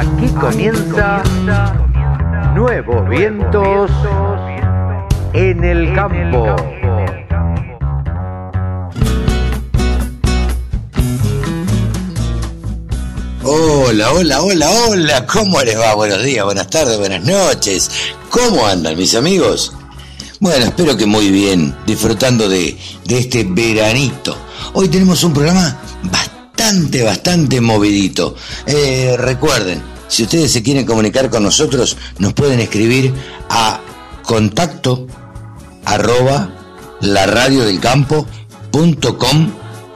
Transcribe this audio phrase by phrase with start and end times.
[0.00, 1.22] Aquí comienza
[2.54, 3.90] Nuevos Vientos
[5.34, 6.56] en el Campo.
[13.42, 15.94] Hola, hola, hola, hola, ¿cómo les va?
[15.94, 17.90] Buenos días, buenas tardes, buenas noches.
[18.30, 19.74] ¿Cómo andan mis amigos?
[20.38, 22.74] Bueno, espero que muy bien, disfrutando de,
[23.06, 24.34] este veranito.
[24.72, 28.34] Hoy tenemos un programa bastante, bastante movidito.
[28.64, 33.14] Eh, recuerden, si ustedes se quieren comunicar con nosotros, nos pueden escribir
[33.48, 33.80] a
[34.24, 35.06] contacto
[35.84, 36.50] arroba
[37.00, 39.52] laradiodelcampo.com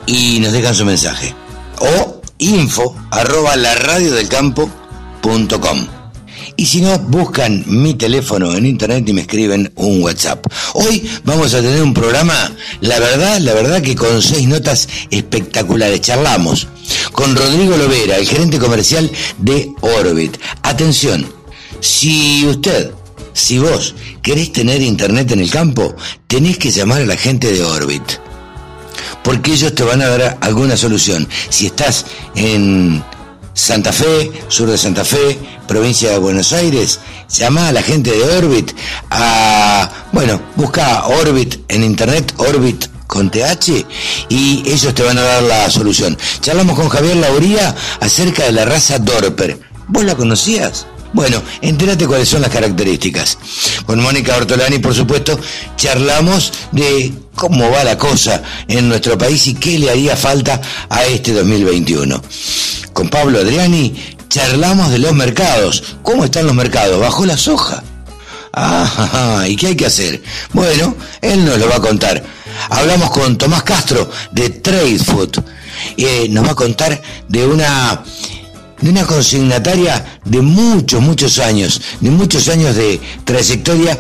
[0.07, 1.35] y nos dejan su mensaje.
[1.81, 6.04] O info arroba laradiodelcampo.com.
[6.57, 10.47] Y si no, buscan mi teléfono en internet y me escriben un WhatsApp.
[10.75, 16.01] Hoy vamos a tener un programa, la verdad, la verdad que con seis notas espectaculares.
[16.01, 16.69] Charlamos
[17.13, 20.37] con Rodrigo Lovera, el gerente comercial de Orbit.
[20.63, 21.27] Atención,
[21.81, 22.93] si usted,
[23.33, 25.97] si vos querés tener internet en el campo,
[26.29, 28.21] tenés que llamar a la gente de Orbit
[29.25, 31.27] porque ellos te van a dar alguna solución.
[31.49, 32.05] Si estás
[32.37, 33.03] en
[33.55, 38.23] Santa Fe, sur de Santa Fe, provincia de Buenos Aires, llama a la gente de
[38.23, 38.73] Orbit
[39.11, 43.87] a, bueno, busca Orbit en internet, Orbit con TH
[44.29, 46.19] y ellos te van a dar la solución.
[46.41, 49.61] Charlamos con Javier Lauría acerca de la raza Dorper.
[49.89, 50.87] ¿Vos la conocías?
[51.13, 53.39] Bueno, entérate cuáles son las características.
[53.87, 55.39] Con Mónica Ortolani, por supuesto,
[55.77, 61.05] charlamos de cómo va la cosa en nuestro país y qué le haría falta a
[61.05, 62.21] este 2021.
[62.93, 63.95] Con Pablo Adriani
[64.35, 65.95] charlamos de los mercados.
[66.03, 66.99] ¿Cómo están los mercados?
[66.99, 67.85] ¿Bajo la soja?
[68.53, 70.21] Ah, ¿y qué hay que hacer?
[70.53, 72.21] Bueno, él nos lo va a contar.
[72.69, 75.39] Hablamos con Tomás Castro de Trade Food.
[75.97, 78.03] Eh, nos va a contar de una
[78.81, 83.97] de una consignataria de muchos, muchos años, de muchos años de trayectoria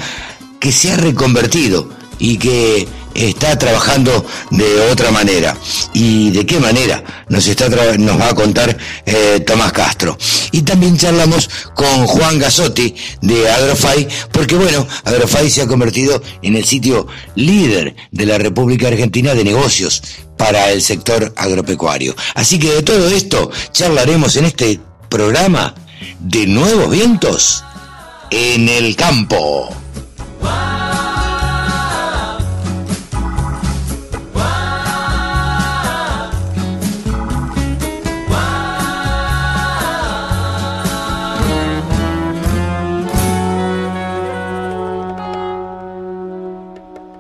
[0.59, 5.57] que se ha reconvertido y que está trabajando de otra manera.
[5.93, 7.25] ¿Y de qué manera?
[7.29, 8.77] Nos, está nos va a contar
[9.07, 10.19] eh, Tomás Castro.
[10.53, 16.57] Y también charlamos con Juan Gasotti de Agrofy, porque bueno, Agrofy se ha convertido en
[16.57, 20.03] el sitio líder de la República Argentina de negocios
[20.37, 22.15] para el sector agropecuario.
[22.35, 25.75] Así que de todo esto charlaremos en este programa
[26.19, 27.65] de Nuevos Vientos
[28.31, 29.71] en el Campo.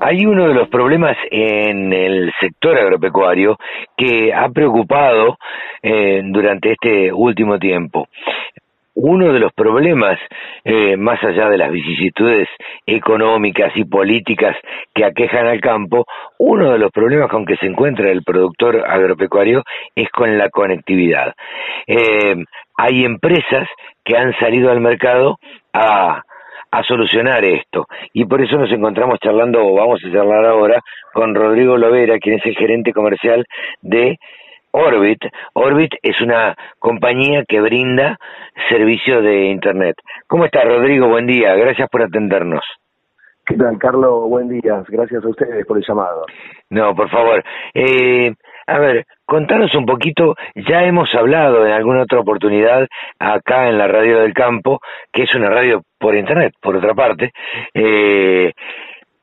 [0.07, 3.57] Hay uno de los problemas en el sector agropecuario
[3.97, 5.39] que ha preocupado
[5.83, 8.09] eh, durante este último tiempo.
[8.97, 10.19] Uno de los problemas,
[10.63, 12.47] eh, más allá de las vicisitudes
[12.85, 14.55] económicas y políticas
[14.95, 16.05] que aquejan al campo,
[16.39, 19.63] uno de los problemas con que se encuentra el productor agropecuario
[19.95, 21.33] es con la conectividad.
[21.87, 22.45] Eh,
[22.77, 23.67] hay empresas
[24.05, 25.39] que han salido al mercado
[25.73, 26.25] a
[26.75, 27.87] a solucionar esto.
[28.12, 30.81] Y por eso nos encontramos charlando, o vamos a charlar ahora,
[31.12, 33.45] con Rodrigo Lovera, quien es el gerente comercial
[33.81, 34.19] de
[34.73, 35.21] Orbit.
[35.53, 38.19] Orbit es una compañía que brinda
[38.69, 39.95] servicio de Internet.
[40.27, 41.09] ¿Cómo está, Rodrigo?
[41.09, 41.55] Buen día.
[41.55, 42.65] Gracias por atendernos.
[43.47, 44.29] ¿Qué tal, Carlos?
[44.29, 44.83] Buen día.
[44.89, 46.25] Gracias a ustedes por el llamado.
[46.71, 47.45] No, por favor.
[47.73, 48.33] Eh,
[48.67, 52.87] a ver, contanos un poquito, ya hemos hablado en alguna otra oportunidad
[53.19, 54.81] acá en la radio del campo,
[55.13, 57.33] que es una radio por internet, por otra parte,
[57.75, 58.53] eh,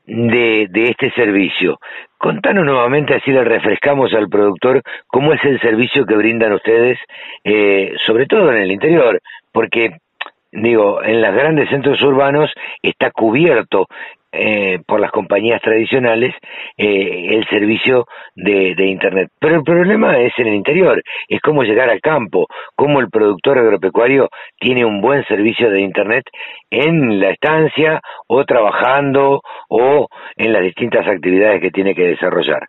[0.06, 1.80] de, de este servicio.
[2.18, 7.00] Contanos nuevamente, así le refrescamos al productor, cómo es el servicio que brindan ustedes,
[7.44, 9.20] eh, sobre todo en el interior,
[9.52, 9.98] porque
[10.52, 12.52] digo, en los grandes centros urbanos
[12.82, 13.88] está cubierto
[14.32, 16.34] eh, por las compañías tradicionales
[16.78, 18.06] eh, el servicio
[18.36, 19.30] de, de, Internet.
[19.40, 23.58] Pero el problema es en el interior, es cómo llegar al campo, cómo el productor
[23.58, 24.30] agropecuario
[24.60, 26.26] tiene un buen servicio de Internet
[26.70, 30.08] en la estancia o trabajando o
[30.38, 32.68] en las distintas actividades que tiene que desarrollar.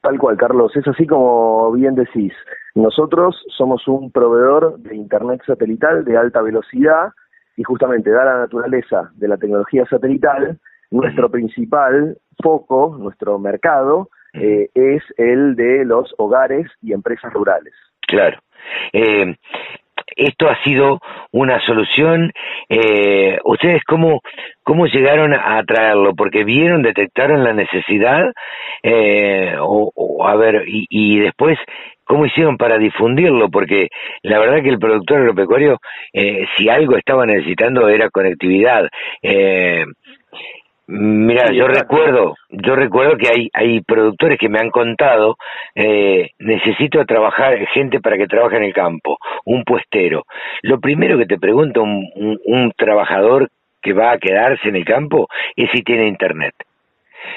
[0.00, 2.34] Tal cual, Carlos, es así como bien decís.
[2.74, 7.10] Nosotros somos un proveedor de Internet satelital de alta velocidad
[7.56, 10.58] y justamente, da la naturaleza de la tecnología satelital,
[10.90, 17.74] nuestro principal foco, nuestro mercado, eh, es el de los hogares y empresas rurales.
[18.06, 18.38] Claro.
[18.92, 19.36] Eh,
[20.16, 21.00] esto ha sido
[21.32, 22.32] una solución.
[22.68, 24.20] Eh, ¿Ustedes cómo,
[24.62, 26.14] cómo llegaron a traerlo?
[26.14, 28.32] Porque vieron, detectaron la necesidad,
[28.82, 31.58] eh, o, a ver, y, y después
[32.06, 33.48] ¿Cómo hicieron para difundirlo?
[33.48, 33.88] Porque
[34.22, 35.78] la verdad que el productor agropecuario,
[36.12, 38.88] eh, si algo estaba necesitando era conectividad.
[40.86, 45.36] Mira, yo recuerdo, yo recuerdo que hay, hay productores que me han contado,
[45.74, 49.16] eh, necesito trabajar, gente para que trabaje en el campo,
[49.46, 50.24] un puestero.
[50.62, 52.06] Lo primero que te pregunta un,
[52.44, 53.48] un, trabajador
[53.80, 55.26] que va a quedarse en el campo
[55.56, 56.54] es si tiene internet.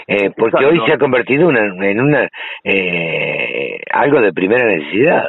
[0.08, 2.28] Eh, porque hoy se ha convertido en una
[2.66, 5.24] eh, algo de primera necesidad.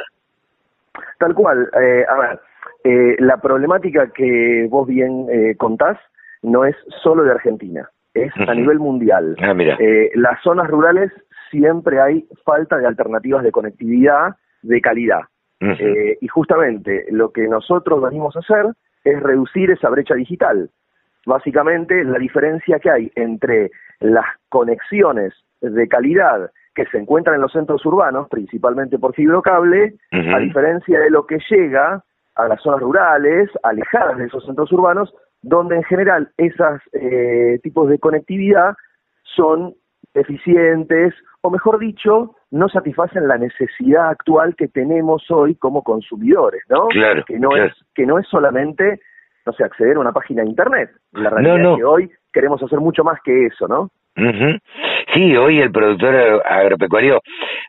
[1.19, 1.69] Tal cual.
[1.81, 2.39] Eh, a ver,
[2.83, 5.97] eh, la problemática que vos bien eh, contás
[6.41, 9.35] no es solo de Argentina es a nivel mundial.
[9.41, 11.11] Ah, eh, las zonas rurales
[11.51, 15.21] siempre hay falta de alternativas de conectividad de calidad.
[15.61, 18.67] Eh, y justamente lo que nosotros venimos a hacer
[19.03, 20.69] es reducir esa brecha digital.
[21.25, 27.51] Básicamente la diferencia que hay entre las conexiones de calidad que se encuentran en los
[27.51, 32.03] centros urbanos, principalmente por fibrocable, a diferencia de lo que llega
[32.35, 37.89] a las zonas rurales, alejadas de esos centros urbanos, donde en general esos eh, tipos
[37.89, 38.75] de conectividad
[39.23, 39.75] son
[40.13, 46.87] eficientes o mejor dicho, no satisfacen la necesidad actual que tenemos hoy como consumidores, ¿no?
[46.87, 48.99] Claro, que no es que no es solamente
[49.45, 50.91] no sé, acceder a una página de internet.
[51.11, 53.89] La realidad es que hoy queremos hacer mucho más que eso, ¿no?
[55.13, 57.21] Sí, hoy el productor agropecuario,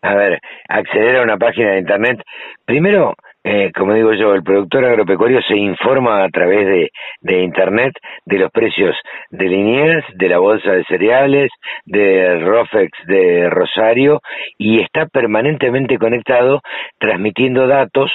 [0.03, 2.23] a ver, acceder a una página de internet,
[2.65, 6.91] primero eh, como digo yo, el productor agropecuario se informa a través
[7.23, 7.95] de, Internet
[8.27, 8.95] de los precios
[9.31, 11.51] de Liniers, de la bolsa de cereales,
[11.87, 14.21] de Rofex de Rosario
[14.59, 16.61] y está permanentemente conectado
[16.99, 18.15] transmitiendo datos.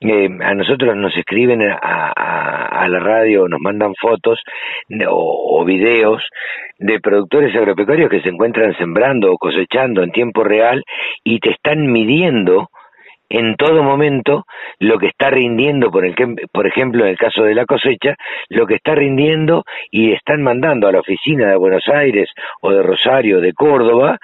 [0.00, 4.40] Eh, a nosotros nos escriben a, a, la radio, nos mandan fotos
[5.08, 6.22] o, o videos
[6.78, 10.82] de productores agropecuarios que se encuentran sembrando o cosechando en tiempo real
[11.24, 12.68] y te están midiendo
[13.28, 14.46] en todo momento
[14.78, 16.14] lo que está rindiendo, por, el
[16.52, 18.16] por ejemplo, en el caso de la cosecha,
[18.48, 22.30] lo que está rindiendo y están mandando a la oficina de Buenos Aires
[22.60, 24.18] o de Rosario, de Córdoba,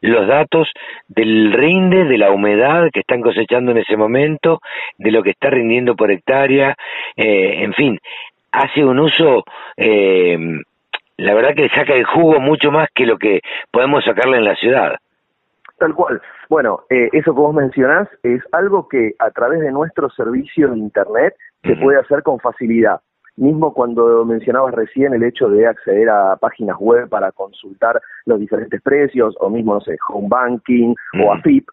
[0.00, 0.70] los datos
[1.08, 4.60] del rinde, de la humedad que están cosechando en ese momento,
[4.98, 6.76] de lo que está rindiendo por hectárea,
[7.16, 7.98] eh, en fin,
[8.50, 9.44] hace un uso,
[9.76, 10.38] eh,
[11.16, 13.40] la verdad que saca el jugo mucho más que lo que
[13.70, 14.96] podemos sacarle en la ciudad.
[15.78, 16.20] Tal cual.
[16.52, 20.76] Bueno, eh, eso que vos mencionás es algo que a través de nuestro servicio de
[20.76, 23.00] Internet se puede hacer con facilidad.
[23.36, 28.82] Mismo cuando mencionabas recién el hecho de acceder a páginas web para consultar los diferentes
[28.82, 30.94] precios, o mismo, no sé, home banking
[31.24, 31.66] o AFIP.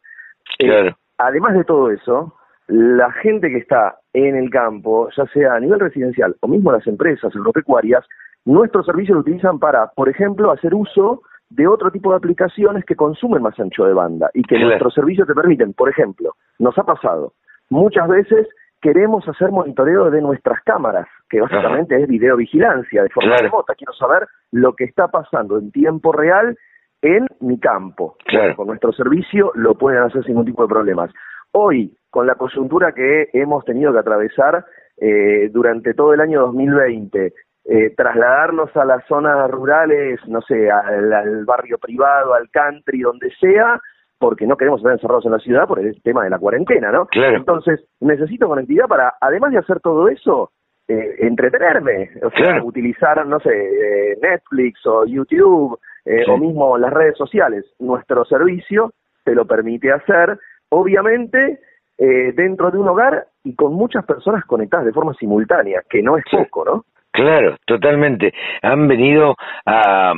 [0.60, 2.34] Eh, además de todo eso,
[2.68, 6.88] la gente que está en el campo, ya sea a nivel residencial o mismo las
[6.88, 8.06] empresas agropecuarias,
[8.46, 12.96] nuestros servicios lo utilizan para, por ejemplo, hacer uso de otro tipo de aplicaciones que
[12.96, 15.74] consumen más ancho de banda y que nuestros servicios te permiten.
[15.74, 17.34] Por ejemplo, nos ha pasado,
[17.70, 18.48] muchas veces
[18.82, 23.76] queremos hacer monitoreo de nuestras cámaras, que básicamente es videovigilancia de forma remota.
[23.76, 26.58] Quiero saber lo que está pasando en tiempo real
[27.02, 28.16] en mi campo.
[28.56, 31.12] Con nuestro servicio lo pueden hacer sin ningún tipo de problemas.
[31.52, 34.66] Hoy, con la coyuntura que hemos tenido que atravesar
[34.98, 37.34] eh, durante todo el año 2020,
[37.72, 43.80] eh, trasladarnos a las zonas rurales, no sé, al, barrio privado, al country, donde sea,
[44.18, 47.08] porque no queremos estar encerrados en la ciudad por el tema de la cuarentena, ¿no?
[47.14, 50.50] Entonces, necesito conectividad para, además de hacer todo eso,
[50.88, 55.80] eh, entretenerme, o sea, utilizar, no sé, eh, Netflix o YouTube,
[56.28, 57.66] o mismo las redes sociales.
[57.78, 61.60] Nuestro servicio te lo permite hacer, obviamente,
[62.00, 66.24] dentro de un hogar y con muchas personas conectadas de forma simultánea, que no es
[66.32, 66.86] poco, ¿no?
[67.12, 68.34] Claro, totalmente.
[68.62, 69.36] Han venido
[69.66, 70.14] a,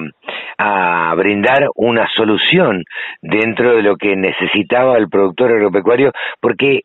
[0.58, 2.84] a brindar una solución
[3.22, 6.82] dentro de lo que necesitaba el productor agropecuario, porque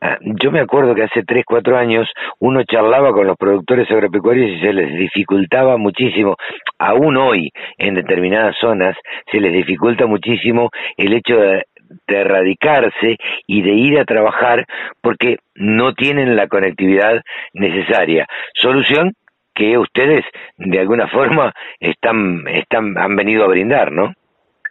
[0.00, 2.08] ah, yo me acuerdo que hace tres, cuatro años
[2.40, 6.36] uno charlaba con los productores agropecuarios y se les dificultaba muchísimo,
[6.78, 8.96] aún hoy en determinadas zonas
[9.30, 11.64] se les dificulta muchísimo el hecho de,
[12.06, 14.64] de erradicarse y de ir a trabajar
[15.02, 17.20] porque no tienen la conectividad
[17.52, 18.26] necesaria.
[18.54, 19.12] Solución
[19.54, 20.24] que ustedes
[20.58, 24.12] de alguna forma están, están, han venido a brindar, ¿no?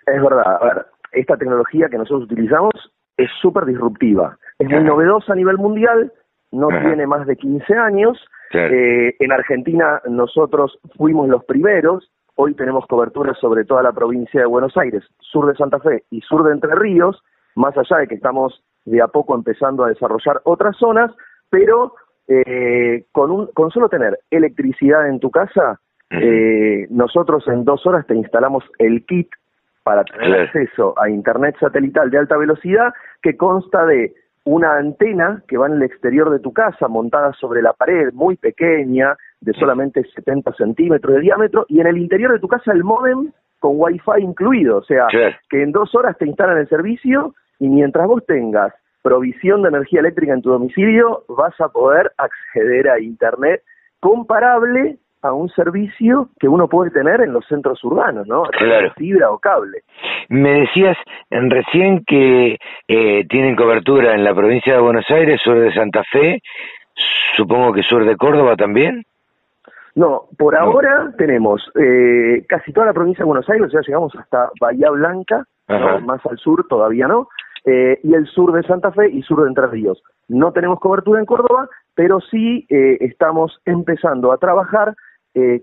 [0.06, 2.74] Es verdad, a ver, esta tecnología que nosotros utilizamos
[3.18, 6.12] es súper disruptiva, es muy novedosa a nivel mundial,
[6.52, 8.20] no tiene más de 15 años,
[8.54, 14.46] eh, en Argentina nosotros fuimos los primeros, hoy tenemos cobertura sobre toda la provincia de
[14.46, 17.24] Buenos Aires, sur de Santa Fe y sur de Entre Ríos,
[17.56, 21.12] más allá de que estamos de a poco empezando a desarrollar otras zonas,
[21.50, 21.94] pero
[22.28, 28.06] eh, con, un, con solo tener electricidad en tu casa, eh, nosotros en dos horas
[28.06, 29.30] te instalamos el kit
[29.84, 34.14] para tener acceso a Internet satelital de alta velocidad que consta de
[34.46, 38.36] una antena que va en el exterior de tu casa, montada sobre la pared, muy
[38.36, 42.84] pequeña, de solamente 70 centímetros de diámetro, y en el interior de tu casa el
[42.84, 45.08] modem con Wi-Fi incluido, o sea,
[45.50, 50.00] que en dos horas te instalan el servicio y mientras vos tengas provisión de energía
[50.00, 53.62] eléctrica en tu domicilio, vas a poder acceder a Internet
[54.00, 58.44] comparable a un servicio que uno puede tener en los centros urbanos, ¿no?
[58.44, 58.92] Claro.
[58.98, 59.80] Fibra o cable.
[60.30, 60.98] Me decías
[61.30, 62.58] recién que
[62.88, 66.42] eh, tienen cobertura en la provincia de Buenos Aires, sur de Santa Fe,
[67.36, 69.04] supongo que sur de Córdoba también.
[69.96, 74.14] No, por ahora tenemos eh, casi toda la provincia de Buenos Aires, o sea, llegamos
[74.16, 77.30] hasta Bahía Blanca, más al sur todavía no,
[77.66, 80.02] eh, y el sur de Santa Fe y sur de Entre Ríos.
[80.28, 84.94] No tenemos cobertura en Córdoba, pero sí eh, estamos empezando a trabajar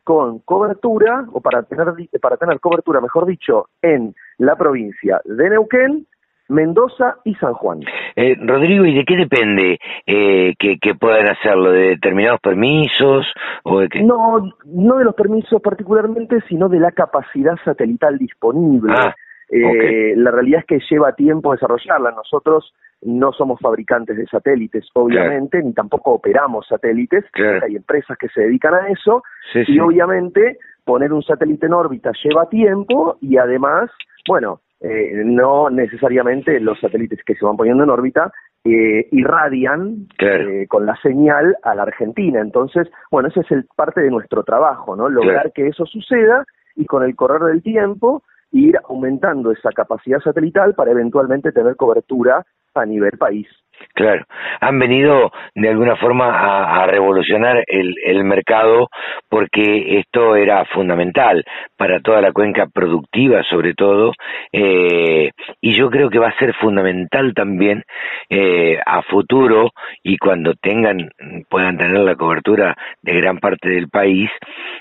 [0.02, 1.86] con cobertura, o para tener,
[2.20, 6.08] para tener cobertura, mejor dicho, en la provincia de Neuquén,
[6.50, 7.80] Mendoza y San Juan.
[8.16, 11.70] Eh, Rodrigo, ¿y de qué depende eh, que, que, puedan hacerlo?
[11.70, 13.26] ¿De determinados permisos?
[13.62, 14.02] o de qué?
[14.02, 18.92] No, no de los permisos particularmente, sino de la capacidad satelital disponible.
[18.94, 19.14] Ah,
[19.50, 22.12] eh, La realidad es que lleva tiempo desarrollarla.
[22.12, 27.24] Nosotros no somos fabricantes de satélites, obviamente, ni tampoco operamos satélites.
[27.62, 29.22] Hay empresas que se dedican a eso.
[29.54, 33.90] y obviamente poner un satélite en órbita lleva tiempo y además,
[34.28, 38.32] bueno, eh, no necesariamente los satélites que se van poniendo en órbita
[38.64, 42.40] eh, irradian eh, con la señal a la Argentina.
[42.40, 45.08] Entonces, bueno, ese es el, parte de nuestro trabajo, ¿no?
[45.08, 46.44] Lograr que eso suceda
[46.76, 52.44] y con el correr del tiempo ir aumentando esa capacidad satelital para eventualmente tener cobertura
[52.74, 53.46] a nivel país.
[53.94, 54.24] Claro,
[54.60, 58.88] han venido de alguna forma a, revolucionar el, el, mercado
[59.28, 61.44] porque esto era fundamental
[61.76, 64.12] para toda la cuenca productiva sobre todo
[64.52, 67.84] eh, y yo creo que va a ser fundamental también
[68.28, 69.70] eh, a futuro
[70.02, 71.10] y cuando tengan
[71.48, 74.30] puedan tener la cobertura de gran parte del país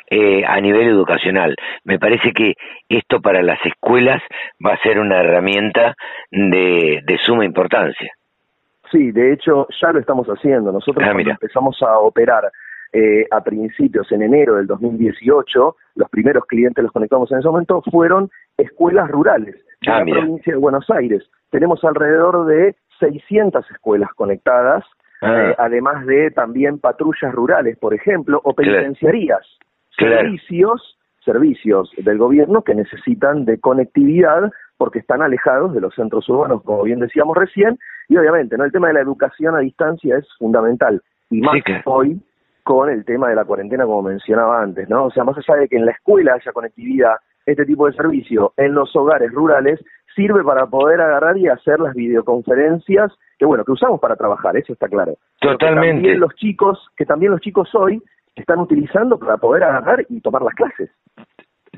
[0.10, 1.56] eh, a nivel educacional.
[1.84, 2.54] Me parece que
[2.88, 4.22] esto para las escuelas
[4.66, 5.96] va a ser una herramienta
[6.32, 8.14] de, de suma importancia.
[8.92, 10.72] Sí, de hecho ya lo estamos haciendo.
[10.72, 12.52] Nosotros ah, empezamos a operar
[12.92, 17.84] eh, a principios, en enero del 2018, los primeros clientes los conectamos en ese momento
[17.92, 21.24] fueron escuelas rurales de ah, la provincia de Buenos Aires.
[21.52, 24.84] Tenemos alrededor de 600 escuelas conectadas,
[25.22, 25.50] ah.
[25.50, 29.46] eh, además de también patrullas rurales, por ejemplo, o penitenciarías,
[29.96, 36.64] servicios, servicios del gobierno que necesitan de conectividad porque están alejados de los centros urbanos,
[36.64, 37.78] como bien decíamos recién,
[38.10, 38.66] y obviamente, ¿no?
[38.66, 42.20] El tema de la educación a distancia es fundamental, y más hoy
[42.64, 45.06] con el tema de la cuarentena, como mencionaba antes, ¿no?
[45.06, 48.54] O sea, más allá de que en la escuela haya conectividad, este tipo de servicio
[48.58, 49.80] en los hogares rurales
[50.16, 54.74] sirve para poder agarrar y hacer las videoconferencias que bueno, que usamos para trabajar, eso
[54.74, 55.16] está claro.
[55.40, 55.88] Totalmente.
[55.88, 58.04] Que también los chicos, que también los chicos hoy
[58.36, 60.92] están utilizando para poder agarrar y tomar las clases.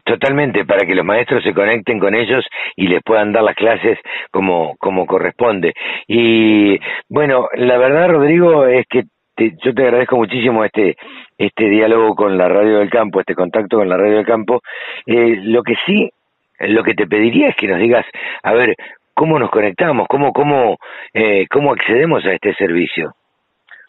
[0.04, 4.00] Totalmente, para que los maestros se conecten con ellos y les puedan dar las clases
[4.32, 5.74] como, como corresponde.
[6.08, 9.04] Y bueno, la verdad, Rodrigo, es que
[9.38, 10.96] yo te agradezco muchísimo este,
[11.38, 14.62] este diálogo con la Radio del Campo, este contacto con la Radio del Campo.
[15.06, 16.10] Eh, lo que sí,
[16.60, 18.06] lo que te pediría es que nos digas,
[18.44, 18.76] a ver,
[19.14, 20.08] ¿cómo nos conectamos?
[20.08, 20.78] ¿Cómo, cómo,
[21.14, 23.14] eh, cómo accedemos a este servicio?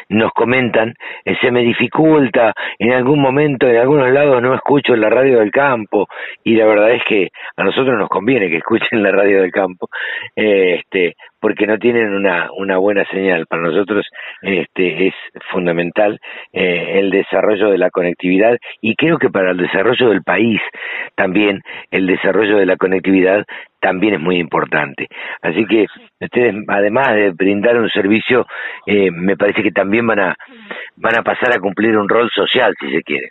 [0.10, 5.10] nos comentan, eh, se me dificulta, en algún momento, en algunos lados no escucho la
[5.10, 6.08] radio del campo
[6.44, 9.88] y la verdad es que a nosotros nos conviene que escuchen la radio del campo,
[10.36, 13.46] eh, este, porque no tienen una, una buena señal.
[13.48, 14.06] Para nosotros
[14.42, 15.13] este, es
[15.51, 16.20] fundamental
[16.51, 20.60] eh, el desarrollo de la conectividad y creo que para el desarrollo del país
[21.15, 23.46] también el desarrollo de la conectividad
[23.79, 25.08] también es muy importante.
[25.41, 25.86] Así que
[26.20, 28.46] ustedes, además de brindar un servicio,
[28.86, 30.36] eh, me parece que también van a,
[30.96, 33.29] van a pasar a cumplir un rol social, si se quiere.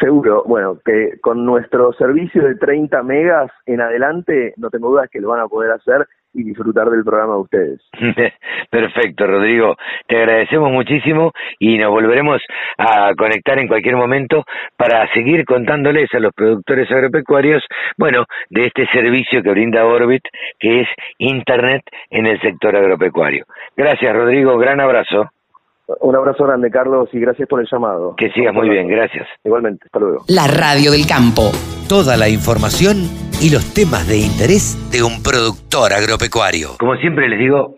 [0.00, 5.20] Seguro, bueno, que con nuestro servicio de 30 megas en adelante, no tengo dudas que
[5.20, 7.80] lo van a poder hacer y disfrutar del programa de ustedes.
[8.70, 9.76] Perfecto, Rodrigo.
[10.06, 12.42] Te agradecemos muchísimo y nos volveremos
[12.76, 14.44] a conectar en cualquier momento
[14.76, 17.62] para seguir contándoles a los productores agropecuarios,
[17.96, 20.24] bueno, de este servicio que brinda Orbit,
[20.58, 20.88] que es
[21.18, 23.44] Internet en el sector agropecuario.
[23.76, 24.58] Gracias, Rodrigo.
[24.58, 25.30] Gran abrazo.
[25.86, 28.14] Un abrazo grande, Carlos, y gracias por el llamado.
[28.16, 29.28] Que sigas muy bien, gracias.
[29.44, 30.24] Igualmente, hasta luego.
[30.28, 31.52] La radio del campo.
[31.88, 33.04] Toda la información
[33.42, 36.78] y los temas de interés de un productor agropecuario.
[36.78, 37.76] Como siempre les digo,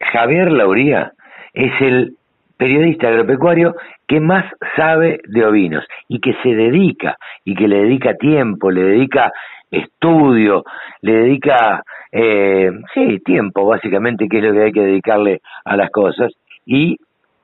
[0.00, 1.12] Javier Lauría
[1.54, 2.16] es el
[2.56, 3.76] periodista agropecuario
[4.08, 8.82] que más sabe de ovinos y que se dedica y que le dedica tiempo, le
[8.82, 9.32] dedica
[9.70, 10.64] estudio,
[11.02, 15.90] le dedica, eh, sí, tiempo básicamente, que es lo que hay que dedicarle a las
[15.90, 16.32] cosas
[16.64, 16.96] y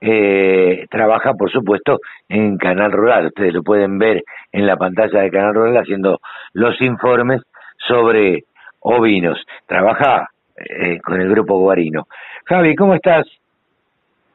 [0.04, 3.26] eh, trabaja, por supuesto, en Canal Rural.
[3.26, 6.18] Ustedes lo pueden ver en la pantalla de Canal Rural haciendo
[6.54, 7.40] los informes
[7.78, 8.44] sobre
[8.80, 9.40] ovinos.
[9.66, 12.08] Trabaja eh, con el grupo Guarino.
[12.46, 13.26] Javi, ¿cómo estás?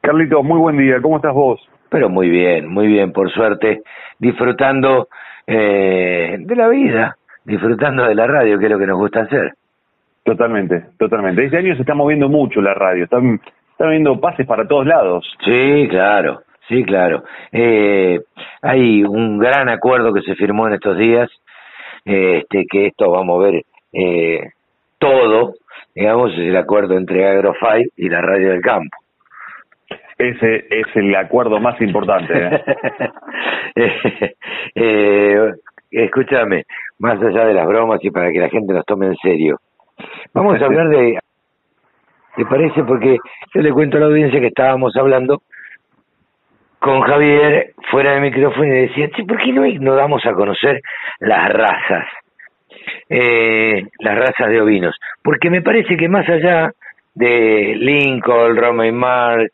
[0.00, 1.02] Carlito, muy buen día.
[1.02, 1.60] ¿Cómo estás vos?
[1.90, 3.82] Pero muy bien, muy bien, por suerte,
[4.18, 5.08] disfrutando
[5.46, 9.52] eh, de la vida, disfrutando de la radio, que es lo que nos gusta hacer.
[10.24, 11.44] Totalmente, totalmente.
[11.44, 13.04] Este año se está moviendo mucho la radio.
[13.04, 13.38] Están
[13.78, 15.24] está habiendo pases para todos lados.
[15.44, 17.22] Sí, claro, sí, claro.
[17.52, 18.18] Eh,
[18.60, 21.30] hay un gran acuerdo que se firmó en estos días,
[22.04, 24.50] este, que esto va a mover eh,
[24.98, 25.52] todo,
[25.94, 28.96] digamos, es el acuerdo entre Agrofy y la radio del campo.
[30.18, 32.32] Ese es el acuerdo más importante.
[33.76, 34.34] ¿eh?
[34.74, 35.52] eh,
[35.92, 36.64] escúchame,
[36.98, 39.58] más allá de las bromas y para que la gente nos tome en serio,
[40.34, 41.20] vamos a hablar de
[42.38, 42.84] ¿Te parece?
[42.84, 43.18] Porque
[43.52, 45.42] yo le cuento a la audiencia que estábamos hablando
[46.78, 50.80] con Javier fuera de micrófono y decía, ¿por qué no, no damos a conocer
[51.18, 52.06] las razas?
[53.08, 54.94] Eh, las razas de ovinos.
[55.20, 56.70] Porque me parece que más allá
[57.12, 59.50] de Lincoln, Roma y Mark,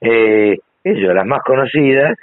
[0.00, 2.16] eh, ellos, las más conocidas,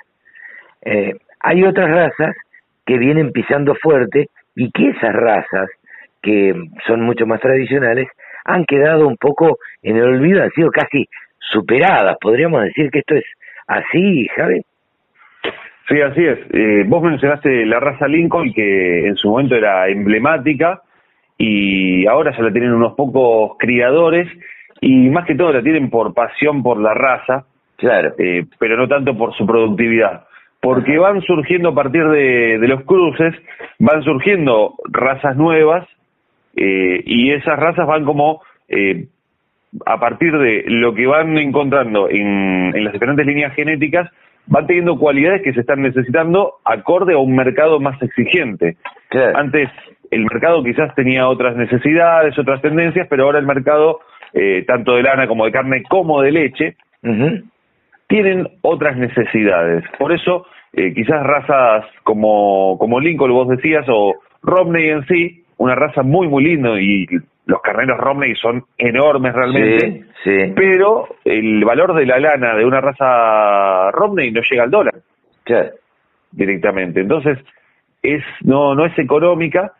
[0.85, 2.37] eh, hay otras razas
[2.85, 5.69] que vienen pisando fuerte y que esas razas,
[6.21, 6.55] que
[6.87, 8.07] son mucho más tradicionales,
[8.45, 11.07] han quedado un poco en el olvido, han sido casi
[11.39, 12.17] superadas.
[12.21, 13.25] ¿Podríamos decir que esto es
[13.67, 14.61] así, Javi?
[15.87, 16.39] Sí, así es.
[16.51, 20.81] Eh, vos mencionaste la raza Lincoln, que en su momento era emblemática,
[21.37, 24.27] y ahora ya la tienen unos pocos criadores,
[24.81, 27.45] y más que todo la tienen por pasión por la raza,
[27.77, 28.13] claro.
[28.17, 30.25] Eh, pero no tanto por su productividad.
[30.59, 33.35] Porque van surgiendo a partir de, de los cruces,
[33.77, 35.87] van surgiendo razas nuevas
[36.55, 39.07] eh, y esas razas van como eh,
[39.85, 44.09] a partir de lo que van encontrando en, las diferentes líneas genéticas,
[44.47, 48.77] van teniendo cualidades que se están necesitando acorde a un mercado más exigente.
[49.33, 49.69] Antes
[50.11, 53.99] el mercado quizás tenía otras necesidades, otras tendencias, pero ahora el mercado,
[54.33, 56.77] eh, tanto de lana como de carne como de leche,
[58.07, 59.83] tienen otras necesidades.
[59.99, 66.03] Por eso, quizás razas como, como Lincoln, vos decías, o Romney en sí, una raza
[66.03, 67.07] muy, muy linda y
[67.45, 72.81] los carneros Romney son enormes realmente, sí, pero el valor de la lana de una
[72.81, 74.95] raza Romney no llega al dólar
[76.31, 77.01] directamente.
[77.01, 77.37] Entonces,
[78.01, 79.73] es no, no es económica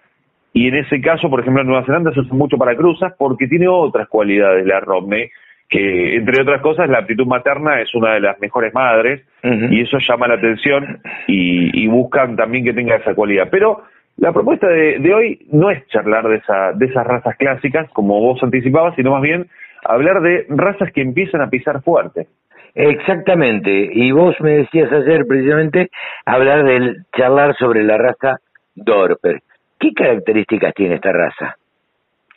[0.53, 3.47] y en ese caso, por ejemplo, en Nueva Zelanda se usa mucho para cruzas porque
[3.47, 5.29] tiene otras cualidades la Romney,
[5.67, 9.97] que entre otras cosas la aptitud materna es una de las mejores madres y eso
[9.99, 13.49] llama la atención y, y buscan también que tenga esa cualidad.
[13.51, 13.83] Pero
[14.17, 18.41] la propuesta de, hoy no es charlar de, esa, de esas razas clásicas, como vos
[18.41, 19.47] anticipabas, sino más bien
[19.83, 22.27] hablar de razas que empiezan a pisar fuerte.
[22.73, 25.89] Exactamente, y vos me decías ayer precisamente
[26.25, 28.39] hablar del charlar sobre la raza
[28.75, 29.41] Dorper.
[29.79, 31.57] ¿Qué características tiene esta raza?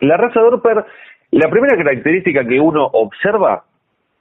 [0.01, 0.85] La raza Dorper,
[1.31, 3.65] la primera característica que uno observa,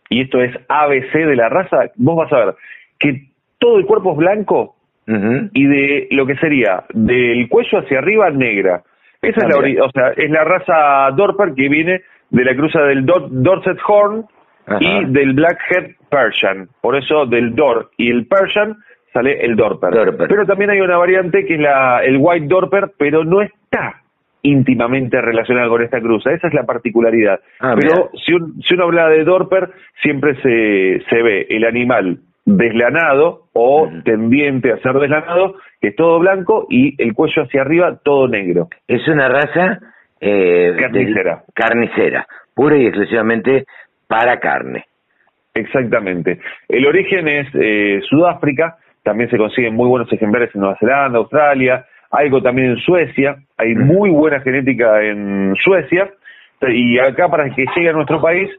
[0.09, 2.55] y esto es ABC de la raza, vos vas a ver
[2.99, 3.27] que
[3.59, 4.76] todo el cuerpo es blanco
[5.07, 8.83] y de lo que sería del cuello hacia arriba negra.
[9.21, 13.05] Esa es la, o sea, es la raza Dorper que viene de la cruza del
[13.05, 14.25] Dorset Horn
[14.79, 16.67] y del Blackhead Persian.
[16.81, 18.77] Por eso del Dor y el Persian
[19.13, 20.15] sale el Dorper.
[20.27, 24.01] Pero también hay una variante que es la, el White Dorper, pero no está
[24.41, 26.31] íntimamente relacionada con esta cruza.
[26.31, 27.39] Esa es la particularidad.
[27.59, 29.69] Ah, pero si, si uno habla de Dorper,
[30.01, 36.17] siempre se, se ve el animal deslanado o tendiente a ser deslanado, que es todo
[36.19, 38.69] blanco y el cuello hacia arriba todo negro.
[38.87, 39.79] Es una raza
[40.21, 41.43] eh, carnicera.
[41.53, 43.65] carnicera, pura y exclusivamente
[44.07, 44.85] para carne.
[45.53, 46.39] Exactamente.
[46.69, 51.85] El origen es eh, Sudáfrica, también se consiguen muy buenos ejemplares en Nueva Zelanda, Australia,
[52.11, 56.09] algo también en Suecia, hay muy buena genética en Suecia,
[56.61, 58.49] y acá para que llegue a nuestro país,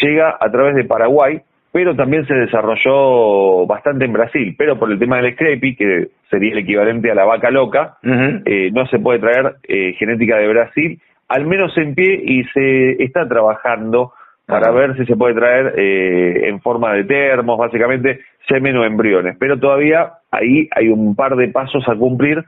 [0.00, 1.40] llega a través de Paraguay,
[1.72, 6.52] pero también se desarrolló bastante en Brasil, pero por el tema del scrapie, que sería
[6.52, 11.00] el equivalente a la vaca loca, eh, no se puede traer eh, genética de Brasil,
[11.28, 14.12] al menos en pie, y se está trabajando
[14.44, 19.36] para ver si se puede traer eh, en forma de termos, básicamente semen o embriones,
[19.38, 22.44] pero todavía ahí hay un par de pasos a cumplir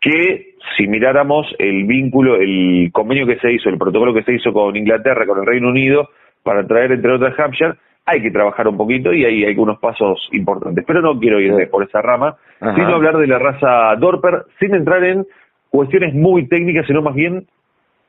[0.00, 4.52] que si miráramos el vínculo, el convenio que se hizo, el protocolo que se hizo
[4.52, 6.10] con Inglaterra, con el Reino Unido,
[6.42, 7.74] para traer entre otras Hampshire,
[8.06, 10.84] hay que trabajar un poquito y hay algunos pasos importantes.
[10.86, 15.04] Pero no quiero ir por esa rama, sino hablar de la raza Dorper sin entrar
[15.04, 15.26] en
[15.70, 17.46] cuestiones muy técnicas, sino más bien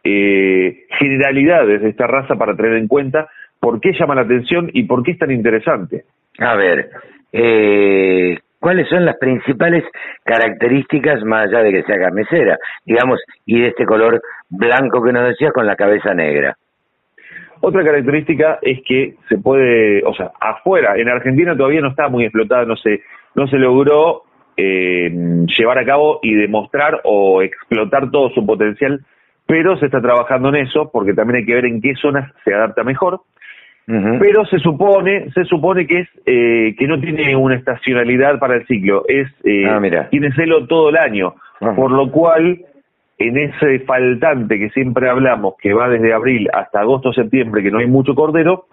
[0.03, 3.27] eh, generalidades de esta raza para tener en cuenta
[3.59, 6.05] por qué llama la atención y por qué es tan interesante.
[6.39, 6.89] A ver,
[7.33, 9.83] eh, ¿cuáles son las principales
[10.23, 15.27] características, más allá de que sea carnicera, digamos, y de este color blanco que nos
[15.27, 16.55] decía con la cabeza negra?
[17.61, 22.23] Otra característica es que se puede, o sea, afuera, en Argentina todavía no está muy
[22.23, 23.01] explotada, no se,
[23.35, 24.23] no se logró
[24.55, 25.11] eh,
[25.57, 29.01] llevar a cabo y demostrar o explotar todo su potencial,
[29.45, 32.53] pero se está trabajando en eso porque también hay que ver en qué zonas se
[32.53, 33.21] adapta mejor.
[34.19, 38.67] Pero se supone, se supone que es eh, que no tiene una estacionalidad para el
[38.67, 42.65] ciclo, es eh, ah, tiene celo todo el año, por lo cual
[43.17, 47.79] en ese faltante que siempre hablamos, que va desde abril hasta agosto, septiembre, que no
[47.79, 48.65] hay mucho cordero,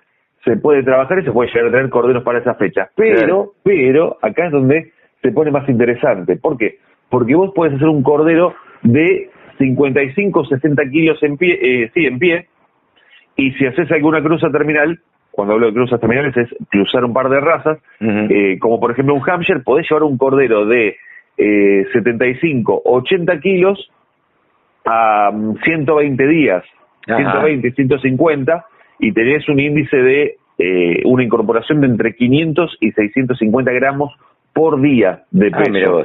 [0.45, 2.91] se puede trabajar y se puede llegar a tener corderos para esa fecha.
[2.95, 6.37] Pero, pero, acá es donde se pone más interesante.
[6.37, 6.79] ¿Por qué?
[7.09, 12.19] Porque vos puedes hacer un cordero de 55, 60 kilos en pie, eh, sí, en
[12.19, 12.49] pie,
[13.37, 17.29] y si haces alguna cruza terminal, cuando hablo de cruzas terminales es cruzar un par
[17.29, 20.97] de razas, eh, como por ejemplo un Hampshire, podés llevar un cordero de
[21.37, 23.91] eh, 75, 80 kilos
[24.85, 25.31] a
[25.65, 26.65] 120 días,
[27.07, 28.65] 120, 150,
[28.99, 34.15] y tenés un índice de eh, una incorporación de entre 500 y 650 gramos
[34.53, 36.05] por día de ah, peso.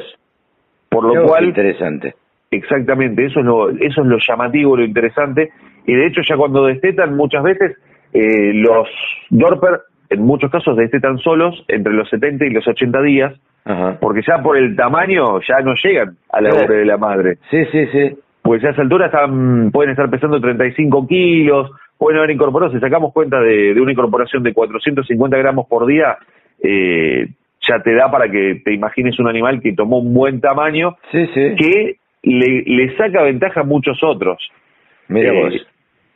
[0.89, 1.45] Por lo cual...
[1.45, 2.15] Interesante.
[2.51, 5.51] Exactamente, eso es, lo, eso es lo llamativo, lo interesante,
[5.85, 7.77] y de hecho ya cuando destetan muchas veces
[8.11, 8.87] eh, los
[9.29, 13.33] Dorper en muchos casos destetan solos entre los 70 y los 80 días,
[14.01, 17.37] porque ya por el tamaño ya no llegan a la hora de la madre.
[17.51, 22.31] Sí, sí, sí pues a esa altura están, pueden estar pesando 35 kilos, pueden haber
[22.31, 26.17] incorporado, si sacamos cuenta de, una incorporación de 450 gramos por día,
[26.63, 27.27] eh,
[27.67, 31.97] ya te da para que te imagines un animal que tomó un buen tamaño, que
[32.23, 34.37] le, saca ventaja a muchos otros.
[35.09, 35.53] Mira vos.
[35.53, 35.61] Eh,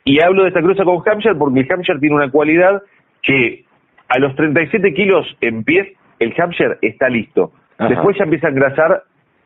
[0.04, 2.82] y hablo de esta cruza con Hampshire porque el Hampshire tiene una cualidad
[3.22, 3.64] que
[4.08, 7.52] a los 37 kilos en pie, el Hampshire está listo.
[7.78, 9.02] Después ya empieza a engrasar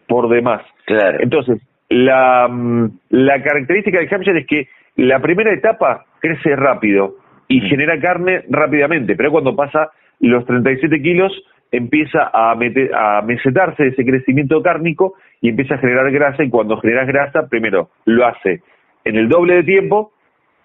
[0.06, 0.62] por demás.
[0.84, 1.18] Claro.
[1.20, 7.16] Entonces, la, mm, la característica del Hampshire es que la primera etapa crece rápido
[7.48, 7.68] y mm.
[7.68, 11.33] genera carne rápidamente, pero cuando pasa los 37 kilos
[11.70, 16.79] empieza a, meter, a mesetarse ese crecimiento cárnico y empieza a generar grasa y cuando
[16.79, 18.62] generas grasa, primero lo hace
[19.05, 20.12] en el doble de tiempo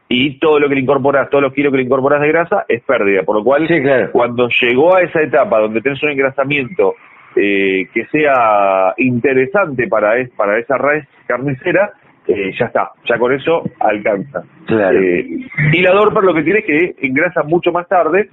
[0.10, 2.82] y todo lo que le incorporas, todos los kilos que le incorporas de grasa es
[2.84, 3.68] pérdida, por lo cual
[4.12, 6.96] cuando llegó a esa etapa donde tenés un engrasamiento
[7.36, 11.92] eh, que sea interesante para, es, para esa red carnicera,
[12.28, 14.44] eh, ya está, ya con eso alcanza.
[14.70, 18.30] Eh, y la Dorper lo que tiene es que engrasa mucho más tarde,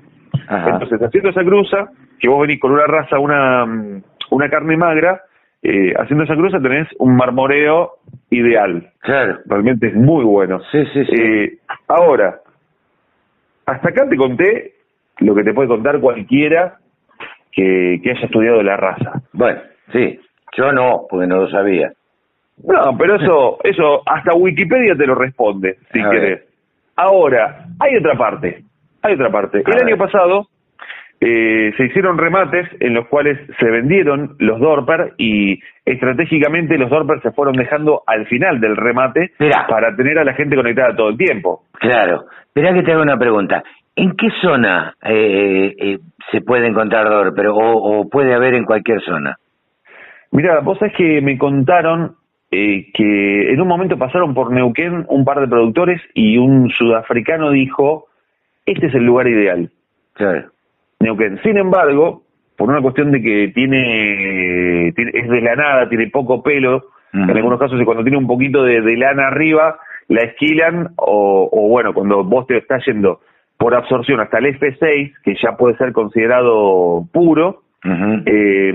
[0.49, 3.65] entonces haciendo esa cruza, que vos venís con una raza, una,
[4.31, 5.23] una carne magra,
[5.63, 7.93] eh, haciendo esa cruza tenés un marmoreo
[8.31, 8.91] ideal.
[9.01, 9.39] Claro.
[9.47, 10.61] Realmente es muy bueno.
[10.71, 11.59] Sí, sí, sí.
[11.89, 12.41] ahora,
[13.67, 14.75] hasta acá te conté
[15.19, 16.79] lo que te puede contar cualquiera
[17.53, 19.23] que, haya estudiado la raza.
[19.33, 19.61] Bueno,
[19.93, 20.21] sí,
[20.57, 21.93] yo no, porque no lo sabía.
[22.65, 26.43] No, pero eso, eso hasta Wikipedia te lo responde, si querés.
[26.97, 28.63] Ahora, hay otra parte,
[29.03, 29.63] hay otra parte.
[29.67, 30.49] El año pasado
[31.23, 37.21] eh, se hicieron remates en los cuales se vendieron los Dorper y estratégicamente los Dorper
[37.21, 39.33] se fueron dejando al final del remate
[39.69, 41.65] para tener a la gente conectada todo el tiempo.
[41.75, 42.25] Claro.
[42.47, 43.63] Esperá que te haga una pregunta.
[44.01, 45.99] ¿En qué zona eh, eh,
[46.33, 49.37] se puede encontrar Dorper o, puede haber en cualquier zona?
[50.31, 52.17] Mira, vos sabés que me contaron
[52.51, 57.51] eh, que en un momento pasaron por Neuquén un par de productores y un sudafricano
[57.51, 58.07] dijo,
[58.65, 59.69] este es el lugar ideal.
[60.15, 60.49] Claro.
[61.01, 61.39] Neuquén.
[61.43, 62.23] Sin embargo,
[62.57, 67.59] por una cuestión de que tiene, es de la nada, tiene poco pelo, en algunos
[67.59, 72.47] casos cuando tiene un poquito de, lana arriba, la esquilan o, o, bueno, cuando vos
[72.47, 73.21] te estás yendo
[73.61, 78.73] por absorción hasta el F6, que ya puede ser considerado puro, eh,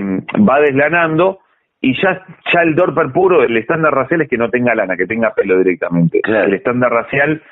[0.48, 1.40] va deslanando
[1.80, 5.06] y ya, ya el Dorper puro, el estándar racial es que no tenga lana, que
[5.06, 6.20] tenga pelo directamente.
[6.24, 7.42] El estándar racial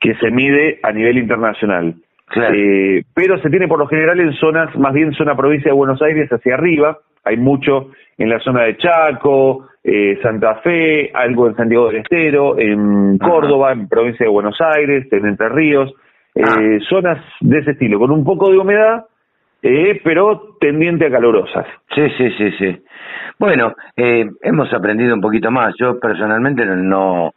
[0.00, 1.94] que se mide a nivel internacional.
[2.34, 6.02] Eh, pero se tiene por lo general en zonas, más bien zona provincia de Buenos
[6.02, 11.54] Aires hacia arriba, hay mucho en la zona de Chaco, eh, Santa Fe, algo en
[11.54, 15.94] Santiago del Estero, en Córdoba, en provincia de Buenos Aires, en Entre Ríos,
[16.34, 16.78] eh, ah.
[16.88, 19.06] zonas de ese estilo, con un poco de humedad,
[19.62, 21.66] eh, pero tendiente a calurosas.
[21.94, 22.82] Sí, sí, sí, sí.
[23.38, 25.74] Bueno, eh, hemos aprendido un poquito más.
[25.78, 27.32] Yo personalmente no,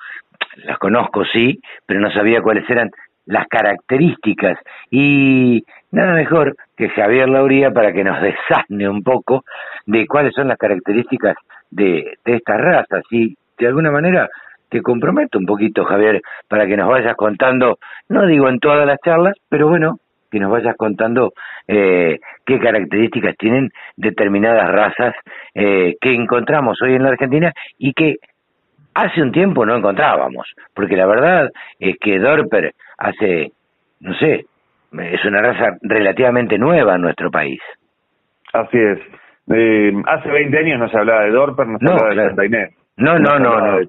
[0.66, 2.92] las conozco, sí, pero no sabía cuáles eran
[3.26, 4.60] las características.
[4.92, 9.44] Y nada mejor que Javier Lauría para que nos desasne un poco
[9.86, 11.36] de cuáles son las características
[11.72, 13.04] de, de estas razas.
[13.12, 14.30] Y de alguna manera
[14.74, 17.78] te comprometo un poquito, Javier, para que nos vayas contando,
[18.10, 20.00] no digo en todas las charlas, pero bueno,
[20.32, 21.34] que nos vayas contando
[21.68, 25.14] eh, qué características tienen determinadas razas
[25.54, 28.16] eh, que encontramos hoy en la Argentina y que
[28.96, 33.52] hace un tiempo no encontrábamos, porque la verdad es que Dorper hace,
[34.00, 34.46] no sé,
[34.92, 37.62] es una raza relativamente nueva en nuestro país.
[38.54, 39.00] Así es.
[39.54, 42.76] Eh, hace 20 años no se hablaba de Dorper, no se hablaba de Santa Inés.
[42.98, 43.80] No, no, no, no,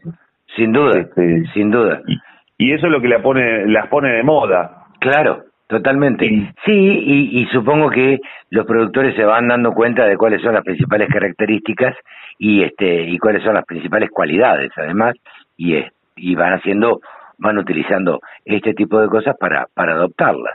[0.57, 1.09] sin duda,
[1.53, 2.01] sin duda.
[2.07, 2.19] Y,
[2.59, 4.87] y, eso es lo que la pone, las pone de moda.
[5.01, 6.53] Claro, Totalmente.
[6.65, 8.19] Sí, y, supongo que
[8.51, 11.97] los productores se van dando cuenta de cuáles son las principales características
[12.39, 15.15] y este y cuáles son las principales cualidades, además,
[15.57, 15.83] y
[16.17, 17.01] y van haciendo,
[17.39, 20.55] van utilizando este tipo de cosas para para adoptarlas.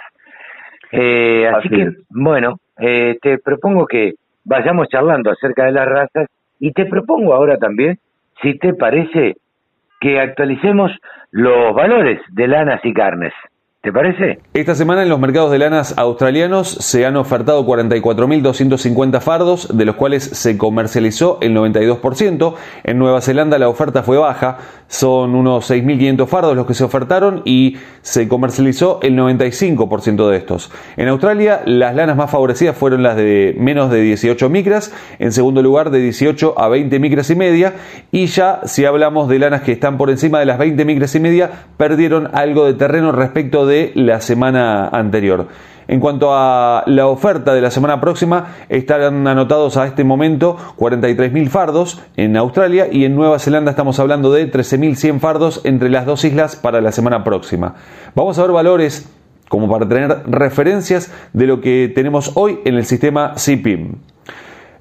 [0.92, 4.14] Eh, así, que, bueno, eh, te propongo que
[4.46, 6.28] vayamos charlando acerca de las razas
[6.60, 7.98] y te propongo ahora también,
[8.42, 9.38] si te parece,
[10.00, 10.92] que actualicemos
[11.32, 13.34] los valores de lanas y carnes.
[13.82, 14.40] ¿Te parece?
[14.54, 19.96] Esta semana en los mercados de lanas australianos se han ofertado 44.250 fardos, de los
[19.96, 22.56] cuales se comercializó el 92%.
[22.84, 27.42] En Nueva Zelanda la oferta fue baja, son unos 6.500 fardos los que se ofertaron
[27.46, 30.74] y se comercializó el 95% de estos.
[30.98, 35.62] En Australia las lanas más favorecidas fueron las de menos de 18 micras, en segundo
[35.62, 37.76] lugar de 18 a 20 micras y media
[38.12, 41.22] y ya si hablamos de lanas que están por encima de las 20 micras y
[41.22, 45.48] media perdieron algo de terreno respecto de la semana anterior.
[45.88, 51.50] En cuanto a la oferta de la semana próxima, estarán anotados a este momento 43.000
[51.50, 56.24] fardos en Australia y en Nueva Zelanda estamos hablando de 13.100 fardos entre las dos
[56.26, 57.74] islas para la semana próxima.
[58.14, 59.10] Vamos a ver valores
[59.50, 63.96] como para tener referencias de lo que tenemos hoy en el sistema CPIM.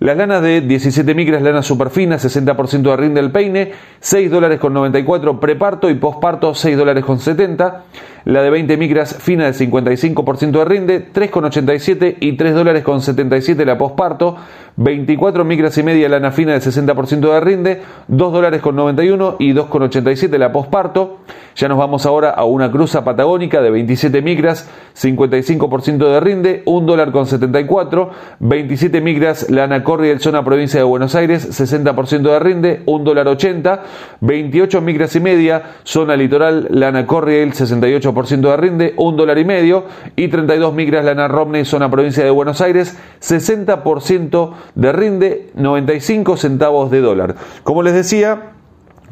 [0.01, 4.73] Las lanas de 17 micras, lana superfina, 60% de rinde del peine, 6 dólares con
[4.73, 7.85] 94 preparto y posparto, 6 dólares con 70
[8.29, 13.65] la de 20 micras fina de 55% de rinde, 3,87 y 3 dólares con 77
[13.65, 14.37] la posparto,
[14.77, 19.55] 24 micras y media lana fina de 60% de rinde, 2 dólares con 91 y
[19.55, 21.21] 2,87 la posparto.
[21.59, 26.87] Ya nos vamos ahora a una cruza patagónica de 27 micras, 55% de rinde, 1
[26.87, 32.83] dólar con 74, 27 micras lana Corriel zona provincia de Buenos Aires, 60% de rinde,
[32.87, 33.83] 1 dólar 80,
[34.21, 39.87] 28 micras y media zona litoral lana Corriel 68% de rinde, 1 dólar y medio
[40.15, 46.93] y 32 micras lana Romney zona provincia de Buenos Aires, 60% de rinde 95 centavos
[46.93, 47.35] de dólar.
[47.65, 48.53] Como les decía,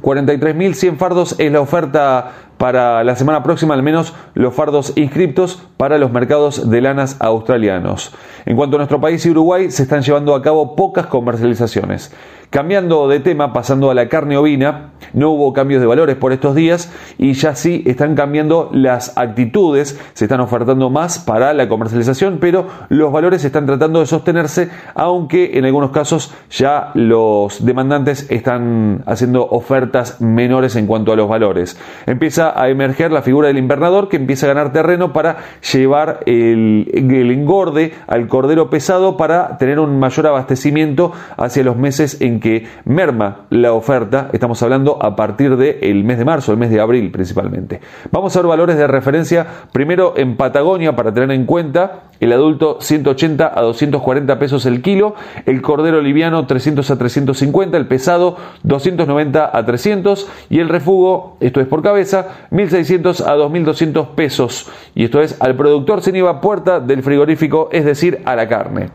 [0.03, 5.99] 43.100 fardos es la oferta para la semana próxima, al menos los fardos inscriptos para
[5.99, 8.15] los mercados de lanas australianos.
[8.47, 12.13] En cuanto a nuestro país y Uruguay, se están llevando a cabo pocas comercializaciones.
[12.51, 16.55] Cambiando de tema, pasando a la carne ovina, no hubo cambios de valores por estos
[16.55, 22.39] días y ya sí están cambiando las actitudes, se están ofertando más para la comercialización,
[22.41, 29.03] pero los valores están tratando de sostenerse, aunque en algunos casos ya los demandantes están
[29.07, 31.79] haciendo ofertas menores en cuanto a los valores.
[32.07, 35.39] Empieza a emerger la figura del invernador que empieza a ganar terreno para
[35.73, 42.36] llevar el, engorde al cordero pesado para tener un mayor abastecimiento hacia los meses en
[42.41, 46.81] que merma la oferta, estamos hablando a partir del mes de marzo, el mes de
[46.81, 47.81] abril principalmente.
[48.11, 52.79] Vamos a ver valores de referencia, primero en Patagonia para tener en cuenta, el adulto
[52.81, 59.51] 180 a 240 pesos el kilo, el cordero liviano 300 a 350, el pesado 290
[59.53, 65.21] a 300 y el refugo, esto es por cabeza, 1600 a 2200 pesos y esto
[65.21, 68.91] es al productor sin IVA puerta del frigorífico, es decir, a la carne.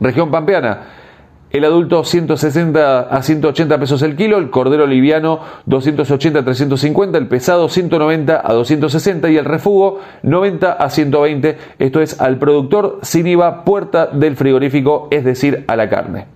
[0.00, 0.95] Región Pampeana.
[1.56, 7.28] El adulto 160 a 180 pesos el kilo, el cordero liviano 280 a 350, el
[7.28, 11.56] pesado 190 a 260 y el refugo 90 a 120.
[11.78, 16.26] Esto es al productor sin IVA, puerta del frigorífico, es decir, a la carne.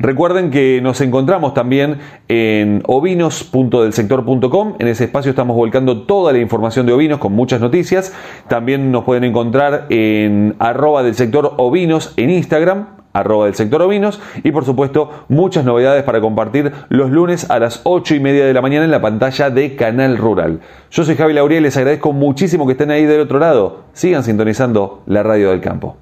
[0.00, 4.74] Recuerden que nos encontramos también en ovinos.delsector.com.
[4.80, 8.12] En ese espacio estamos volcando toda la información de ovinos con muchas noticias.
[8.48, 14.20] También nos pueden encontrar en arroba del sector ovinos en Instagram arroba del sector ovinos
[14.42, 18.54] y por supuesto muchas novedades para compartir los lunes a las 8 y media de
[18.54, 20.60] la mañana en la pantalla de Canal Rural.
[20.90, 23.84] Yo soy Javi Lauriel, les agradezco muchísimo que estén ahí del otro lado.
[23.92, 25.96] Sigan sintonizando la radio del campo.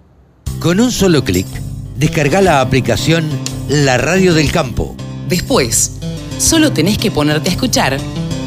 [0.60, 1.46] Con un solo clic,
[1.96, 3.24] descarga la aplicación
[3.68, 4.96] La Radio del Campo.
[5.28, 6.00] Después,
[6.38, 7.96] solo tenés que ponerte a escuchar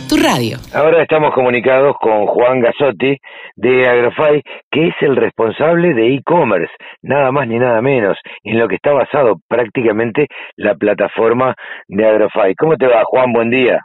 [0.10, 0.58] tu radio.
[0.74, 3.16] Ahora estamos comunicados con Juan Gasotti
[3.60, 4.42] de Agrofy,
[4.72, 8.94] que es el responsable de e-commerce, nada más ni nada menos, en lo que está
[8.94, 11.56] basado prácticamente la plataforma
[11.90, 12.56] de Agrofy.
[12.58, 13.34] ¿Cómo te va, Juan?
[13.34, 13.82] Buen día.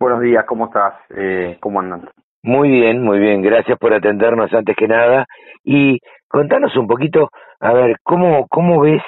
[0.00, 0.94] Buenos días, ¿cómo estás?
[1.16, 2.08] Eh, ¿Cómo andan?
[2.42, 3.40] Muy bien, muy bien.
[3.40, 5.26] Gracias por atendernos antes que nada.
[5.62, 9.02] Y contanos un poquito, a ver, ¿cómo, cómo ves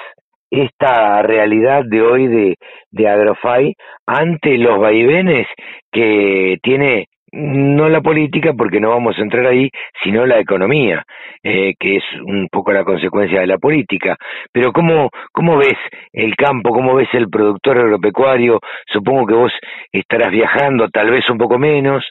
[0.49, 2.55] esta realidad de hoy de,
[2.91, 5.47] de Agrofy ante los vaivenes
[5.91, 9.69] que tiene no la política, porque no vamos a entrar ahí,
[10.03, 11.03] sino la economía,
[11.43, 14.15] eh, que es un poco la consecuencia de la política.
[14.51, 15.77] Pero ¿cómo, ¿cómo ves
[16.13, 16.71] el campo?
[16.71, 18.59] ¿Cómo ves el productor agropecuario?
[18.91, 19.53] Supongo que vos
[19.91, 22.05] estarás viajando, tal vez un poco menos,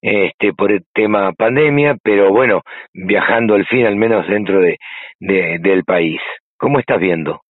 [0.00, 4.78] este, por el tema pandemia, pero bueno, viajando al fin, al menos dentro de,
[5.20, 6.20] de del país.
[6.56, 7.43] ¿Cómo estás viendo?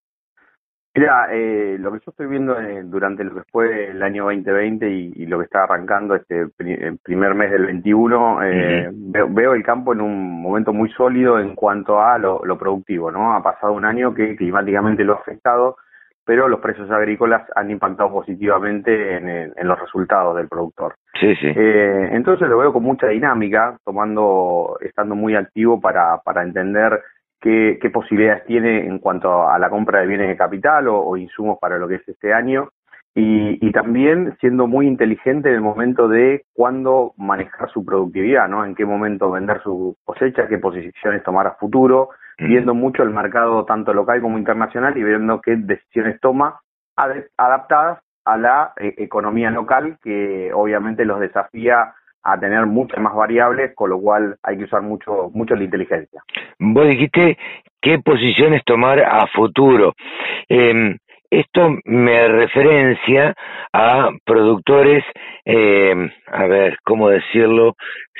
[0.96, 4.88] Mira, eh, lo que yo estoy viendo eh, durante lo que fue el año 2020
[4.88, 6.46] y, lo que está arrancando este
[7.02, 12.00] primer mes del 21, eh, veo, el campo en un momento muy sólido en cuanto
[12.00, 13.34] a lo, productivo, ¿no?
[13.34, 15.78] Ha pasado un año que climáticamente lo ha afectado,
[16.24, 20.94] pero los precios agrícolas han impactado positivamente en, los resultados del productor.
[21.18, 21.48] Sí, sí.
[21.56, 27.02] entonces lo veo con mucha dinámica, tomando, estando muy activo para, para entender
[27.44, 31.78] qué, posibilidades tiene en cuanto a la compra de bienes de capital o, insumos para
[31.78, 32.70] lo que es este año.
[33.14, 38.64] Y, también siendo muy inteligente en el momento de cuándo manejar su productividad, ¿no?
[38.64, 43.64] En qué momento vender su cosecha, qué posiciones tomar a futuro, viendo mucho el mercado
[43.64, 46.60] tanto local como internacional y viendo qué decisiones toma
[47.36, 51.94] adaptadas a la eh, economía local, que obviamente los desafía
[52.24, 56.22] a tener muchas más variables, con lo cual hay que usar mucho, mucho la inteligencia.
[56.58, 57.38] Vos dijiste
[57.80, 59.92] qué posiciones tomar a futuro.
[60.48, 60.96] Eh,
[61.30, 63.34] esto me referencia
[63.72, 65.04] a productores,
[65.44, 67.74] eh, a ver, ¿cómo decirlo?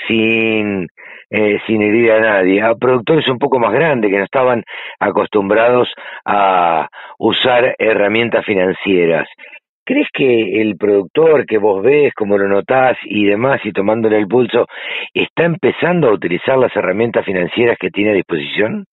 [0.09, 0.89] Sin,
[1.31, 4.65] eh, sin herir a nadie, a productores un poco más grandes que no estaban
[4.99, 5.89] acostumbrados
[6.25, 6.89] a
[7.19, 9.29] usar herramientas financieras.
[9.85, 14.27] ¿Crees que el productor que vos ves, como lo notás y demás, y tomándole el
[14.27, 14.67] pulso,
[15.13, 18.87] está empezando a utilizar las herramientas financieras que tiene a disposición?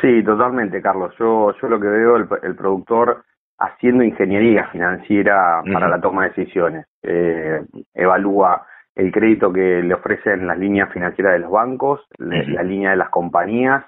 [0.00, 1.14] Sí, totalmente, Carlos.
[1.18, 3.24] Yo, yo lo que veo, el, el productor
[3.58, 6.86] haciendo ingeniería financiera para la toma de decisiones.
[7.02, 7.62] Eh,
[7.94, 12.96] evalúa el crédito que le ofrecen las líneas financieras de los bancos, la línea de
[12.96, 13.84] las compañías,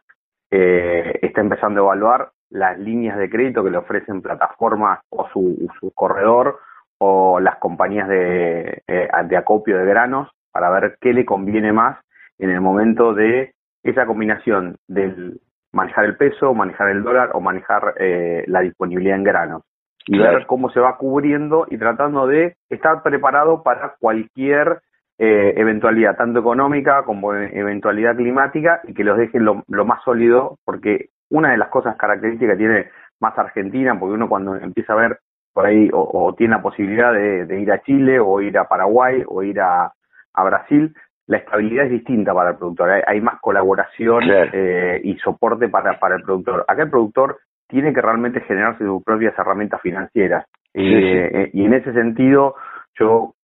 [0.51, 5.69] eh, está empezando a evaluar las líneas de crédito que le ofrecen plataformas o su,
[5.81, 6.59] su corredor
[6.99, 11.99] o las compañías de, eh, de acopio de granos para ver qué le conviene más
[12.39, 15.41] en el momento de esa combinación del
[15.73, 19.63] manejar el peso, manejar el dólar o manejar eh, la disponibilidad en granos.
[20.07, 24.81] Y ver cómo se va cubriendo y tratando de estar preparado para cualquier
[25.19, 30.57] eh, eventualidad, tanto económica como eventualidad climática, y que los deje lo, lo, más sólido,
[30.65, 34.97] porque una de las cosas características que tiene más Argentina, porque uno cuando empieza a
[34.97, 35.19] ver
[35.53, 39.43] por ahí o, tiene la posibilidad de, ir a Chile o ir a Paraguay o
[39.43, 39.93] ir a,
[40.35, 40.95] Brasil,
[41.27, 46.15] la estabilidad es distinta para el productor, hay, más colaboración eh, y soporte para, para
[46.15, 46.65] el productor.
[46.69, 50.47] Acá el productor tiene que realmente generarse sus propias herramientas financieras.
[50.75, 52.55] Eh, eh, y en ese sentido,
[52.99, 53.35] yo,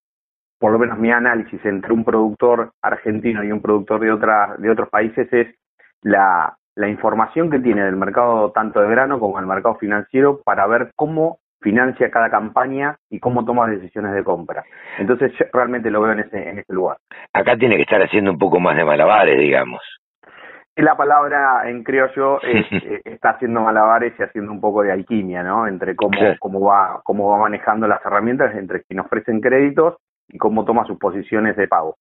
[0.61, 4.71] por lo menos mi análisis entre un productor argentino y un productor de, otra, de
[4.71, 5.49] otros países es
[6.03, 10.67] la, la información que tiene del mercado tanto de grano como del mercado financiero para
[10.67, 14.65] ver cómo financia cada campaña y cómo toma decisiones de compra.
[14.99, 16.99] Entonces yo realmente lo veo en ese, en ese lugar.
[17.33, 19.81] Acá tiene que estar haciendo un poco más de malabares, digamos.
[20.77, 25.43] La palabra en criollo es, eh, está haciendo malabares y haciendo un poco de alquimia,
[25.43, 25.67] ¿no?
[25.67, 29.97] Entre cómo, cómo va cómo va manejando las herramientas, entre quien ofrecen créditos
[30.29, 31.97] y cómo toma sus posiciones de pago.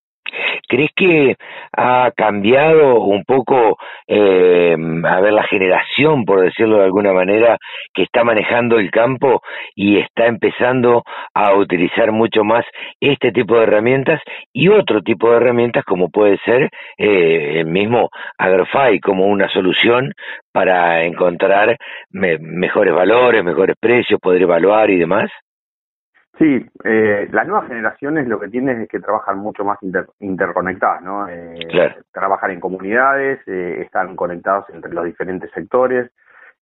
[0.67, 1.35] ¿Crees que
[1.75, 3.77] ha cambiado un poco,
[4.07, 7.57] eh, a ver, la generación, por decirlo de alguna manera,
[7.93, 9.41] que está manejando el campo
[9.75, 11.03] y está empezando
[11.33, 12.65] a utilizar mucho más
[12.99, 14.21] este tipo de herramientas
[14.51, 20.13] y otro tipo de herramientas como puede ser eh, el mismo AgroFi como una solución
[20.51, 21.77] para encontrar
[22.11, 25.29] mejores valores, mejores precios, poder evaluar y demás?
[26.39, 29.77] Sí, eh, las nuevas generaciones lo que tienen es que trabajan mucho más
[30.19, 31.27] interconectadas, ¿no?
[31.29, 31.59] Eh,
[32.11, 36.11] Trabajan en comunidades, eh, están conectados entre los diferentes sectores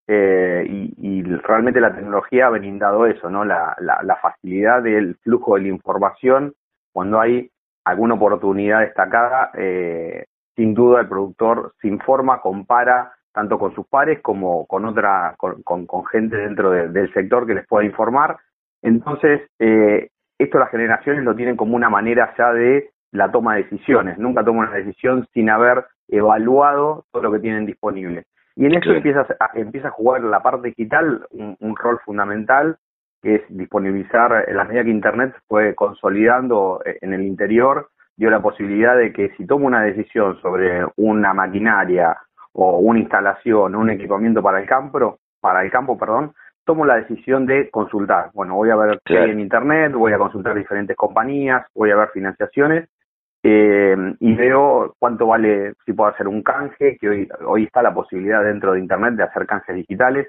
[0.06, 3.44] eh, y, realmente la tecnología ha brindado eso, ¿no?
[3.44, 6.54] La, la, facilidad del flujo de la información
[6.92, 7.50] cuando hay
[7.84, 14.20] alguna oportunidad destacada, eh, sin duda el productor se informa, compara tanto con sus pares
[14.20, 18.36] como con otra, con, con, gente dentro del sector que les pueda informar
[18.82, 20.08] entonces, eh,
[20.38, 24.18] esto las generaciones lo tienen como una manera ya de la toma de decisiones.
[24.18, 28.24] Nunca toman una decisión sin haber evaluado todo lo que tienen disponible.
[28.56, 32.76] Y en eso empieza, a, empieza a jugar la parte digital un, rol fundamental,
[33.22, 38.30] que es disponibilizar, en la medida que Internet fue consolidando eh, en el interior, dio
[38.30, 42.16] la posibilidad de que si tomo una decisión sobre una maquinaria
[42.52, 47.46] o una instalación, un equipamiento para el campo, para el campo, perdón, tomo la decisión
[47.46, 48.30] de consultar.
[48.34, 51.96] Bueno, voy a ver qué hay en Internet, voy a consultar diferentes compañías, voy a
[51.96, 52.88] ver financiaciones
[53.42, 57.92] eh, y veo cuánto vale, si puedo hacer un canje, que hoy, hoy está la
[57.92, 60.28] posibilidad dentro de Internet de hacer canjes digitales.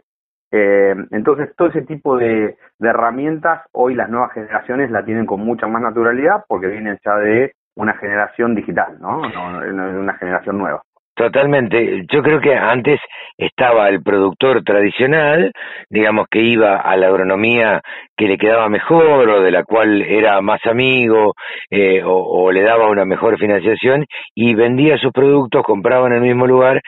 [0.52, 5.42] Eh, entonces, todo ese tipo de, de herramientas, hoy las nuevas generaciones la tienen con
[5.42, 9.22] mucha más naturalidad porque vienen ya de una generación digital, ¿no?
[9.22, 10.84] No, no, una generación nueva.
[11.16, 12.06] Totalmente.
[12.12, 13.00] Yo creo que antes
[13.38, 15.52] estaba el productor tradicional,
[15.88, 17.82] digamos que iba a la agronomía
[18.18, 21.36] que le quedaba mejor o de la cual era más amigo
[21.70, 26.48] eh, o, le daba una mejor financiación y vendía sus productos, compraba en el mismo
[26.48, 26.82] lugar.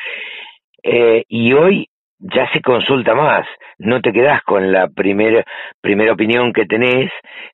[0.82, 1.88] Eh, y hoy
[2.20, 3.46] ya se consulta más,
[3.78, 5.44] no te quedas con la primera,
[5.82, 7.12] primera opinión que tenés,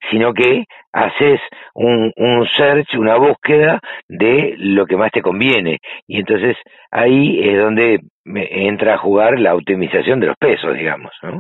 [0.10, 1.40] sino que haces
[1.74, 5.80] un, un search, una búsqueda de lo que más te conviene.
[6.08, 6.58] Y entonces
[6.92, 11.12] ahí es donde entra a jugar la optimización de los pesos, digamos.
[11.24, 11.40] ¿no?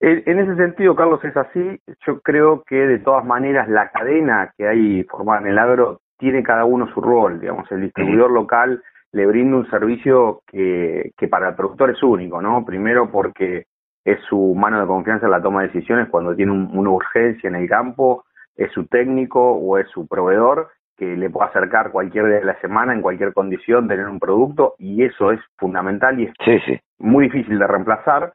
[0.00, 1.80] En ese sentido, Carlos, es así.
[2.06, 6.42] Yo creo que de todas maneras la cadena que hay formada en el agro tiene
[6.42, 7.40] cada uno su rol.
[7.40, 8.82] Digamos, el distribuidor local
[9.14, 12.64] le brinda un servicio que, que para el productor es único, ¿no?
[12.64, 13.66] Primero porque
[14.04, 17.54] es su mano de confianza en la toma de decisiones cuando tiene una urgencia en
[17.54, 18.24] el campo,
[18.56, 22.60] es su técnico o es su proveedor que le puede acercar cualquier día de la
[22.60, 27.58] semana, en cualquier condición, tener un producto y eso es fundamental y es muy difícil
[27.58, 28.32] de reemplazar.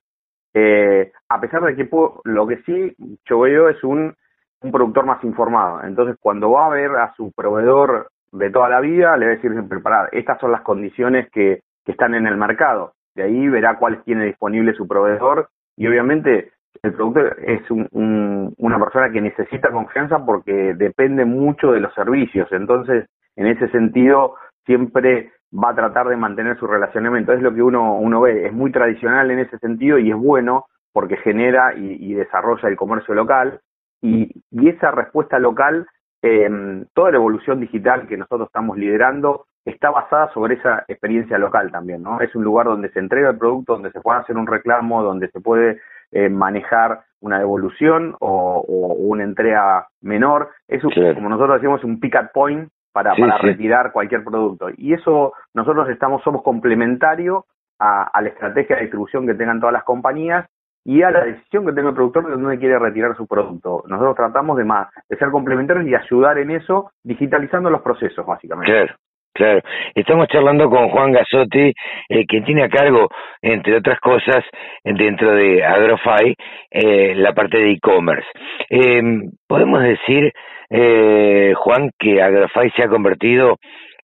[0.54, 1.90] Eh, a pesar de que
[2.24, 4.14] lo que sí yo veo es un,
[4.62, 5.84] un productor más informado.
[5.84, 9.36] Entonces, cuando va a ver a su proveedor de toda la vida, le va a
[9.36, 9.80] decir siempre,
[10.12, 12.94] estas son las condiciones que, que están en el mercado.
[13.16, 16.52] De ahí verá cuáles tiene disponible su proveedor y obviamente
[16.84, 22.48] el productor es un, una persona que necesita confianza porque depende mucho de los servicios.
[22.52, 27.34] Entonces, en ese sentido, siempre va a tratar de mantener su relacionamiento.
[27.34, 28.46] Es lo que uno, uno ve.
[28.46, 32.78] Es muy tradicional en ese sentido y es bueno porque genera y, y desarrolla el
[32.78, 33.60] comercio local.
[34.02, 35.88] Y, y esa respuesta local
[36.22, 41.72] eh, toda la evolución digital que nosotros estamos liderando está basada sobre esa experiencia local
[41.72, 42.22] también, ¿no?
[42.22, 45.30] Es un lugar donde se entrega el producto, donde se puede hacer un reclamo, donde
[45.30, 45.80] se puede
[46.12, 50.50] eh, manejar una devolución o, una entrega menor.
[50.68, 54.70] Es como nosotros decimos un pick-up point para, para retirar cualquier producto.
[54.78, 57.46] Y eso nosotros estamos somos complementario
[57.78, 60.50] a, a la estrategia de distribución que tengan todas las compañías
[60.86, 63.84] y a la decisión que tenga el productor de dónde quiere retirar su producto.
[63.88, 68.72] Nosotros tratamos de, más, de ser complementarios y ayudar en eso, digitalizando los procesos, básicamente.
[68.72, 68.96] Claro.
[69.32, 69.62] Claro,
[69.96, 71.72] estamos charlando con Juan Gasotti,
[72.10, 73.08] eh, quien tiene a cargo,
[73.42, 74.44] entre otras cosas,
[74.84, 76.36] dentro de AgroFi,
[76.72, 78.28] eh, la parte de e-commerce.
[78.70, 79.02] Eh,
[79.48, 80.34] ¿Podemos decir,
[80.70, 83.58] eh, Juan, que AgroFi se ha convertido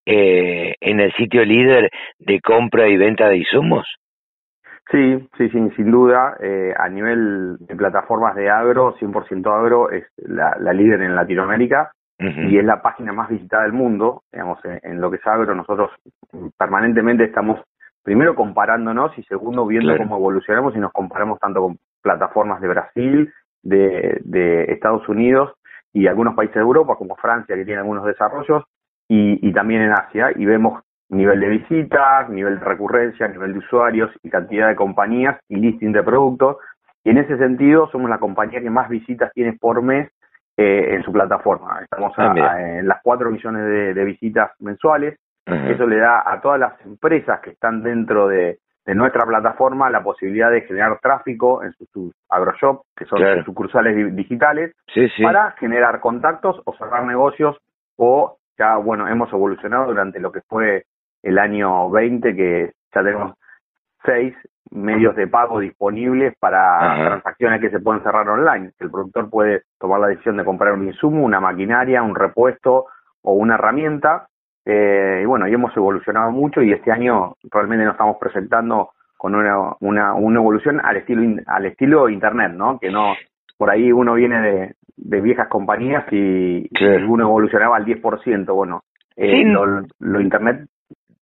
[0.05, 3.88] eh, en el sitio líder de compra y venta de insumos?
[4.92, 6.38] Sí, sí, sí, sin duda.
[6.40, 12.58] Eh, a nivel de plataformas de agro, 100% agro es la, líder en Latinoamérica y
[12.58, 14.24] es la página más visitada del mundo.
[14.32, 15.92] Digamos, en, lo que es agro, nosotros
[16.58, 17.60] permanentemente estamos,
[18.04, 23.34] primero, comparándonos y segundo, viendo cómo evolucionamos y nos comparamos tanto con plataformas de Brasil,
[23.64, 25.54] de, de Estados Unidos
[25.92, 28.64] y algunos países de Europa, como Francia, que tiene algunos desarrollos,
[29.08, 30.84] y, y también en Asia, y vemos
[31.16, 35.91] nivel de visitas, nivel de recurrencia, nivel de usuarios y cantidad de compañías y listing
[35.91, 36.57] de productos.
[37.03, 40.09] Y en ese sentido somos la compañía que más visitas tiene por mes
[40.57, 41.82] en su plataforma.
[41.82, 45.18] Estamos Ah, en las 4 millones de, visitas mensuales.
[45.45, 48.57] Eso le da a todas las empresas que están dentro de,
[48.88, 54.74] nuestra plataforma la posibilidad de generar tráfico en sus, agroshop, que son sus sucursales digitales,
[55.22, 57.57] para generar contactos o cerrar negocios
[57.97, 60.86] o ya, bueno, hemos evolucionado durante lo que fue
[61.26, 63.34] el año 20, que ya tenemos
[64.05, 64.36] seis
[64.69, 68.71] medios de pago disponibles para transacciones que se pueden cerrar online.
[68.80, 72.86] El productor puede tomar la decisión de comprar un insumo, una maquinaria, un repuesto
[73.23, 74.28] o una herramienta.
[74.65, 79.34] Eh, y bueno, y hemos evolucionado mucho y este año realmente nos estamos presentando con
[79.34, 82.80] una, una, una evolución al estilo al estilo internet, ¿no?
[82.80, 83.13] Que no
[83.57, 86.69] por ahí uno viene de, de viejas compañías y,
[87.07, 88.84] uno evolucionaba al 10%, bueno,
[89.15, 89.43] eh,
[89.99, 90.67] lo, internet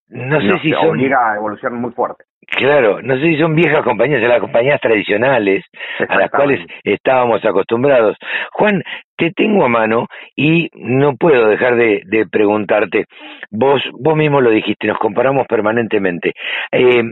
[0.09, 0.89] no sé si son...
[0.89, 2.23] obliga a evolucionar muy fuerte.
[2.47, 5.63] Claro, no sé si son viejas compañías, son las compañías tradicionales
[6.07, 8.17] a las cuales estábamos acostumbrados.
[8.51, 8.83] Juan,
[9.17, 13.05] te tengo a mano y no puedo dejar de, preguntarte,
[13.49, 16.33] vos, vos mismo lo dijiste, nos comparamos permanentemente.
[16.71, 17.03] Eh,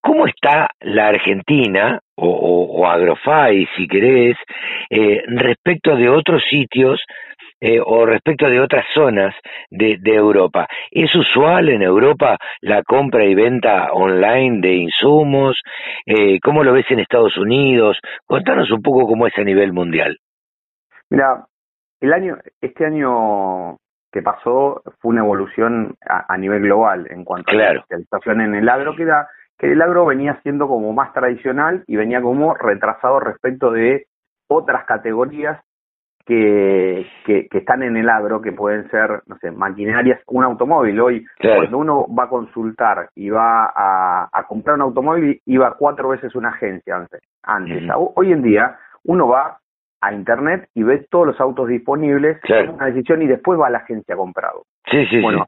[0.00, 4.36] ¿Cómo está la Argentina, o, o, Agrofy, si querés,
[4.88, 7.02] eh, respecto de otros sitios
[7.60, 9.34] eh, o respecto de otras zonas
[9.70, 10.66] de, Europa.
[10.90, 15.60] ¿Es usual en Europa la compra y venta online de insumos?
[16.04, 17.98] Eh, ¿Cómo lo ves en Estados Unidos?
[18.26, 20.18] Contanos un poco cómo es a nivel mundial.
[21.10, 21.46] Mira,
[22.00, 23.76] el año, este año
[24.12, 28.68] que pasó fue una evolución a, nivel global en cuanto a la especialización en el
[28.68, 29.28] agro, que, era,
[29.58, 34.06] que el agro venía siendo como más tradicional y venía como retrasado respecto de
[34.48, 35.60] otras categorías
[36.26, 41.00] que, que, están en el agro, que pueden ser, no sé, maquinarias, un automóvil.
[41.00, 46.34] Hoy, cuando uno va a consultar y va a, comprar un automóvil, iba cuatro veces
[46.34, 47.22] una agencia antes.
[47.44, 47.84] antes.
[48.14, 49.58] Hoy en día, uno va
[50.00, 53.70] a internet y ve todos los autos disponibles, toma una decisión y después va a
[53.70, 54.64] la agencia comprado.
[54.90, 55.46] Sí, sí, bueno,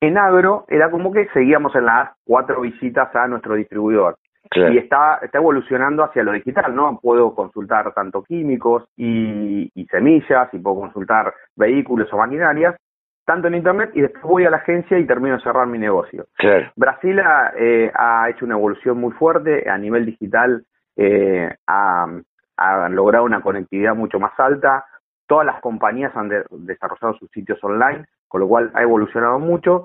[0.00, 4.16] en agro era como que seguíamos en las cuatro visitas a nuestro distribuidor.
[4.52, 6.98] Y está, está evolucionando hacia lo digital, ¿no?
[7.00, 12.74] Puedo consultar tanto químicos y, semillas, y puedo consultar vehículos o maquinarias,
[13.24, 16.26] tanto en Internet, y después voy a la agencia y termino de cerrar mi negocio.
[16.74, 17.20] Brasil
[17.58, 20.64] eh, ha, hecho una evolución muy fuerte a nivel digital,
[20.96, 22.08] eh, ha,
[22.90, 24.84] logrado una conectividad mucho más alta,
[25.26, 29.84] todas las compañías han desarrollado sus sitios online, con lo cual ha evolucionado mucho.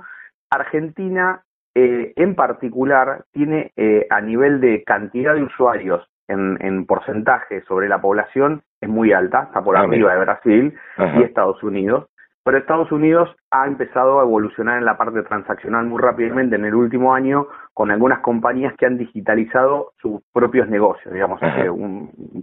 [0.50, 1.42] Argentina
[1.76, 8.02] eh, en particular tiene eh, a nivel de cantidad de usuarios en, porcentaje sobre la
[8.02, 12.08] población es muy alta, está por ah, arriba de Brasil y Estados Unidos,
[12.46, 16.76] pero Estados Unidos ha empezado a evolucionar en la parte transaccional muy rápidamente en el
[16.76, 21.70] último año con algunas compañías que han digitalizado sus propios negocios, digamos, eh,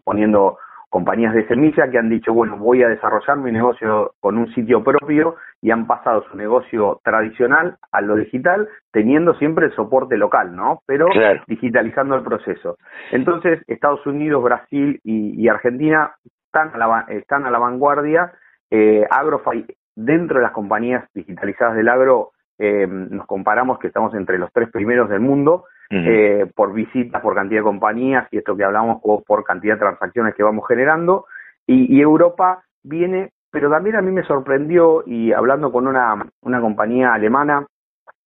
[0.05, 0.59] poniendo
[0.93, 4.85] compañías de semilla que han dicho, bueno, voy a desarrollar mi negocio con un sitio
[4.85, 10.55] propio y han pasado su negocio tradicional a lo digital, teniendo siempre el soporte local,
[10.55, 10.83] ¿no?
[10.85, 11.07] Pero
[11.49, 12.77] digitalizando el proceso.
[13.11, 16.13] Entonces, Estados Unidos, Brasil y, Argentina
[16.45, 18.31] están a la, están a la vanguardia.
[18.71, 19.65] Eh, Agrofy,
[19.97, 24.71] dentro de las compañías digitalizadas del agro, eh, nos comparamos que estamos entre los tres
[24.71, 25.65] primeros del mundo
[25.95, 30.35] eh, por visitas, por cantidad de compañías y esto que hablamos por cantidad de transacciones
[30.35, 31.27] que vamos generando.
[31.67, 37.13] Y, Europa viene, pero también a mí me sorprendió y hablando con una, una compañía
[37.13, 37.67] alemana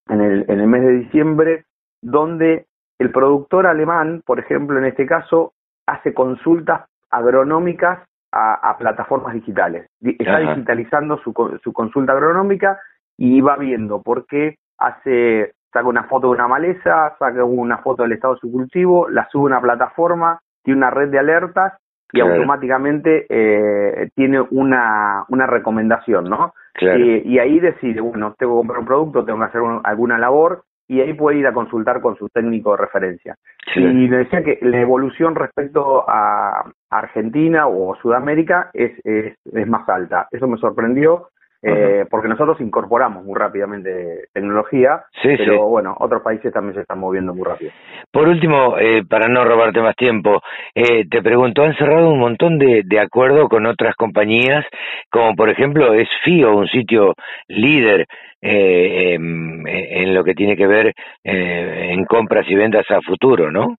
[0.09, 1.65] en el, en el mes de diciembre,
[2.01, 2.67] donde
[3.01, 5.53] el productor alemán, por ejemplo, en este caso,
[5.87, 7.99] hace consultas agronómicas
[8.31, 9.89] a, plataformas digitales.
[10.01, 11.33] Está digitalizando su,
[11.65, 12.79] su consulta agronómica
[13.17, 18.03] y va viendo por qué hace saca una foto de una maleza, saca una foto
[18.03, 21.75] del estado de su cultivo, la sube a una plataforma, tiene una red de alertas
[22.13, 26.55] y automáticamente eh, tiene una, una recomendación, ¿no?
[26.79, 31.01] y ahí decide, bueno, tengo que comprar un producto, tengo que hacer alguna labor y
[31.01, 33.37] ahí puede ir a consultar con su técnico de referencia.
[33.75, 39.89] Y le decía que la evolución respecto a Argentina o Sudamérica es, es, es más
[39.89, 40.29] alta.
[40.31, 41.29] Eso me sorprendió
[41.67, 47.35] eh, porque nosotros incorporamos muy rápidamente tecnología, pero bueno, otros países también se están moviendo
[47.35, 47.73] muy rápido.
[48.13, 50.41] Por último, eh, para no robarte más tiempo,
[50.75, 54.65] eh, te pregunto, han cerrado un montón de, de acuerdos con otras compañías,
[55.11, 57.15] como por ejemplo es FIO, un sitio
[57.49, 58.07] líder
[58.41, 60.93] en, en, lo que tiene que ver
[61.25, 63.75] en compras y ventas a futuro, ¿no?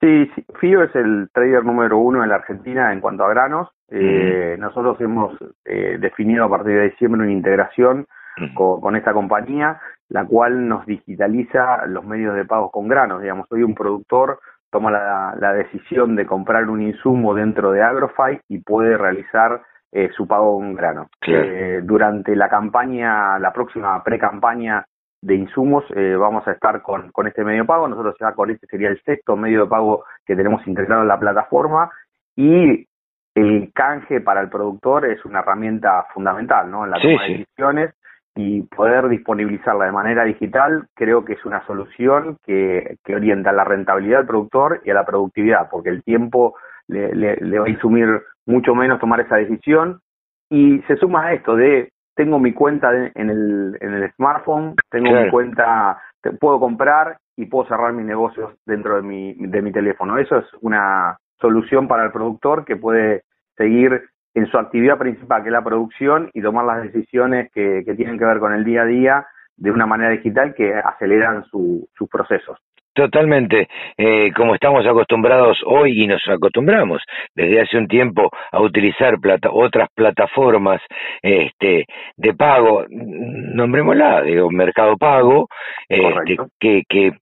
[0.00, 3.68] Sí, FIO es el trader número uno en la Argentina en cuanto a granos.
[3.90, 8.06] Eh, nosotros hemos eh, definido a partir de diciembre una integración
[8.54, 9.78] con, esta compañía,
[10.08, 13.20] la cual nos digitaliza los medios de pago con granos.
[13.20, 14.40] Digamos, hoy un productor
[14.70, 19.60] toma la, decisión de comprar un insumo dentro de Agrofy y puede realizar
[19.92, 21.10] eh, su pago en grano.
[21.26, 24.86] Eh, durante la campaña, la próxima pre-campaña
[25.22, 27.88] de insumos, eh, vamos a estar con, con este medio de pago.
[27.88, 31.18] Nosotros ya con este sería el sexto medio de pago que tenemos integrado en la
[31.18, 31.90] plataforma
[32.36, 32.86] y
[33.34, 36.84] el canje para el productor es una herramienta fundamental ¿no?
[36.84, 37.94] en la toma de decisiones
[38.34, 43.64] y poder disponibilizarla de manera digital creo que es una solución que, que orienta la
[43.64, 46.54] rentabilidad del productor y a la productividad, porque el tiempo
[46.88, 50.00] le, le, va a insumir mucho menos tomar esa decisión
[50.48, 51.90] y se suma a esto de
[52.20, 55.98] tengo mi cuenta en, el, en el smartphone, tengo mi cuenta,
[56.38, 60.18] puedo comprar y puedo cerrar mis negocios dentro de mi, de mi teléfono.
[60.18, 63.22] Eso es una solución para el productor que puede
[63.56, 64.02] seguir
[64.34, 68.18] en su actividad principal, que es la producción, y tomar las decisiones que, que tienen
[68.18, 69.26] que ver con el día a día
[69.60, 72.58] de una manera digital que aceleran sus procesos.
[72.92, 77.00] Totalmente, eh, como estamos acostumbrados hoy y nos acostumbramos
[77.36, 79.14] desde hace un tiempo a utilizar
[79.52, 80.82] otras plataformas
[81.22, 81.86] este,
[82.16, 85.48] de pago, nombrémosla, digo, Mercado Pago,
[85.88, 87.12] este, que, que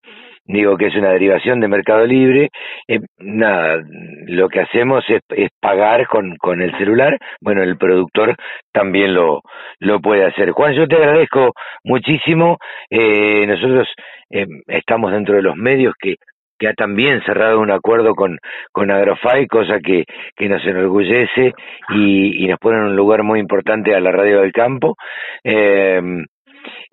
[0.48, 2.48] digo que es una derivación de Mercado Libre,
[2.88, 3.82] eh, nada,
[4.26, 5.20] lo que hacemos es,
[5.60, 8.34] pagar con, con el celular, bueno, el productor
[8.72, 9.42] también lo,
[9.78, 10.50] lo puede hacer.
[10.52, 11.52] Juan, yo te agradezco
[11.84, 12.56] muchísimo,
[12.90, 13.88] eh, nosotros
[14.30, 16.16] eh, estamos dentro de los medios que
[16.60, 18.36] que ha también cerrado un acuerdo con,
[18.72, 21.52] con Agrofy, cosa que, que nos enorgullece
[21.90, 24.96] y, y nos pone en un lugar muy importante a la radio del campo.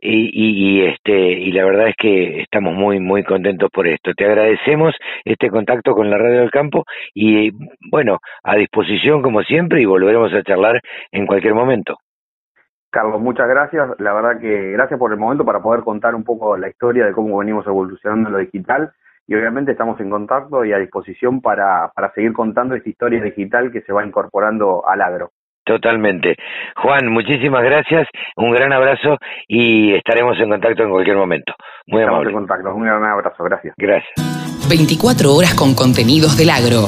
[0.01, 4.13] Eh, y, y, este y la verdad es que estamos muy muy contentos por esto.
[4.13, 7.51] Te agradecemos este contacto con la Radio del Campo y
[7.89, 11.97] bueno, a disposición como siempre y volveremos a charlar en cualquier momento.
[12.95, 13.89] Carlos, muchas gracias.
[13.99, 17.11] La verdad que gracias por el momento para poder contar un poco la historia de
[17.11, 18.93] cómo venimos evolucionando en lo digital
[19.28, 23.71] y obviamente estamos en contacto y a disposición para, para seguir contando esta historia digital
[23.71, 25.32] que se va incorporando al agro.
[25.66, 26.36] Totalmente.
[26.76, 28.07] Juan, muchísimas gracias,
[28.38, 31.53] un gran abrazo y estaremos en contacto en cualquier momento.
[31.88, 32.30] Muy Estamos amable.
[32.30, 33.74] en contacto, un gran abrazo, gracias.
[33.78, 34.13] Gracias.
[34.70, 36.86] 24 horas con contenidos del agro.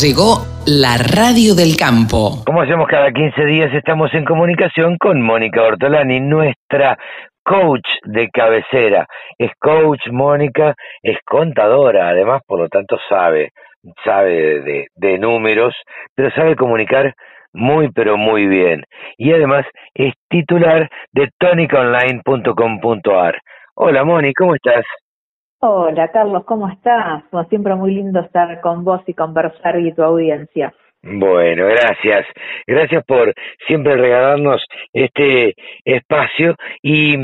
[0.00, 2.42] Llegó la radio del campo.
[2.44, 6.98] Como hacemos cada 15 días, estamos en comunicación con Mónica Ortolani, nuestra
[7.42, 9.06] coach de cabecera.
[9.38, 13.50] Es coach, Mónica, es contadora, además, por lo tanto sabe,
[14.04, 15.74] sabe de, de números,
[16.14, 17.14] pero sabe comunicar
[17.56, 18.84] muy pero muy bien.
[19.16, 23.40] Y además es titular de tonicaonline.com.ar.
[23.74, 24.84] Hola Moni, ¿cómo estás?
[25.60, 27.24] Hola Carlos, ¿cómo estás?
[27.30, 30.74] Como siempre muy lindo estar con vos y conversar y tu audiencia.
[31.02, 32.26] Bueno, gracias.
[32.66, 33.32] Gracias por
[33.66, 35.54] siempre regalarnos este
[35.84, 36.56] espacio.
[36.82, 37.16] Y,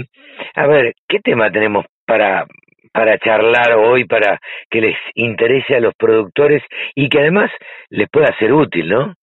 [0.55, 2.47] a ver, ¿qué tema tenemos para,
[2.93, 4.39] para charlar hoy, para
[4.71, 6.63] que les interese a los productores
[6.95, 7.51] y que además
[7.91, 9.15] les pueda ser útil, ¿no?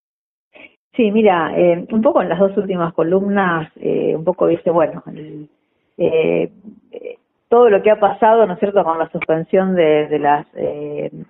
[1.00, 5.02] Sí, mira, eh, un poco en las dos últimas columnas, eh, un poco dice, bueno,
[5.98, 6.52] eh,
[7.48, 10.46] todo lo que ha pasado, ¿no es cierto?, con la suspensión de, de las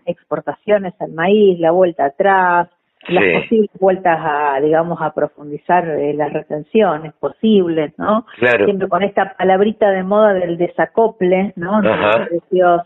[0.07, 2.67] exportaciones al maíz, la vuelta atrás,
[3.09, 8.25] las posibles vueltas a, digamos, a profundizar las retenciones posibles, ¿no?
[8.39, 8.65] Claro.
[8.65, 11.79] Siempre con esta palabrita de moda del desacople, ¿no?
[11.79, 12.81] Los precios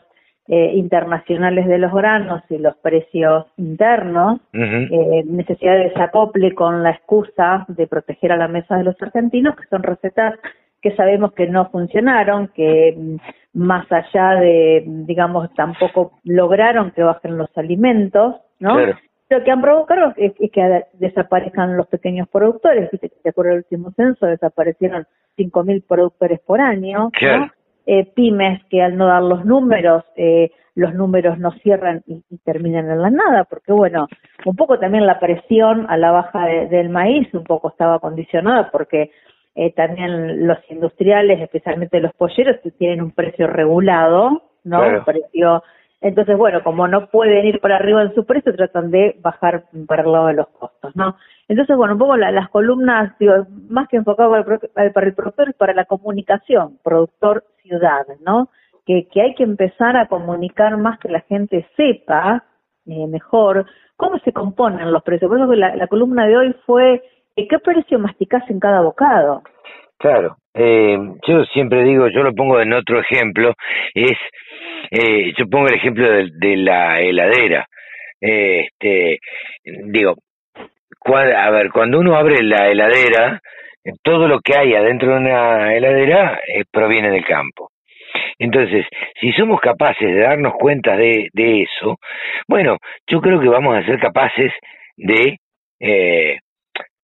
[0.48, 6.92] eh, internacionales de los granos y los precios internos, eh, necesidad de desacople con la
[6.92, 10.36] excusa de proteger a la mesa de los argentinos, que son recetas
[10.82, 13.16] que sabemos que no funcionaron, que mm,
[13.54, 18.78] más allá de, digamos, tampoco lograron que bajen los alimentos, ¿no?
[19.30, 24.26] Lo que han provocado es, que desaparezcan los pequeños productores, de acuerdo al último censo
[24.26, 27.52] desaparecieron 5.000 productores por año, ¿no?
[27.86, 32.90] Eh, pymes que al no dar los números, eh, los números no cierran y, terminan
[32.90, 34.08] en la nada, porque bueno,
[34.46, 39.12] un poco también la presión a la baja del maíz un poco estaba condicionada porque
[39.56, 44.82] eh, también los industriales, especialmente los polleros, tienen un precio regulado, ¿no?
[44.82, 45.64] Un precio
[46.04, 50.04] entonces, bueno, como no pueden ir para arriba en su precio, tratan de bajar para
[50.04, 51.16] el lado de los costos, ¿no?
[51.48, 54.32] Entonces, bueno, un poco las columnas, digo, más que enfocado
[54.74, 58.50] para el, productor, es para la comunicación, productor-ciudad, ¿no?
[58.86, 62.44] Que, que hay que empezar a comunicar más que la gente sepa
[62.86, 65.30] eh, mejor cómo se componen los precios.
[65.30, 67.02] Por eso la, la columna de hoy fue
[67.36, 69.42] ¿qué precio masticás en cada bocado?
[70.04, 73.54] Claro, eh, yo siempre digo, yo lo pongo en otro ejemplo,
[73.94, 74.18] es,
[74.92, 77.66] eh, yo pongo el ejemplo de, la heladera.
[78.20, 79.20] Este,
[79.86, 80.16] digo,
[81.06, 83.40] a ver, cuando uno abre la heladera,
[84.02, 87.70] todo lo que hay adentro de una heladera eh, proviene del campo.
[88.38, 88.86] Entonces,
[89.22, 91.96] si somos capaces de darnos cuenta de, de eso,
[92.50, 92.76] bueno,
[93.08, 94.52] yo creo que vamos a ser capaces
[94.98, 95.38] de
[95.80, 96.40] eh,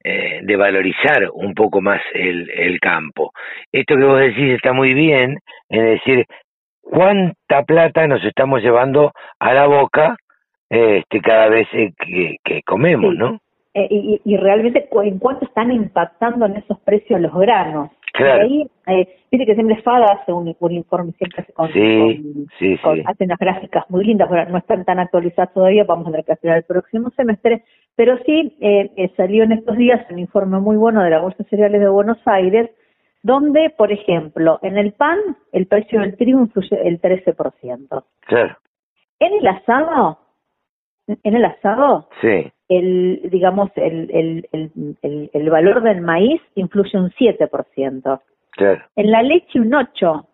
[0.09, 3.31] eh, de valorizar un poco más el, el campo.
[3.71, 5.37] Esto que vos decís está muy bien,
[5.69, 6.25] es decir,
[6.81, 10.17] cuánta plata nos estamos llevando a la boca
[10.67, 11.93] este, cada vez eh,
[12.43, 13.39] que, comemos, ¿no?
[13.75, 17.91] Eh, y, y, realmente en cuánto están impactando en esos precios los granos.
[18.19, 18.43] Claro.
[18.43, 24.03] ahí, eh, que siempre FADA hace un, informe, siempre hace, con, hace unas gráficas muy
[24.03, 27.63] lindas, bueno, no están tan actualizadas todavía, vamos a ver que hacer el próximo semestre,
[27.95, 31.43] pero sí eh, eh, salió en estos días un informe muy bueno de la Bolsa
[31.43, 32.69] de Cereales de Buenos Aires,
[33.23, 35.17] donde, por ejemplo, en el pan
[35.53, 38.03] el precio del trigo influye el 13%.
[38.21, 38.57] Claro.
[39.19, 40.19] En el asado,
[41.23, 42.51] en el asado, sí.
[42.67, 44.49] el, digamos, el, el,
[45.01, 48.21] el, el, valor del maíz influye un 7%.
[48.51, 48.81] Claro.
[48.95, 50.25] En la leche un 8%.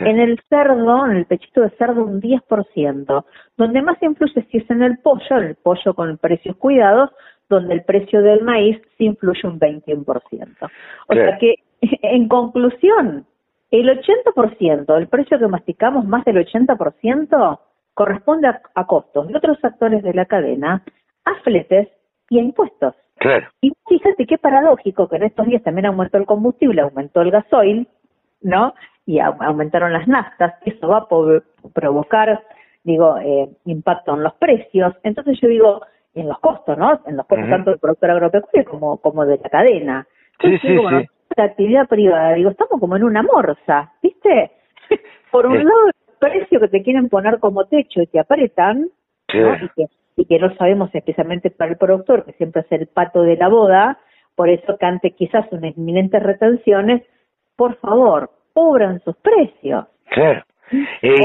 [0.00, 3.24] En el cerdo, en el pechito de cerdo, un 10%.
[3.56, 7.10] Donde más influye si es en el pollo, el pollo con precios cuidados,
[7.48, 10.70] donde el precio del maíz sí influye un 21%.
[11.08, 13.24] O sea que, en conclusión,
[13.70, 17.58] el 80%, del precio que masticamos, más del 80%,
[17.94, 20.82] corresponde a, costos de otros actores de la cadena,
[21.24, 21.88] a fletes
[22.28, 22.94] y a impuestos.
[23.16, 23.46] Claro.
[23.60, 27.88] Y fíjate qué paradójico que en estos días también aumentó el combustible, aumentó el gasoil,
[28.42, 28.74] ¿no?
[29.06, 31.08] Y aumentaron las naftas, eso va a
[31.72, 32.42] provocar,
[32.82, 34.94] digo, eh, impacto en los precios.
[35.02, 35.82] Entonces yo digo,
[36.14, 37.00] en los costos, ¿no?
[37.06, 40.06] En los costos tanto del productor agropecuario como, como de la cadena.
[40.40, 41.08] sí, sí, sí.
[41.36, 44.52] La actividad privada, digo, estamos como en una morsa, ¿viste?
[45.32, 45.90] Por un lado,
[46.24, 48.88] precio que te quieren poner como techo y te apretan,
[50.16, 53.48] y, que, no sabemos especialmente para el productor, que siempre es el pato de la
[53.48, 53.98] boda,
[54.34, 57.02] por eso que ante quizás unas inminentes retenciones,
[57.56, 59.86] por favor, cobran sus precios.
[60.10, 60.42] Claro.
[61.02, 61.18] Eh,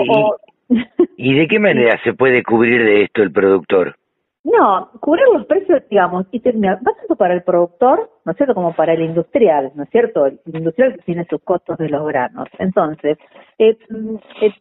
[1.17, 3.95] y, de qué manera se puede cubrir de esto el productor?
[4.43, 8.73] No, cubrir los precios, digamos, y terminar, tanto para el productor, ¿no es cierto?, como
[8.73, 10.25] para el industrial, ¿no es cierto?
[10.25, 12.47] El industrial tiene sus costos de los granos.
[12.57, 13.17] Entonces,
[13.57, 14.53] eh, mm, eh,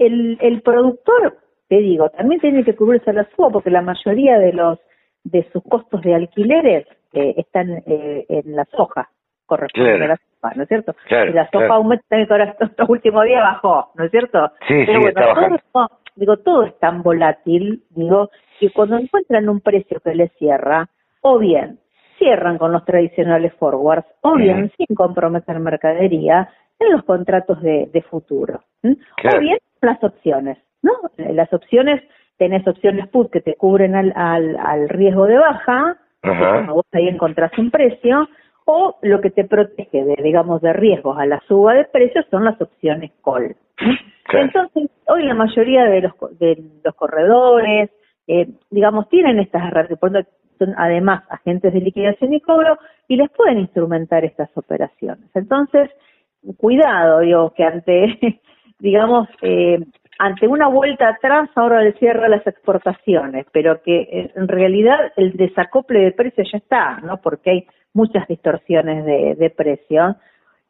[0.00, 1.38] el, el productor,
[1.68, 4.78] te digo, también tiene que cubrirse la suba porque la mayoría de los
[5.22, 9.10] de sus costos de alquileres eh, están eh, en la soja,
[9.46, 10.94] corresponde a la soja, ¿no es cierto?
[11.10, 14.50] y la soja aumenta que ahora estos últimos días bajó, ¿no es cierto?
[14.66, 19.60] Sí, Pero sí, bueno, todo, digo, todo es tan volátil, digo, que cuando encuentran un
[19.60, 20.88] precio que les cierra,
[21.20, 21.78] o bien
[22.18, 26.48] cierran con los tradicionales forwards, o bien sin comprometer mercadería
[26.78, 28.62] en los contratos de, de futuro.
[28.82, 30.92] O bien las opciones, ¿no?
[31.18, 32.02] Eh, las opciones,
[32.38, 36.72] tenés opciones put que te cubren al, al, al riesgo de baja, Ajá.
[36.72, 38.28] vos ahí encontrás un precio,
[38.66, 42.44] o lo que te protege de, digamos, de riesgos a la suba de precios son
[42.44, 43.56] las opciones call.
[44.32, 47.90] Entonces, hoy la mayoría de los, de los corredores,
[48.26, 50.26] eh, digamos, tienen estas herramientas,
[50.58, 52.78] son además agentes de liquidación y cobro,
[53.08, 55.24] y les pueden instrumentar estas operaciones.
[55.34, 55.90] Entonces,
[56.58, 58.40] cuidado, digo, que ante
[58.80, 59.78] digamos, eh,
[60.18, 65.32] ante una vuelta atrás ahora le cierra las exportaciones, pero que eh, en realidad el
[65.32, 67.18] desacople de precios ya está, ¿no?
[67.22, 70.16] Porque hay muchas distorsiones de, de precios.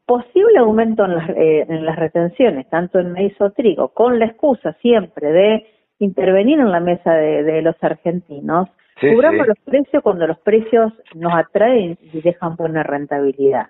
[0.07, 4.27] Posible aumento en las, eh, en las retenciones, tanto en maíz o trigo, con la
[4.27, 5.67] excusa siempre de
[5.99, 8.69] intervenir en la mesa de, los argentinos,
[9.01, 13.69] cubramos los precios cuando los precios nos atraen y dejan buena rentabilidad.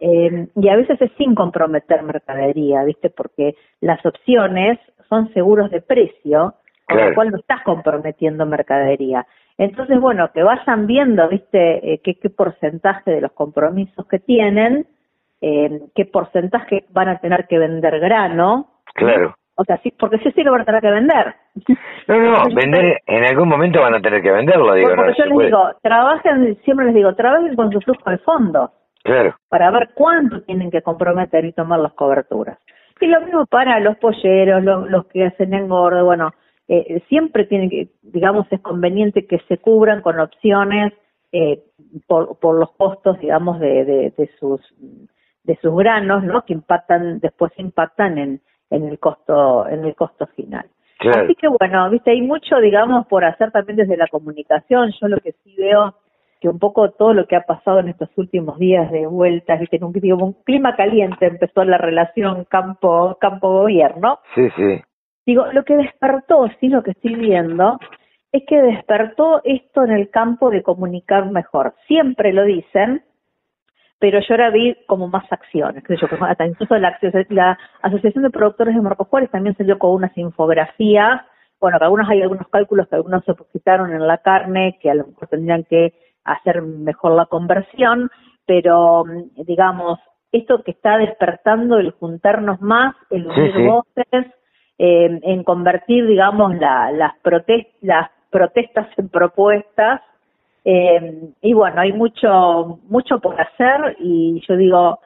[0.00, 3.10] Eh, y a veces es sin comprometer mercadería, ¿viste?
[3.10, 4.78] Porque las opciones
[5.08, 6.54] son seguros de precio,
[6.86, 9.26] con lo cual no estás comprometiendo mercadería.
[9.56, 11.92] Entonces, bueno, que vayan viendo, ¿viste?
[11.92, 14.86] Eh, qué, qué porcentaje de los compromisos que tienen,
[15.40, 18.68] eh, qué porcentaje van a tener que vender grano.
[18.94, 19.34] Claro.
[19.56, 21.34] O sea, sí, porque sí sí lo van a tener que vender.
[22.08, 24.90] No, no, vender, en algún momento van a tener que venderlo, digo.
[24.96, 28.70] Porque yo les digo, trabajen, siempre les digo, trabajen con su flujo de fondos.
[29.04, 29.36] Claro.
[29.48, 32.58] Para ver cuánto tienen que comprometer y tomar las coberturas.
[33.00, 36.32] Y lo mismo para los polleros, los, que hacen engordo, bueno,
[36.68, 40.94] eh, siempre tienen que, digamos, es conveniente que se cubran con opciones
[41.32, 41.62] eh,
[42.06, 44.60] por, por los costos, digamos, de, de, de sus
[45.44, 46.42] de sus granos, ¿no?
[46.46, 48.40] Que impactan, después impactan en,
[48.70, 50.66] en el costo, en el costo final.
[51.00, 54.90] Así que bueno, viste, hay mucho, digamos, por hacer también desde la comunicación.
[54.98, 55.94] Yo lo que sí veo
[56.44, 59.76] que un poco todo lo que ha pasado en estos últimos días de vueltas, ¿viste?
[59.76, 64.18] En un, un clima caliente empezó la relación campo campo gobierno.
[64.34, 64.82] Sí, sí.
[65.24, 67.78] Digo, lo que despertó, sí, lo que estoy viendo,
[68.30, 71.76] es que despertó esto en el campo de comunicar mejor.
[71.86, 73.02] Siempre lo dicen,
[73.98, 76.98] pero yo ahora vi como más acciones, que yo, hasta incluso la,
[77.30, 81.22] la Asociación de Productores de Marcos Juárez también salió con unas infografías,
[81.58, 84.94] bueno, que algunos hay algunos cálculos que algunos se quitaron en la carne, que a
[84.94, 88.10] lo mejor tendrían que hacer mejor la conversión,
[88.46, 89.04] pero
[89.36, 89.98] digamos,
[90.32, 94.26] esto que está despertando el juntarnos más, el unir voces,
[94.78, 97.12] eh, en convertir, digamos, la, las,
[97.80, 100.00] las protestas en propuestas.
[100.64, 104.98] Eh, y bueno, hay mucho, mucho por hacer y yo digo,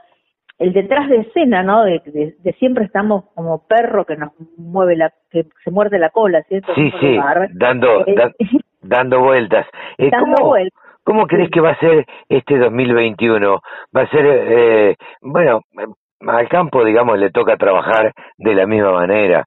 [0.58, 1.84] el detrás de escena, ¿no?
[1.84, 2.00] De,
[2.42, 6.74] de, siempre estamos como perro que nos mueve la, que se muerde la cola, ¿cierto?
[6.74, 7.18] Sí, sí,
[7.52, 8.14] dando, eh,
[8.82, 9.66] dando vueltas.
[9.98, 10.88] dando ¿cómo, vueltas.
[11.09, 13.61] ¿Cómo crees que va a ser este 2021?
[13.96, 15.62] Va a ser, eh, bueno,
[16.20, 19.46] al campo, digamos, le toca trabajar de la misma manera.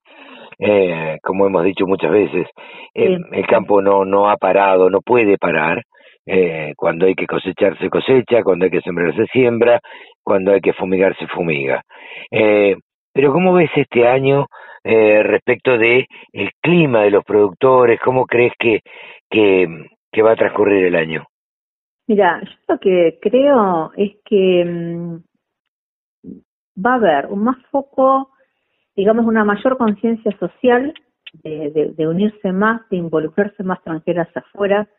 [0.57, 2.47] Eh, como hemos dicho muchas veces,
[2.95, 5.83] eh, el campo no, no ha parado, no puede parar.
[6.25, 9.81] Eh, cuando hay que cosechar se cosecha, cuando hay que sembrar se siembra,
[10.23, 11.83] cuando hay que fumigar se fumiga.
[12.31, 14.47] Pero ¿cómo ves este año
[14.83, 17.99] respecto de el clima de los productores?
[18.03, 18.79] ¿Cómo crees que,
[19.29, 19.67] que,
[20.11, 21.23] que va a transcurrir el año?
[22.11, 25.15] Mira, yo lo que creo es que mm,
[26.85, 28.31] va a haber un más foco,
[28.97, 30.93] digamos, una mayor conciencia social
[31.41, 34.89] de, de, unirse más, de involucrarse más tranqueras afuera,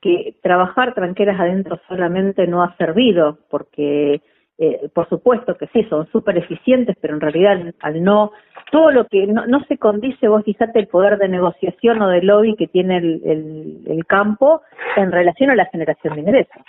[0.00, 4.20] que trabajar tranqueras adentro solamente no ha servido, porque
[4.58, 8.32] eh, por supuesto que sí, son súper eficientes, pero en realidad al no,
[8.70, 12.22] todo lo que no, no, se condice, vos fijate el poder de negociación o de
[12.22, 14.62] lobby que tiene el, el, el campo
[14.96, 16.62] en relación a la generación de ingresos.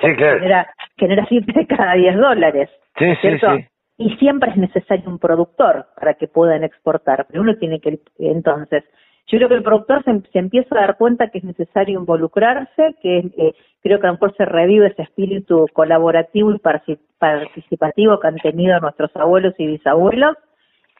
[0.00, 0.38] Sí, claro.
[0.38, 2.70] Genera, genera siempre cada 10 dólares.
[2.98, 3.56] Sí, ¿cierto?
[3.56, 3.68] sí, sí
[4.00, 8.82] y siempre es necesario un productor para que puedan exportar, pero uno tiene que, entonces,
[9.30, 13.18] yo creo que el productor se, empieza a dar cuenta que es necesario involucrarse, que
[13.18, 18.36] eh, creo que a lo mejor se revive ese espíritu colaborativo y participativo que han
[18.36, 20.36] tenido nuestros abuelos y bisabuelos.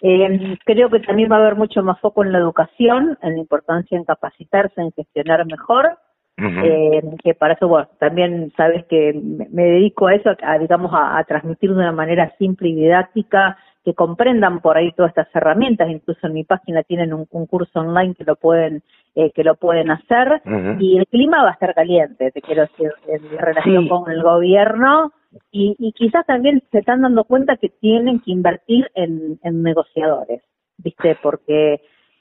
[0.03, 3.39] Eh, creo que también va a haber mucho más foco en la educación, en la
[3.41, 5.99] importancia en capacitarse, en gestionar mejor
[6.43, 11.23] eh, que para eso, bueno, también sabes que me, dedico a eso, a, digamos, a,
[11.25, 16.27] transmitir de una manera simple y didáctica, que comprendan por ahí todas estas herramientas, incluso
[16.27, 18.83] en mi página tienen un, curso online que lo pueden
[19.15, 20.43] eh, que lo pueden hacer
[20.79, 25.13] y el clima va a estar caliente, te quiero decir, en relación con el gobierno
[25.51, 30.43] y, y quizás también se están dando cuenta que tienen que invertir en, en negociadores,
[30.79, 31.17] ¿viste?
[31.23, 31.81] Porque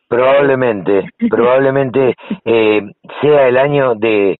[0.09, 2.81] Probablemente, probablemente eh,
[3.21, 4.39] sea el año de,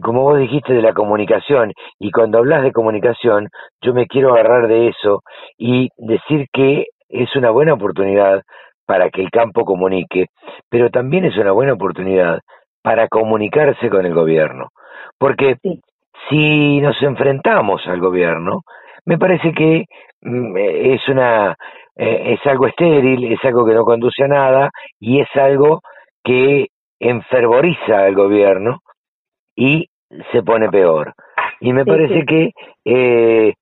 [0.00, 1.72] como vos dijiste, de la comunicación.
[1.98, 3.48] Y cuando hablas de comunicación,
[3.82, 5.20] yo me quiero agarrar de eso
[5.58, 8.42] y decir que es una buena oportunidad
[8.86, 10.26] para que el campo comunique,
[10.68, 12.40] pero también es una buena oportunidad
[12.82, 14.68] para comunicarse con el gobierno.
[15.18, 15.56] Porque
[16.28, 18.60] si nos enfrentamos al gobierno,
[19.04, 19.84] me parece que
[20.22, 21.56] mm, es una
[21.96, 25.80] eh, es algo estéril, es algo que no conduce a nada y es algo
[26.24, 26.68] que
[26.98, 28.78] enfervoriza al gobierno
[29.54, 29.88] y
[30.32, 31.14] se pone peor.
[31.60, 32.50] Y me parece que
[32.84, 33.54] eh,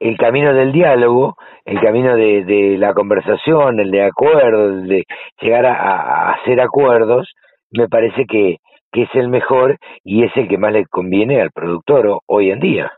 [0.00, 5.04] el camino del diálogo, el camino de, de, la conversación, el de acuerdo, el de
[5.40, 7.34] llegar a, a, hacer acuerdos,
[7.70, 8.58] me parece que,
[8.92, 12.60] que es el mejor y es el que más le conviene al productor hoy en
[12.60, 12.92] día.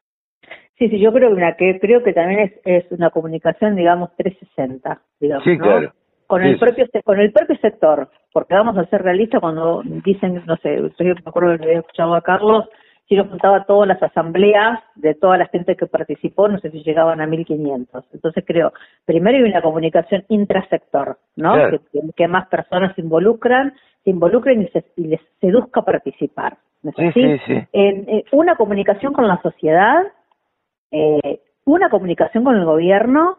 [0.79, 5.45] Sí, sí, yo creo que, creo que también es, es una comunicación, digamos, 360, digamos,
[5.45, 5.93] sí, claro.
[6.27, 10.57] Con el propio con el propio sector, porque vamos a ser realistas cuando dicen, no
[10.59, 12.68] sé, yo me acuerdo que había escuchado a Carlos,
[13.09, 16.83] si nos juntaba todas las asambleas de toda la gente que participó, no sé si
[16.85, 18.05] llegaban a 1500.
[18.12, 18.72] Entonces creo,
[19.05, 21.55] primero hay una comunicación intrasector, ¿no?
[22.16, 23.74] Que, más personas se involucran,
[24.05, 26.59] se involucren y, se, les seduzca a participar.
[26.83, 27.55] ¿no sí, sí, sí.
[27.72, 30.05] Eh, una comunicación con la sociedad
[30.91, 33.39] eh, una comunicación con el gobierno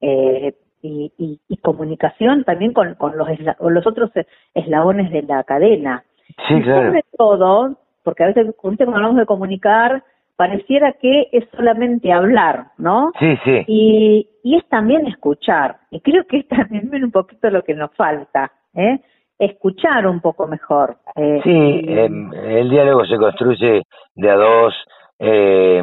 [0.00, 0.54] eh,
[0.86, 3.28] y, y, comunicación también con, con los,
[3.60, 4.10] los otros
[4.54, 6.04] eslabones de la cadena.
[6.48, 6.88] Sí, claro.
[6.88, 10.02] Sobre todo, porque a veces cuando hablamos de comunicar,
[10.36, 13.10] pareciera que es solamente hablar, ¿no?
[13.18, 13.64] Sí, sí.
[13.66, 15.78] Y, y es también escuchar.
[15.90, 19.00] Y creo que es también un poquito lo que nos falta, ¿eh?
[19.38, 20.96] Escuchar un poco mejor.
[21.14, 23.82] Eh, sí, em, el diálogo se construye
[24.14, 24.74] de a dos.
[25.18, 25.82] Eh,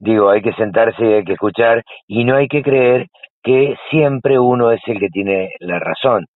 [0.00, 3.06] digo, hay que sentarse y hay que escuchar y no hay que creer
[3.42, 6.26] que siempre uno es el que tiene la razón.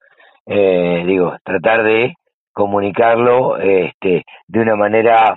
[0.47, 2.15] Eh, digo, tratar de
[2.53, 5.37] comunicarlo este, de una manera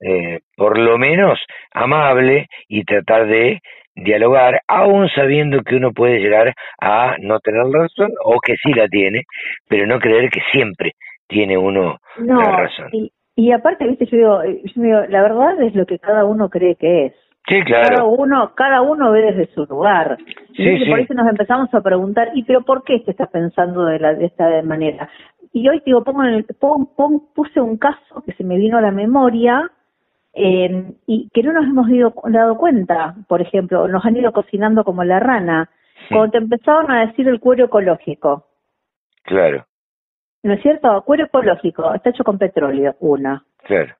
[0.00, 1.38] eh, por lo menos
[1.72, 3.60] amable y tratar de
[3.94, 8.72] dialogar, aún sabiendo que uno puede llegar a no tener la razón o que sí
[8.72, 9.22] la tiene,
[9.68, 10.92] pero no creer que siempre
[11.28, 12.88] tiene uno la razón.
[12.92, 16.48] Y, y aparte, viste, yo digo, yo digo, la verdad es lo que cada uno
[16.48, 17.14] cree que es.
[17.48, 17.88] Sí, claro.
[17.88, 20.16] Cada uno, cada uno ve desde su lugar.
[20.50, 23.98] y Por eso nos empezamos a preguntar, ¿y pero por qué se está pensando de,
[23.98, 25.08] la, de esta manera?
[25.52, 26.46] Y hoy digo, pongo en el,
[27.34, 29.70] puse un caso que se me vino a la memoria,
[30.34, 31.86] eh, y que no nos hemos
[32.32, 35.68] dado cuenta, por ejemplo, nos han ido cocinando como la rana,
[36.08, 38.46] cuando te empezaron a decir el cuero ecológico.
[39.24, 39.66] Claro.
[40.42, 41.02] ¿No es cierto?
[41.02, 43.44] Cuero ecológico, está hecho con petróleo, una.
[43.64, 43.94] Claro.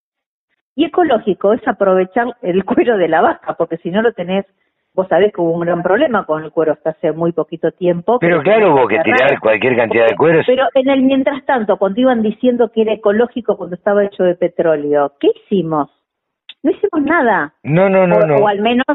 [0.75, 4.47] Y ecológico es aprovechar el cuero de la vaca, porque si no lo tenés,
[4.95, 8.19] vos sabés que hubo un gran problema con el cuero hasta hace muy poquito tiempo.
[8.19, 10.45] Pero claro, hubo que tirar cualquier cantidad de cueros.
[10.47, 14.35] Pero en el mientras tanto, cuando iban diciendo que era ecológico cuando estaba hecho de
[14.35, 15.91] petróleo, ¿qué hicimos?
[16.63, 17.55] No hicimos nada.
[17.63, 18.37] No, no, no, o, no.
[18.37, 18.87] O al menos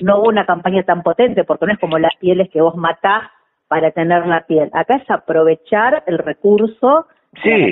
[0.00, 3.24] no hubo una campaña tan potente, porque no es como las pieles que vos matás
[3.68, 4.70] para tener la piel.
[4.72, 7.06] Acá es aprovechar el recurso
[7.42, 7.70] Sí,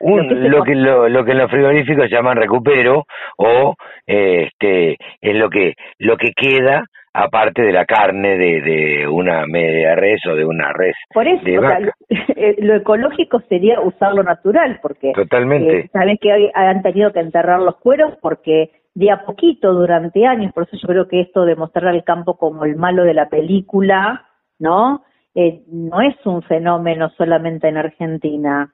[0.00, 3.04] lo, que lo, lo, que en los frigoríficos llaman recupero
[3.36, 3.74] o
[4.06, 9.94] este es lo que lo que queda aparte de la carne de, de una media
[9.94, 10.96] res o de una res.
[11.12, 11.44] Por eso,
[12.08, 15.80] eh, lo ecológico sería usar lo natural, porque totalmente.
[15.80, 20.52] Eh, sabes que han tenido que enterrar los cueros porque de a poquito durante años,
[20.52, 23.28] por eso yo creo que esto de mostrar al campo como el malo de la
[23.28, 24.26] película,
[24.58, 25.02] ¿no?
[25.34, 28.72] Eh, no es un fenómeno solamente en Argentina.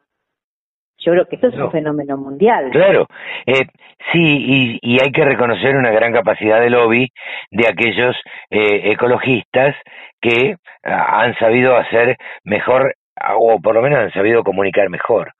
[0.98, 2.70] Yo creo que esto es un fenómeno mundial.
[2.70, 3.06] Claro,
[3.46, 3.66] eh,
[4.12, 7.08] sí, y, hay que reconocer una gran capacidad de lobby
[7.50, 8.16] de aquellos
[8.50, 9.74] eh, ecologistas
[10.20, 12.94] que ah, han sabido hacer mejor,
[13.36, 15.32] o por lo menos han sabido comunicar mejor.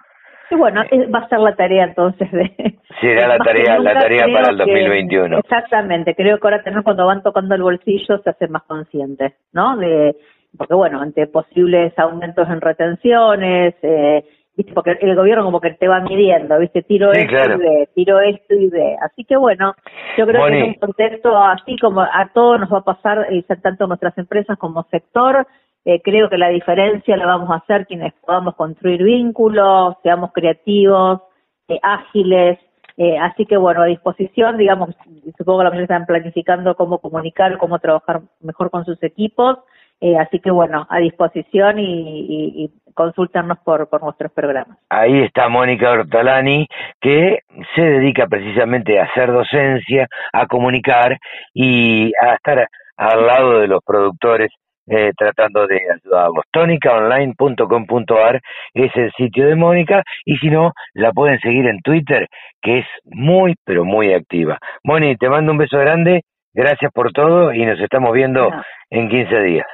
[0.51, 2.79] Y bueno, eh, va a ser la tarea entonces de...
[3.01, 5.39] Será la tarea, la tarea para el 2021.
[5.39, 9.77] exactamente, creo que ahora tenemos cuando van tocando el bolsillo se hacen más conscientes, ¿no?
[9.77, 10.15] De,
[10.57, 14.25] porque bueno, ante posibles aumentos en retenciones, eh,
[14.57, 14.73] ¿viste?
[14.73, 16.83] porque el gobierno como que te va midiendo, ¿viste?
[16.83, 18.97] Tiro esto y ve, tiro esto y ve.
[19.03, 19.75] Así que bueno,
[20.17, 23.43] yo creo que en un contexto así como a todos nos va a pasar, y
[23.43, 25.47] tanto nuestras empresas como sector,
[25.85, 31.21] eh, creo que la diferencia la vamos a hacer quienes podamos construir vínculos, seamos creativos,
[31.69, 32.59] eh, ágiles,
[32.97, 34.91] eh, así que bueno, a disposición, digamos,
[35.37, 39.59] supongo que la mayoría están planificando cómo comunicar, cómo trabajar mejor con sus equipos,
[40.01, 44.79] eh, así que bueno, a disposición y, y, y consultarnos por, por nuestros programas.
[44.89, 46.67] Ahí está Mónica Ortolani,
[47.01, 47.41] que
[47.75, 51.19] se dedica precisamente a hacer docencia, a comunicar
[51.53, 54.51] y a estar al lado de los productores
[54.87, 56.45] eh, tratando de ayudarlos.
[56.53, 58.41] Tónicaonline.com.ar
[58.75, 62.29] es el sitio de Mónica y si no, la pueden seguir en Twitter,
[62.61, 64.59] que es muy, pero muy activa.
[64.85, 66.23] Moni, te mando un beso grande,
[66.53, 68.51] gracias por todo y nos estamos viendo
[68.91, 69.67] en 15 días.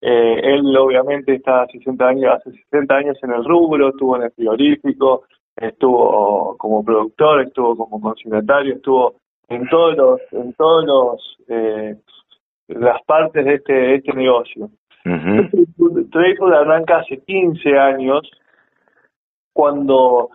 [0.00, 4.30] Eh, él obviamente está 60 años, hace 60 años en el rubro, estuvo en el
[4.30, 5.24] frigorífico,
[5.56, 9.16] estuvo como productor, estuvo como consignatario, estuvo
[9.48, 11.96] en todos los, en todos los eh,
[12.68, 14.70] las partes de este, este negocio.
[15.04, 18.30] Uh arranca hace 15 años
[19.52, 20.30] cuando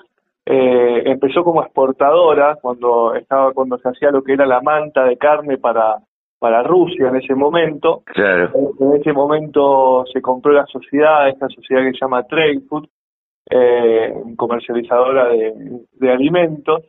[0.46, 5.18] eh, empezó como exportadora cuando estaba cuando se hacía lo que era la manta de
[5.18, 5.98] carne para
[6.40, 8.04] para Rusia en ese momento.
[8.06, 8.52] Claro.
[8.80, 12.86] En ese momento se compró la sociedad, esta sociedad que se llama Trade Food,
[13.50, 16.82] eh, comercializadora de, alimentos,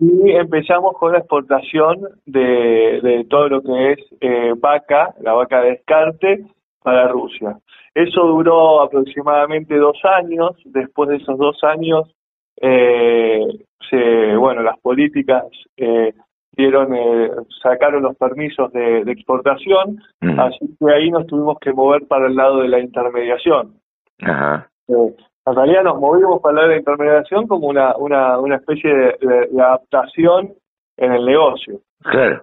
[0.00, 5.62] y empezamos con la exportación de, de todo lo que es eh, vaca, la vaca
[5.62, 6.44] de descarte,
[6.82, 7.58] para Rusia.
[7.94, 10.52] Eso duró aproximadamente dos años.
[10.64, 12.14] Después de esos dos años,
[12.60, 13.46] eh,
[13.88, 15.44] se, bueno, las políticas
[15.76, 16.12] eh,
[16.52, 17.30] dieron, eh,
[17.62, 22.60] sacaron los permisos de, exportación, así que ahí nos tuvimos que mover para el lado
[22.60, 23.74] de la intermediación.
[24.20, 24.68] Ajá.
[24.88, 25.14] Eh,
[25.46, 28.92] en realidad nos movimos para el lado de la intermediación como una, una, una especie
[28.92, 30.52] de, adaptación
[30.96, 31.80] en el negocio.
[32.02, 32.42] Claro.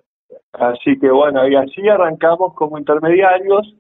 [0.53, 3.75] Así que bueno, y así arrancamos como intermediarios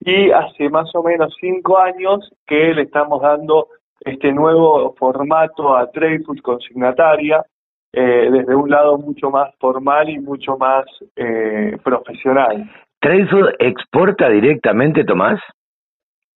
[0.00, 3.68] y hace más o menos cinco años que le estamos dando
[4.00, 7.44] este nuevo formato a Tradefood consignataria,
[7.92, 10.84] eh, desde un lado mucho más formal y mucho más
[11.16, 12.70] eh, profesional.
[13.00, 15.40] ¿Tradefood exporta directamente, Tomás?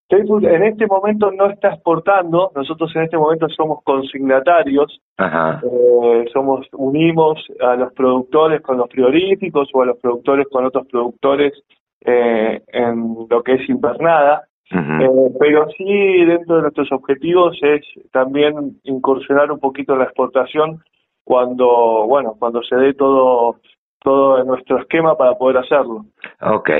[0.08, 6.66] Tradefood en este momento no está exportando, nosotros en este momento somos consignatarios, eh, somos
[6.72, 11.52] unimos a los productores con los frigoríficos o a los productores con otros productores
[12.00, 18.78] eh, en lo que es invernada, eh, pero sí dentro de nuestros objetivos es también
[18.84, 20.82] incursionar un poquito en la exportación
[21.24, 23.56] cuando, bueno, cuando se dé todo
[24.02, 26.06] todo nuestro esquema para poder hacerlo.
[26.40, 26.70] Ok.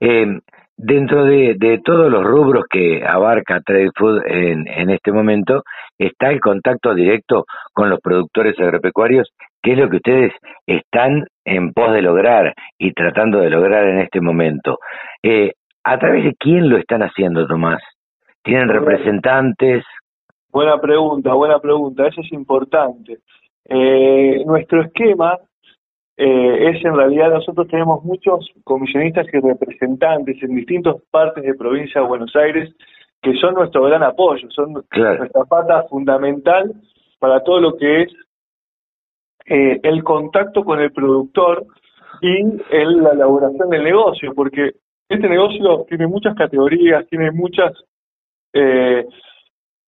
[0.00, 0.40] Eh,
[0.76, 5.62] dentro de, de, todos los rubros que abarca Trade Food en, en este momento,
[5.98, 9.30] está el contacto directo con los productores agropecuarios,
[9.62, 10.32] que es lo que ustedes
[10.66, 14.78] están en pos de lograr y tratando de lograr en este momento.
[15.22, 15.52] Eh,
[15.84, 17.82] ¿A través de quién lo están haciendo, Tomás?
[18.42, 19.84] ¿Tienen representantes?
[20.50, 23.18] Buena pregunta, buena pregunta, eso es importante.
[23.66, 25.38] Eh, nuestro esquema
[26.16, 32.00] eh, es en realidad nosotros tenemos muchos comisionistas y representantes en distintas partes de provincia
[32.00, 32.74] de Buenos Aires
[33.20, 36.72] que son nuestro gran apoyo, son nuestra pata fundamental
[37.18, 38.12] para todo lo que es
[39.46, 41.66] eh, el contacto con el productor
[42.20, 44.72] y el, la elaboración del negocio, porque
[45.08, 47.72] este negocio tiene muchas categorías, tiene muchas
[48.52, 49.04] eh,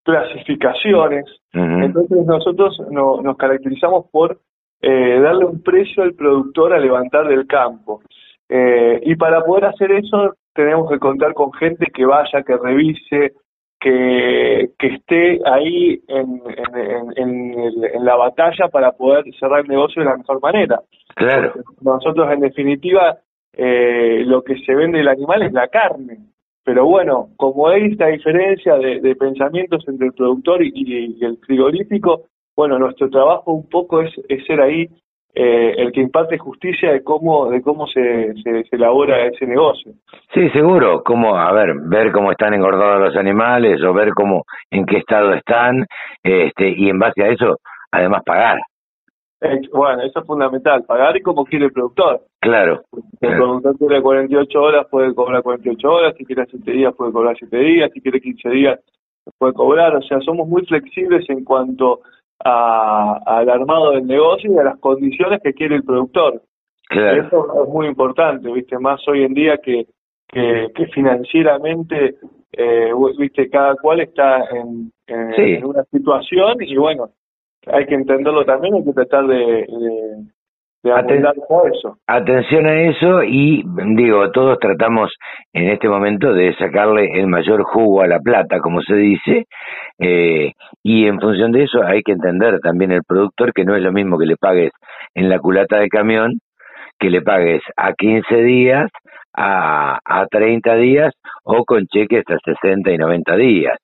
[0.05, 4.39] clasificaciones, entonces nosotros no, nos caracterizamos por
[4.83, 8.03] eh, darle un precio al productor a levantar del campo.
[8.49, 13.33] Eh, y para poder hacer eso tenemos que contar con gente que vaya, que revise,
[13.81, 16.41] que, que esté ahí en,
[17.17, 20.81] en, la batalla para poder cerrar el negocio de la mejor manera.
[21.15, 21.53] Claro.
[21.81, 23.19] nosotros, en definitiva,
[23.57, 26.19] eh, lo que se vende el animal es la carne.
[26.65, 32.25] Pero bueno, como hay esta diferencia de, pensamientos entre el productor y, el frigorífico,
[32.57, 34.13] bueno, nuestro trabajo un poco es,
[34.47, 34.89] ser ahí
[35.33, 39.93] eh, el que imparte justicia de cómo de cómo se, se, elabora ese negocio.
[40.35, 44.87] Sí, seguro, como a ver, ver cómo están engordados los animales o ver cómo en
[44.87, 45.87] qué estado están,
[46.23, 47.59] este y en base a eso
[47.93, 48.59] además pagar.
[49.73, 52.21] Bueno, eso es fundamental, pagar y como quiere el productor.
[52.41, 52.83] Claro.
[52.93, 57.13] Si el productor quiere 48 horas, puede cobrar 48 horas, si quiere 7 días, puede
[57.13, 58.81] cobrar 7 días, si quiere 15 días,
[59.39, 59.97] puede cobrar.
[59.97, 62.01] O sea, somos muy flexibles en cuanto
[62.45, 66.43] a, al armado del negocio y a las condiciones que quiere el productor.
[66.89, 67.27] Claro.
[67.27, 68.79] Eso es muy importante, ¿viste?
[68.79, 69.87] Más hoy en día que,
[70.29, 72.15] que, que financieramente,
[72.53, 73.51] eh, ¿viste?
[73.51, 77.11] Cada cual está en, en una situación y bueno,
[77.67, 79.67] hay que entenderlo también, hay que tratar de, de,
[81.75, 81.99] eso.
[82.07, 83.65] Atención a eso y
[83.97, 85.13] digo, todos tratamos
[85.53, 89.47] en este momento de sacarle el mayor jugo a la plata, como se dice,
[89.99, 90.53] eh,
[90.85, 93.93] y en función de eso hay que entender también el productor que no es lo
[93.93, 94.71] mismo que le pagues
[95.15, 96.39] en la culata de camión,
[97.01, 98.91] que le pagues a 15 días,
[99.35, 101.13] a, a 30 días
[101.45, 103.79] o con cheques hasta 60 y 90 días.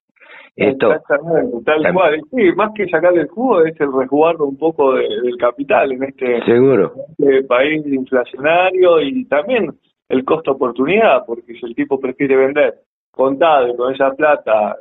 [0.56, 2.20] Exactamente, tal cual.
[2.30, 6.44] Sí, más que sacarle el jugo es el resguardo un poco del capital en este,
[6.44, 6.92] Seguro.
[7.18, 9.70] este país inflacionario y también
[10.08, 12.74] el costo oportunidad, porque si el tipo prefiere vender
[13.10, 14.76] contado con esa plata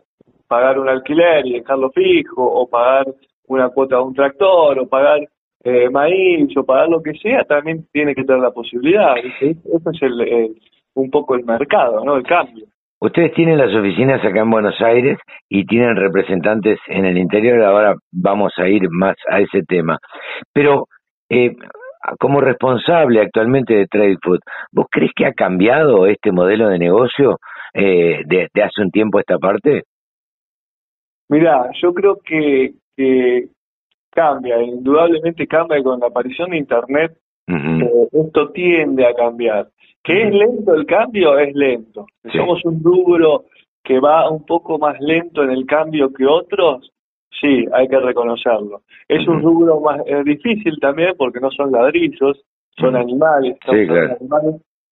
[0.48, 3.08] pagar un alquiler y dejarlo fijo, o pagar
[3.48, 5.22] una cuota de un tractor, o pagar
[5.64, 9.16] eh, maíz, o pagar lo que sea, también tiene que tener la posibilidad.
[9.18, 10.56] Ese es el,
[10.96, 12.18] un poco el mercado, ¿no?
[12.18, 12.66] El cambio.
[13.02, 15.18] Ustedes tienen las oficinas acá en Buenos Aires
[15.50, 19.98] y tienen representantes en el interior, ahora vamos a ir más a ese tema.
[20.54, 20.86] Pero
[21.28, 21.56] eh,
[22.20, 24.42] como responsable actualmente de Trade Food,
[24.72, 27.40] ¿vos crees que ha cambiado este modelo de negocio
[27.74, 29.82] eh, de, hace un tiempo esta parte?
[31.28, 33.48] Mira, yo creo que, que
[34.12, 37.18] cambia, indudablemente cambia con la aparición de Internet.
[37.48, 39.70] Eh, esto tiende a cambiar.
[40.04, 41.38] ¿Que es lento el cambio?
[41.38, 42.06] Es lento.
[42.32, 43.46] Somos un rubro
[43.84, 46.92] que va un poco más lento en el cambio que otros,
[47.40, 48.82] sí, hay que reconocerlo.
[49.08, 52.44] Es un rubro más difícil también porque no son ladrillos,
[52.78, 53.58] son animales,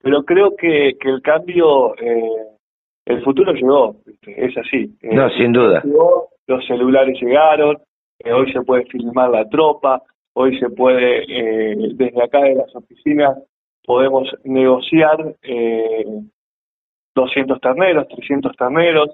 [0.01, 2.49] pero creo que, que el cambio eh,
[3.09, 4.95] el futuro llegó, es así.
[5.01, 5.81] No, eh, sin duda.
[6.47, 7.77] los celulares llegaron,
[8.19, 10.03] eh, hoy se puede filmar la tropa,
[10.33, 13.35] hoy se puede, eh, desde acá de las oficinas,
[13.89, 15.17] podemos negociar
[17.15, 19.09] 200 terneros, 300 terneros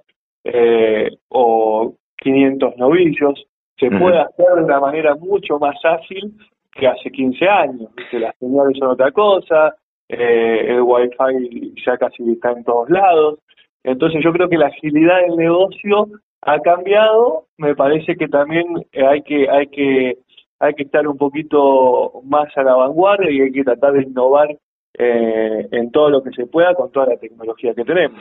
[1.29, 3.41] o 500 novillos.
[3.79, 6.33] Se puede hacer de una manera mucho más ágil
[6.73, 7.89] que hace 15 años.
[8.11, 9.73] que Las señales son otra cosa,
[10.09, 13.39] el wifi ya casi está en todos lados.
[13.81, 16.07] Entonces yo creo que la agilidad del negocio
[16.41, 20.17] ha cambiado, me parece que también eh, hay que hay que
[20.59, 24.49] hay que estar un poquito más a la vanguardia y hay que tratar de innovar
[24.97, 28.19] eh, en todo lo que se pueda con toda la tecnología que tenemos.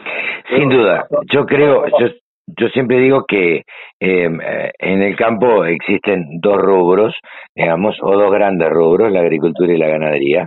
[0.54, 2.08] Sin duda, yo creo, yo,
[2.46, 3.62] yo siempre digo que
[4.00, 7.14] em, eh, en el campo existen dos rubros,
[7.54, 10.46] digamos, o dos grandes rubros, la agricultura y la ganadería,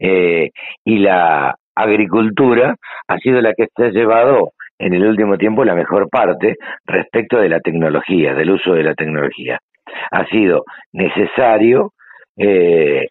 [0.00, 0.50] eh,
[0.84, 2.74] y la agricultura
[3.08, 7.38] ha sido la que se ha llevado en el último tiempo la mejor parte respecto
[7.38, 9.58] de la tecnología, del uso de la tecnología.
[10.10, 11.92] Ha sido necesario
[12.36, 13.08] eh,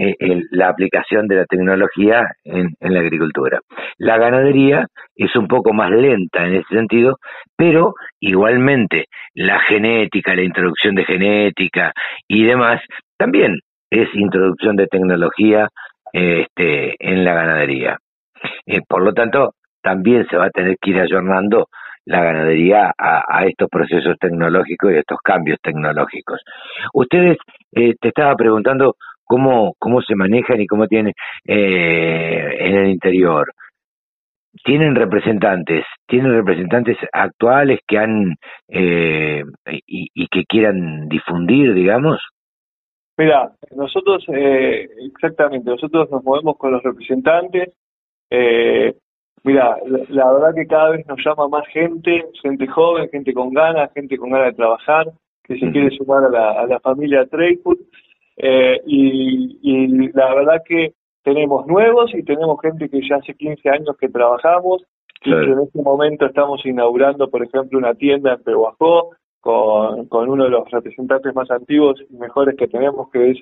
[0.00, 3.58] eh, la aplicación de la tecnología en, la agricultura.
[3.96, 7.16] La ganadería es un poco más lenta en ese sentido,
[7.56, 11.92] pero igualmente la genética, la introducción de genética
[12.28, 12.80] y demás,
[13.16, 13.58] también
[13.90, 15.68] es introducción de tecnología
[16.12, 17.98] este, en la ganadería.
[18.66, 21.66] Eh, por lo tanto, también se va a tener que ir ayornando
[22.04, 26.40] la ganadería a, estos procesos tecnológicos y a estos cambios tecnológicos.
[26.94, 27.36] Ustedes,
[27.72, 28.94] eh, te estaba preguntando
[29.28, 31.12] cómo, cómo se manejan y cómo tienen
[31.46, 33.52] eh, en el interior.
[34.64, 35.84] ¿Tienen representantes?
[36.06, 38.34] ¿Tienen representantes actuales que han
[38.68, 39.44] eh,
[39.86, 42.20] y, que quieran difundir, digamos?
[43.16, 47.72] Mira, nosotros, eh, exactamente, nosotros nos movemos con los representantes.
[48.30, 48.94] Eh,
[49.44, 49.76] Mira,
[50.08, 54.16] la, verdad que cada vez nos llama más gente, gente joven, gente con ganas, gente
[54.16, 55.06] con ganas de trabajar,
[55.44, 57.78] que se quiere sumar a la, a la familia Treyfoot.
[58.38, 60.92] Eh, y, y la verdad que
[61.22, 64.82] tenemos nuevos y tenemos gente que ya hace 15 años que trabajamos
[65.24, 69.10] y que en este momento estamos inaugurando, por ejemplo, una tienda en Pehuajó
[69.40, 73.38] con, con uno de los representantes más antiguos y mejores que tenemos, que es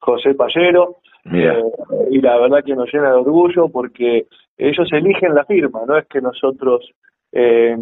[0.00, 0.96] José Pallero.
[1.32, 1.62] Eh,
[2.10, 6.06] y la verdad que nos llena de orgullo porque ellos eligen la firma, no es
[6.06, 6.90] que nosotros
[7.32, 7.76] eh,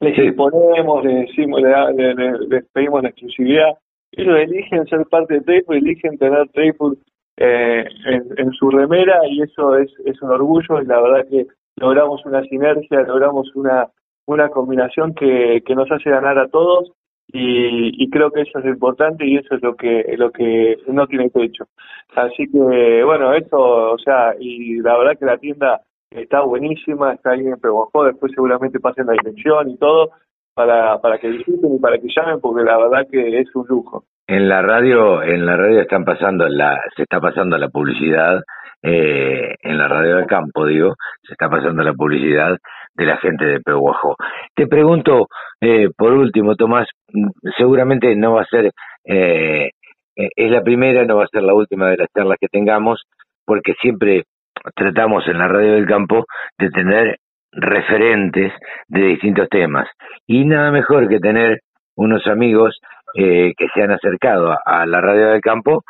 [0.00, 3.78] les imponemos, les, decimos, les, pedimos la exclusividad.
[4.12, 6.98] Ellos eligen ser parte de Trayful, eligen tener Trayful
[7.36, 7.84] eh,
[8.36, 12.42] en, su remera y eso es, es un orgullo y la verdad que logramos una
[12.42, 13.88] sinergia, logramos una,
[14.26, 16.92] una combinación que, que nos hace ganar a todos
[17.34, 21.30] y, creo que eso es importante y eso es lo que lo que no tiene
[21.30, 21.64] techo.
[22.14, 25.80] Así que bueno, eso, o sea, y la verdad que la tienda
[26.10, 30.10] está buenísima, está ahí en Peguajó, después seguramente pasen la dirección y todo
[30.54, 34.04] para, para que visiten y para que llamen porque la verdad que es un lujo.
[34.26, 38.40] En la radio, en la radio están pasando la, se está pasando la publicidad,
[38.84, 42.58] eh, en la radio del campo, digo, se está pasando la publicidad
[42.94, 44.16] de la gente de Pehuajó.
[44.56, 45.28] Te pregunto,
[45.60, 46.88] eh, por último, Tomás,
[47.56, 48.72] seguramente no va a ser,
[49.04, 49.70] eh,
[50.16, 53.02] es la primera, no va a ser la última de las charlas que tengamos,
[53.46, 54.24] porque siempre
[54.74, 56.24] tratamos en la radio del campo
[56.58, 57.18] de tener
[57.52, 58.52] referentes
[58.88, 59.88] de distintos temas.
[60.26, 61.60] Y nada mejor que tener
[61.96, 62.78] unos amigos
[63.14, 65.82] que se han acercado a la radio del campo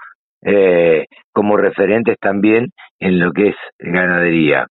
[0.45, 4.67] eh, como referentes también en lo que es ganadería.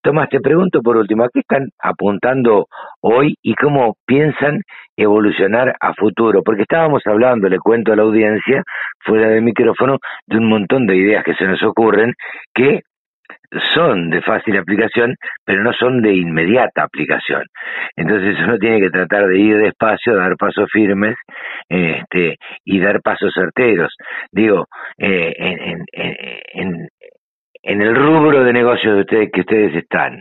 [0.00, 2.66] Tomás, te pregunto por último, ¿a qué están apuntando
[3.00, 4.62] hoy y cómo piensan
[4.96, 6.42] evolucionar a futuro?
[6.44, 8.62] Porque estábamos hablando, le cuento a la audiencia,
[9.00, 12.14] fuera del micrófono, de un montón de ideas que se nos ocurren
[12.54, 12.82] que
[13.74, 15.14] son de fácil aplicación,
[15.44, 17.44] pero no son de inmediata aplicación.
[17.96, 21.16] Entonces uno tiene que tratar de ir despacio, dar pasos firmes
[21.68, 23.94] este, y dar pasos certeros.
[24.30, 24.66] Digo,
[24.98, 26.88] eh, en, en,
[27.62, 30.20] en, el rubro de negocios de ustedes que ustedes están,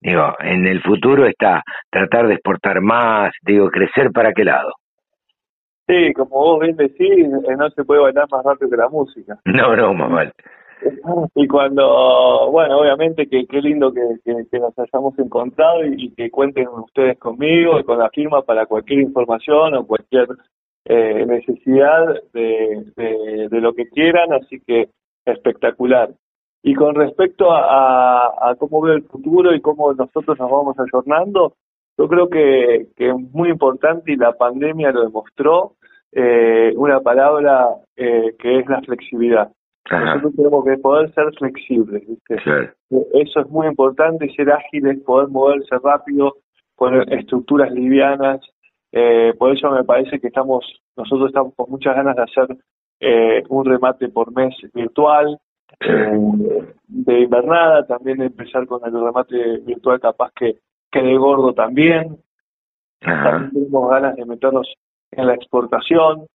[0.00, 4.72] digo, en el futuro está tratar de exportar más, digo, crecer para qué lado.
[5.86, 9.38] Sí, como vos bien decís, eh, no se puede bailar más rápido que la música.
[9.44, 10.32] No, no, más mal.
[11.34, 14.00] y cuando, bueno, obviamente que qué lindo que,
[14.50, 19.00] que, nos hayamos encontrado y, que cuenten ustedes conmigo y con la firma para cualquier
[19.00, 20.28] información o cualquier
[20.84, 24.88] eh, necesidad de, de, lo que quieran, así que
[25.24, 26.10] espectacular.
[26.62, 31.54] Y con respecto a, a, cómo veo el futuro y cómo nosotros nos vamos ayornando,
[31.98, 35.74] yo creo que, que es muy importante y la pandemia lo demostró,
[36.12, 39.50] eh, una palabra eh, que es la flexibilidad
[39.90, 46.36] Nosotros tenemos que poder ser flexibles, Eso es muy importante, ser ágiles, poder moverse rápido,
[46.74, 48.40] con estructuras livianas.
[48.92, 50.64] Eh, por eso me parece que estamos,
[50.96, 52.56] nosotros estamos con muchas ganas de hacer
[53.00, 55.38] eh, un remate por mes virtual,
[55.80, 62.16] eh, de invernada, también empezar con el remate virtual capaz que, que de gordo también.
[63.00, 64.72] También tenemos ganas de meternos
[65.10, 66.26] en la exportación,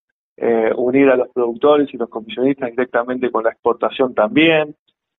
[0.41, 4.75] eh, unir a los productores y los comisionistas directamente con la exportación también,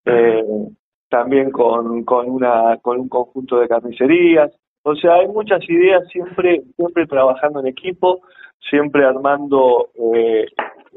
[0.07, 0.43] eh,
[1.09, 4.51] también con, con, una, con un conjunto de carnicerías.
[4.83, 8.21] O sea, hay muchas ideas siempre, siempre trabajando en equipo,
[8.71, 10.47] siempre armando eh,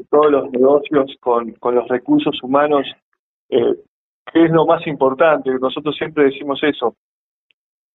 [0.10, 2.88] todos los negocios con, con los recursos humanos,
[3.50, 3.76] eh,
[4.32, 5.52] que es lo más importante.
[5.60, 6.96] Nosotros siempre decimos eso.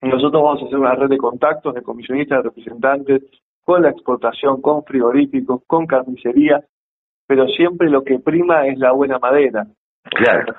[0.02, 3.22] Nosotros vamos a hacer una red de contactos de comisionistas, de representantes,
[3.68, 6.64] con la exportación, con frigoríficos, con carnicerías,
[7.26, 9.66] pero siempre lo que prima es la buena madera.
[10.04, 10.54] Claro.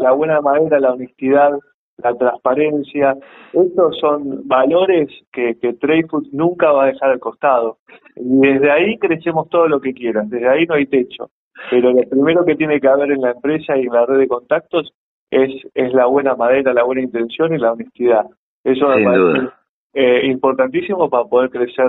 [0.00, 1.50] La, buena madera, la honestidad,
[1.98, 3.18] la transparencia,
[3.52, 5.74] estos son valores que, que
[6.08, 7.76] Food nunca va a dejar al costado.
[8.16, 11.28] Y desde ahí crecemos todo lo que quieran, desde ahí no hay techo.
[11.70, 14.28] Pero lo primero que tiene que haber en la empresa y en la red de
[14.28, 14.90] contactos
[15.30, 18.24] es, es la buena madera, la buena intención y la honestidad.
[18.64, 19.50] Eso me parece
[19.94, 21.88] eh, importantísimo para poder crecer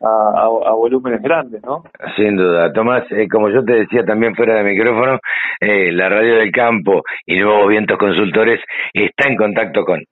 [0.00, 1.84] a, volúmenes grandes, ¿no?
[2.16, 2.72] Sin duda.
[2.72, 5.18] Tomás, eh, como yo te decía también fuera de micrófono,
[5.60, 8.60] eh, la Radio del Campo y Nuevos Vientos Consultores
[8.92, 10.02] está en contacto con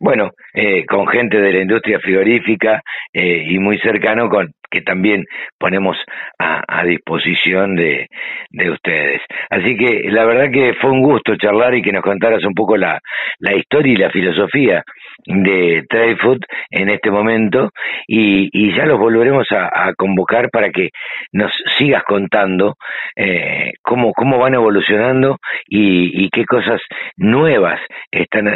[0.00, 2.82] bueno, eh, con gente de la industria frigorífica
[3.12, 5.24] eh, y muy cercano con que también
[5.58, 5.96] ponemos
[6.38, 8.06] a, a disposición de,
[8.50, 9.22] de, ustedes.
[9.48, 12.76] Así que la verdad que fue un gusto charlar y que nos contaras un poco
[12.76, 13.00] la,
[13.38, 14.82] la historia y la filosofía
[15.28, 16.40] de Trade Food
[16.70, 17.70] en este momento
[18.06, 20.90] y, y ya los volveremos a, convocar para que
[21.32, 22.74] nos sigas contando
[23.16, 25.36] eh, cómo, cómo van evolucionando
[25.66, 26.80] y, y qué cosas
[27.16, 27.80] nuevas
[28.10, 28.48] están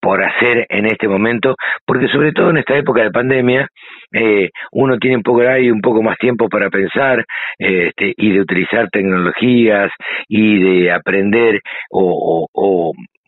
[0.00, 1.54] por hacer en este momento,
[1.84, 3.68] porque sobre todo en esta época de pandemia,
[4.12, 7.24] eh, uno tiene un poco ahí un poco más tiempo para pensar
[7.58, 9.90] este, y de utilizar tecnologías
[10.28, 12.46] y de aprender o,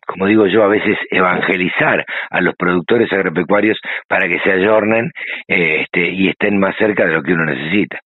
[0.07, 5.11] como digo yo, a veces evangelizar a los productores agropecuarios para que se ayornen
[5.47, 7.99] este, y estén más cerca de lo que uno necesita.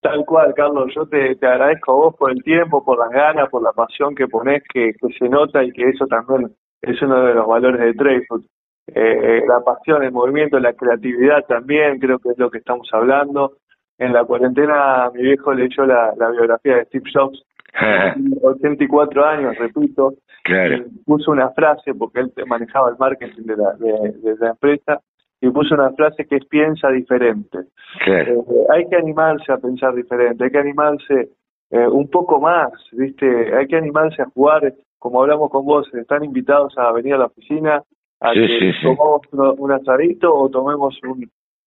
[0.00, 3.48] Tal cual, Carlos, yo te, te agradezco a vos por el tiempo, por las ganas,
[3.48, 6.50] por la pasión que pones, que, que se nota y que eso también
[6.82, 8.44] es uno de los valores de Trayfood.
[8.86, 13.56] Eh, la pasión, el movimiento, la creatividad también, creo que es lo que estamos hablando.
[13.96, 17.42] En la cuarentena mi viejo leyó la, la biografía de Steve Jobs,
[18.42, 20.84] 84 años, repito, claro.
[21.04, 25.00] puso una frase, porque él manejaba el marketing de la, de, la empresa,
[25.40, 27.58] y puso una frase que es piensa diferente.
[28.06, 28.42] Eh,
[28.72, 31.28] hay que animarse a pensar diferente, hay que animarse
[31.70, 33.54] eh, un poco más, ¿viste?
[33.54, 34.72] Hay que animarse a jugar
[35.04, 37.82] como hablamos con vos, están invitados a venir a la oficina
[38.20, 40.98] a que tomemos un asadito o tomemos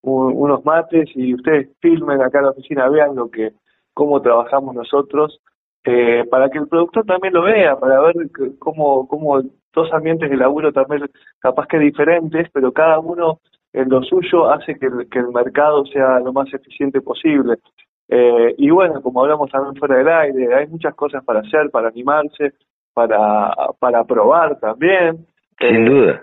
[0.01, 3.51] unos mates y ustedes filmen acá en la oficina, vean lo que
[3.93, 5.39] cómo trabajamos nosotros,
[5.89, 8.15] eh, para que el productor también lo vea, para ver
[8.59, 9.41] cómo, cómo
[9.73, 11.05] dos ambientes de laburo también
[11.39, 13.39] capaz que diferentes, pero cada uno
[13.71, 17.59] en lo suyo hace que el, que el mercado sea lo más eficiente posible.
[18.09, 21.87] Eh, y bueno, como hablamos también fuera del aire, hay muchas cosas para hacer, para
[21.87, 22.51] animarse,
[22.93, 25.25] para, para probar también.
[25.57, 26.21] Sin duda.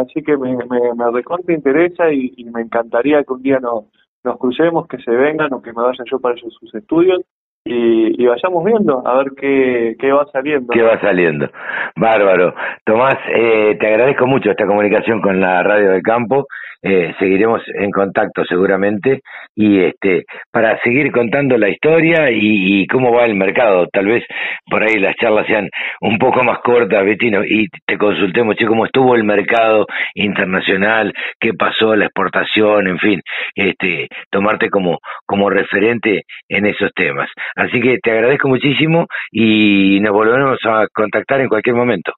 [0.00, 3.84] Así que, me, me, me recontra interesa y, me encantaría que un día nos,
[4.24, 7.20] nos crucemos, que se vengan o que me vayan yo para sus estudios
[7.66, 10.72] y, y, vayamos viendo a ver qué, qué va saliendo.
[10.72, 11.48] ¿Qué va saliendo?
[11.96, 12.54] Bárbaro.
[12.84, 16.46] Tomás, eh, te agradezco mucho esta comunicación con la Radio del Campo
[16.88, 19.22] eh, seguiremos en contacto seguramente
[19.56, 23.88] y este para seguir contando la historia y, cómo va el mercado.
[23.92, 24.24] Tal vez
[24.70, 25.68] por ahí las charlas sean
[26.00, 31.54] un poco más cortas, Betino, y te consultemos, che, cómo estuvo el mercado internacional, qué
[31.54, 33.20] pasó, la exportación, en fin,
[33.54, 37.28] este tomarte como, como referente en esos temas.
[37.56, 42.12] Así que te agradezco muchísimo y nos volveremos a contactar en cualquier momento.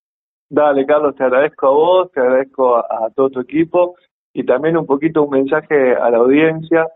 [0.51, 3.95] Dale, Carlos, te agradezco a vos, te agradezco a todo tu equipo
[4.33, 6.87] y también un poquito un mensaje a la audiencia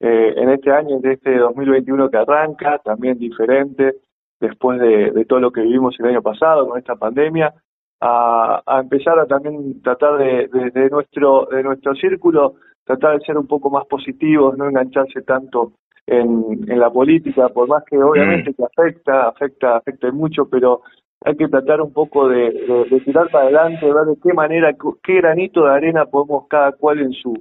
[0.00, 3.94] eh, en este año, de este 2021 que arranca, también diferente
[4.40, 7.54] después de, todo lo que vivimos el año pasado con esta pandemia,
[8.00, 12.54] a, empezar a también tratar de, de, nuestro de nuestro círculo,
[12.84, 15.74] tratar de ser un poco más positivos, no engancharse tanto
[16.06, 18.54] en, en la política, por más que obviamente mm.
[18.54, 20.82] que afecta, afecta, afecta mucho, pero
[21.24, 22.50] hay que tratar un poco de,
[22.90, 27.00] de, tirar para adelante, ver de qué manera, qué granito de arena podemos cada cual
[27.00, 27.34] en su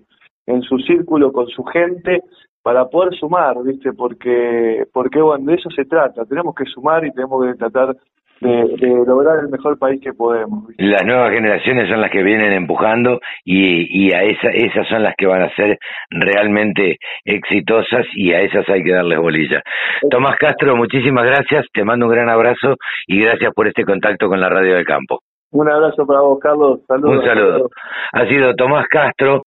[0.48, 2.22] en su círculo con su gente
[2.62, 3.94] para poder sumar, ¿viste?
[3.94, 7.96] Porque porque bueno, de eso se trata, tenemos que sumar y tenemos que tratar
[8.42, 10.66] de, lograr el mejor país que podemos.
[10.78, 15.16] Las nuevas generaciones son las que vienen empujando y, y a esa, esas son las
[15.16, 15.78] que van a ser
[16.10, 19.62] realmente exitosas y a esas hay que darles bolilla.
[20.10, 22.76] Tomás Castro, muchísimas gracias, te mando un gran abrazo
[23.08, 25.20] y gracias por este contacto con la Radio del Campo.
[25.52, 26.80] Un abrazo para vos, Carlos.
[26.88, 27.18] Saludos.
[27.18, 27.70] Un saludo.
[28.14, 29.44] Ha sido Tomás Castro.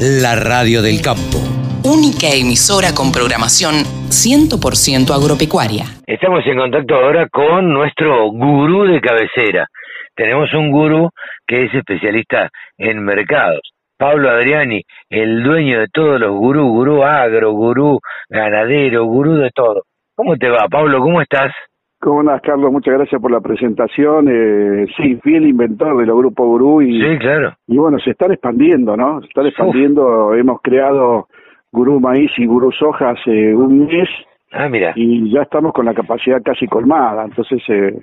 [0.00, 1.49] La Radio del Campo.
[1.82, 3.72] Única emisora con programación
[4.12, 5.88] 100% agropecuaria.
[6.06, 9.66] Estamos en contacto ahora con nuestro gurú de cabecera.
[10.14, 11.08] Tenemos un gurú
[11.46, 13.62] que es especialista en mercados.
[13.96, 17.98] Pablo Adriani, el dueño de todos los gurús, gurú agro, gurú
[18.28, 19.84] ganadero, gurú de todo.
[20.14, 21.00] ¿Cómo te va, Pablo?
[21.00, 21.50] ¿Cómo estás?
[21.98, 22.72] ¿Cómo andás, Carlos?
[22.72, 24.26] Muchas gracias por la presentación.
[24.28, 27.54] Eh, sí, fiel inventor de los grupos Gurú y, sí, claro.
[27.66, 29.20] y bueno, se están expandiendo, ¿no?
[29.20, 30.34] Se están expandiendo.
[30.34, 31.28] Hemos creado
[31.72, 34.08] Gurú Maíz y Gurú Soja hace un mes.
[34.52, 34.92] Ah, mira.
[34.96, 37.24] Y ya estamos con la capacidad casi colmada.
[37.24, 38.00] Entonces, eh,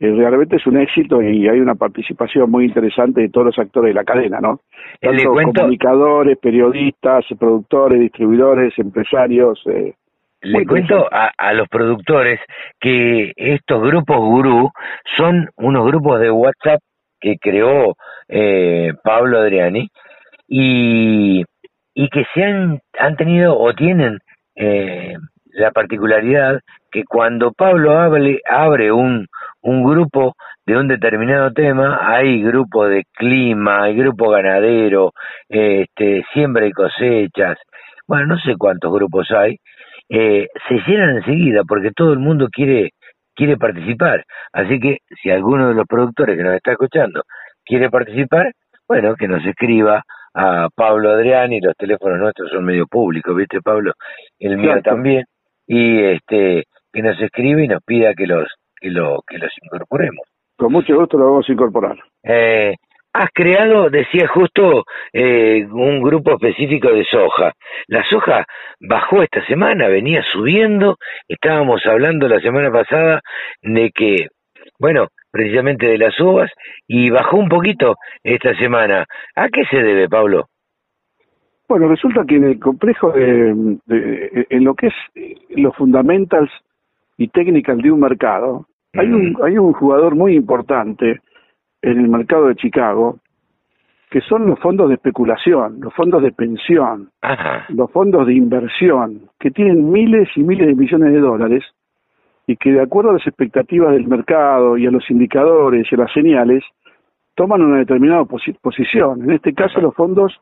[0.00, 3.90] eh, realmente es un éxito y hay una participación muy interesante de todos los actores
[3.90, 4.60] de la cadena, ¿no?
[5.00, 9.62] Tanto comunicadores, periodistas, productores, distribuidores, empresarios.
[9.66, 9.94] Eh,
[10.42, 12.40] le cuento a, a, los productores
[12.80, 14.70] que estos grupos gurú
[15.16, 16.80] son unos grupos de WhatsApp
[17.22, 17.94] que creó
[18.28, 19.88] eh, Pablo Adriani
[20.48, 21.44] y,
[21.94, 24.18] y que se han, han tenido o tienen
[24.56, 25.14] eh,
[25.52, 26.60] la particularidad
[26.90, 29.26] que cuando Pablo hable, abre un,
[29.62, 30.34] un grupo
[30.66, 35.12] de un determinado tema, hay grupo de clima, hay grupo ganadero,
[35.48, 37.58] este, siembra y cosechas,
[38.06, 39.56] bueno, no sé cuántos grupos hay,
[40.08, 42.90] eh, se llenan enseguida porque todo el mundo quiere
[43.34, 44.24] quiere participar.
[44.52, 47.22] Así que si alguno de los productores que nos está escuchando
[47.64, 48.52] quiere participar,
[48.86, 50.02] bueno, que nos escriba
[50.34, 53.92] a Pablo Adrián y los teléfonos nuestros son medio públicos, ¿viste, Pablo?
[54.38, 55.24] El mío también.
[55.66, 60.26] Y este que nos escribe y nos pida que los que lo que los incorporemos.
[60.56, 61.96] Con mucho gusto lo vamos a incorporar.
[62.22, 62.74] Eh,
[63.14, 67.52] Has creado, decía justo, eh, un grupo específico de soja.
[67.86, 68.46] La soja
[68.80, 70.96] bajó esta semana, venía subiendo.
[71.28, 73.20] Estábamos hablando la semana pasada
[73.60, 74.28] de que,
[74.78, 76.50] bueno, precisamente de las uvas,
[76.86, 79.06] y bajó un poquito esta semana.
[79.34, 80.46] ¿A qué se debe, Pablo?
[81.68, 83.76] Bueno, resulta que en el complejo, de,
[84.50, 84.94] en lo que es
[85.50, 86.50] los fundamentals
[87.16, 91.20] y técnicas de un mercado, hay un, hay un jugador muy importante
[91.80, 93.18] en el mercado de Chicago,
[94.10, 97.08] que son los fondos de especulación, los fondos de pensión,
[97.70, 101.64] los fondos de inversión, que tienen miles y miles de millones de dólares
[102.46, 105.98] y que de acuerdo a las expectativas del mercado y a los indicadores y a
[105.98, 106.64] las señales,
[107.34, 109.22] toman una determinada posición.
[109.22, 110.40] En este caso los fondos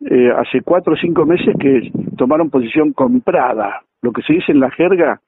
[0.00, 4.60] eh, hace cuatro o cinco meses que tomaron posición comprada, lo que se dice en
[4.60, 5.20] la jerga,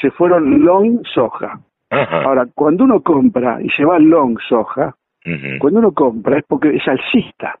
[0.00, 1.60] se fueron long soja.
[1.90, 4.96] Ahora, cuando uno compra y se va long soja,
[5.60, 7.56] cuando uno compra es porque es alcista.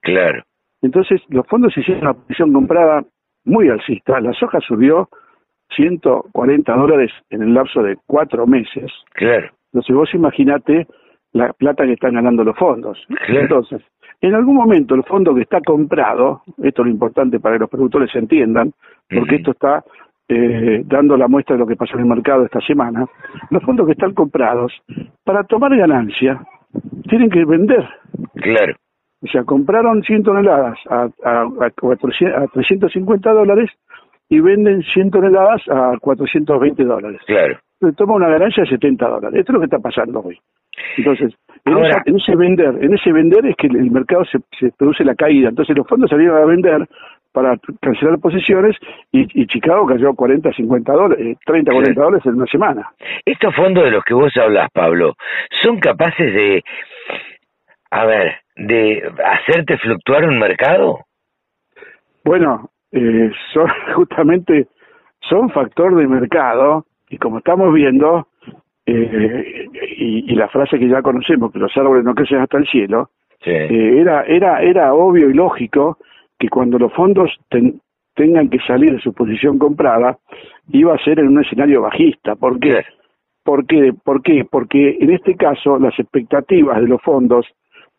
[0.00, 0.42] Claro.
[0.82, 3.04] Entonces, los fondos hicieron una posición comprada
[3.44, 4.20] muy alcista.
[4.20, 5.08] La soja subió
[5.74, 8.90] 140 dólares en el lapso de cuatro meses.
[9.14, 9.48] Claro.
[9.72, 10.86] Entonces, vos imaginate
[11.32, 12.98] la plata que están ganando los fondos.
[13.28, 13.82] Entonces,
[14.20, 17.70] en algún momento el fondo que está comprado, esto es lo importante para que los
[17.70, 18.72] productores se entiendan,
[19.10, 19.84] porque esto está
[20.28, 23.06] eh, dando la muestra de lo que pasó en el mercado esta semana,
[23.50, 24.72] los fondos que están comprados,
[25.24, 26.40] para tomar ganancia,
[27.08, 27.86] tienen que vender.
[28.34, 28.74] Claro.
[29.22, 33.70] O sea, compraron 100 toneladas a, a, a, 350 dólares
[34.28, 37.20] y venden 100 toneladas a 420 dólares.
[37.26, 37.58] Claro.
[37.96, 39.40] toma una ganancia de 70 dólares.
[39.40, 40.38] Esto es lo que está pasando hoy.
[40.98, 41.34] Entonces,
[41.64, 45.48] en, ese vender, en ese vender es que el mercado se, se produce la caída.
[45.48, 46.86] Entonces los fondos salieron a vender
[47.36, 48.74] para cancelar posiciones
[49.12, 52.92] y, Chicago cayó 40, 50 dólares, 30, 40 dólares en una semana.
[53.26, 55.16] Estos fondos de los que vos hablas, Pablo,
[55.62, 56.64] son capaces de,
[57.90, 61.00] a ver, de hacerte fluctuar un mercado?
[62.24, 64.68] Bueno, eh, son justamente
[65.20, 68.28] son factor de mercado y como estamos viendo
[68.86, 69.68] eh,
[69.98, 73.10] y, la frase que ya conocemos que los árboles no crecen hasta el cielo
[73.44, 75.98] eh, era era era obvio y lógico
[76.38, 77.30] que cuando los fondos
[78.16, 80.18] tengan que salir de su posición comprada,
[80.70, 82.34] iba a ser en un escenario bajista.
[82.34, 82.82] ¿Por qué?
[83.44, 83.92] ¿Por qué?
[83.92, 84.44] ¿Por qué?
[84.50, 87.46] Porque en este caso las expectativas de los fondos,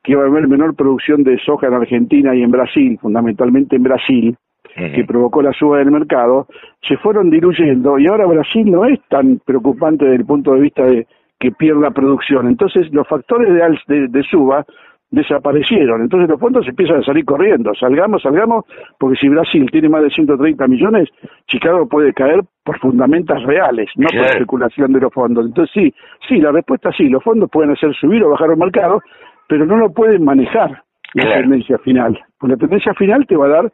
[0.04, 3.84] que iba a haber menor producción de soja en Argentina y en Brasil, fundamentalmente en
[3.84, 4.38] Brasil,
[4.76, 6.48] que provocó la suba del mercado,
[6.88, 10.84] se fueron diluyendo y ahora Brasil no es tan preocupante desde el punto de vista
[10.86, 11.08] de
[11.40, 12.48] que pierda producción.
[12.48, 13.54] Entonces los factores
[13.88, 14.66] de, de suba
[15.10, 16.02] desaparecieron.
[16.02, 17.74] Entonces los fondos empiezan a salir corriendo.
[17.76, 18.66] Salgamos, salgamos,
[19.00, 21.10] porque si Brasil tiene más de 130 millones,
[21.48, 25.46] Chicago puede caer por fundamentos reales, no por especulación de los fondos.
[25.46, 25.94] Entonces sí,
[26.28, 29.02] sí, la respuesta sí, los fondos pueden hacer subir o bajar el mercado,
[29.48, 30.84] pero no lo pueden manejar
[31.14, 32.20] la tendencia final.
[32.38, 33.74] Pues la tendencia final te va a dar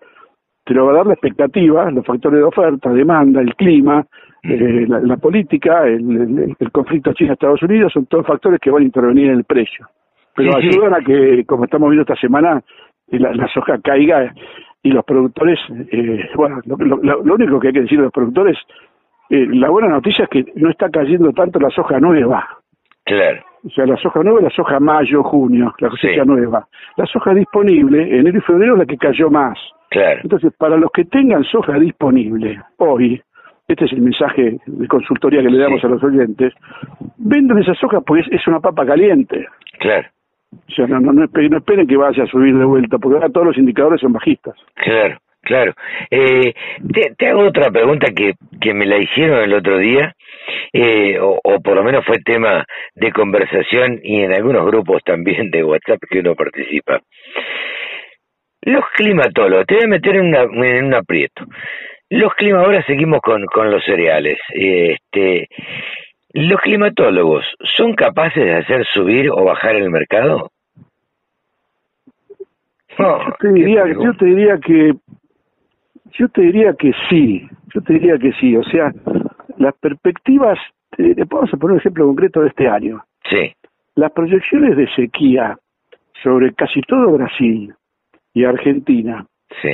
[0.64, 4.06] te lo va a dar la expectativa, los factores de oferta, demanda, el clima,
[4.44, 9.38] eh, la, política, el, conflicto China-Estados Unidos, son todos factores que van a intervenir en
[9.38, 9.88] el precio.
[10.36, 12.62] Pero ayudan a que, como estamos viendo esta semana,
[13.10, 14.34] la, soja caiga
[14.82, 15.60] y los productores,
[15.92, 18.58] eh, bueno, lo, único que hay que decir a los productores,
[19.30, 22.48] eh, la buena noticia es que no está cayendo tanto la soja nueva.
[23.06, 23.44] Claro.
[23.66, 26.68] O sea, la soja nueva es la soja mayo, junio, la cosecha nueva.
[26.98, 29.58] La soja disponible, enero y febrero, es la que cayó más.
[29.94, 30.22] Claro.
[30.24, 33.22] Entonces, para los que tengan soja disponible hoy,
[33.68, 36.52] este es el mensaje de consultoría que le damos a los oyentes,
[37.18, 39.46] venden esa soja porque es, una papa caliente.
[39.78, 40.08] Claro.
[40.52, 43.58] O sea, no, no, esperen, que vaya a subir de vuelta, porque ahora todos los
[43.58, 44.56] indicadores son bajistas.
[44.74, 45.74] Claro, claro.
[46.10, 46.56] Eh,
[47.16, 50.16] te, hago otra pregunta que, que me la hicieron el otro día,
[50.74, 52.66] eh, o, o, por lo menos fue tema
[52.96, 57.00] de conversación y en algunos grupos también de WhatsApp que uno participa.
[58.66, 61.46] Los climatólogos, te voy a meter en, en un aprieto.
[62.10, 64.38] Los climas, ahora seguimos con, con los cereales.
[64.54, 65.48] Este,
[66.34, 67.46] ¿Los climatólogos
[67.76, 70.52] son capaces de hacer subir o bajar el mercado?
[72.98, 74.94] yo, te diría, yo te diría que
[76.12, 78.92] yo te diría que sí, yo te diría que sí, o sea,
[79.58, 80.60] las perspectivas,
[80.98, 83.04] vamos a poner un ejemplo concreto de este año.
[83.28, 83.52] Sí.
[83.96, 85.58] Las proyecciones de sequía
[86.22, 87.74] sobre casi todo Brasil
[88.34, 89.26] y Argentina,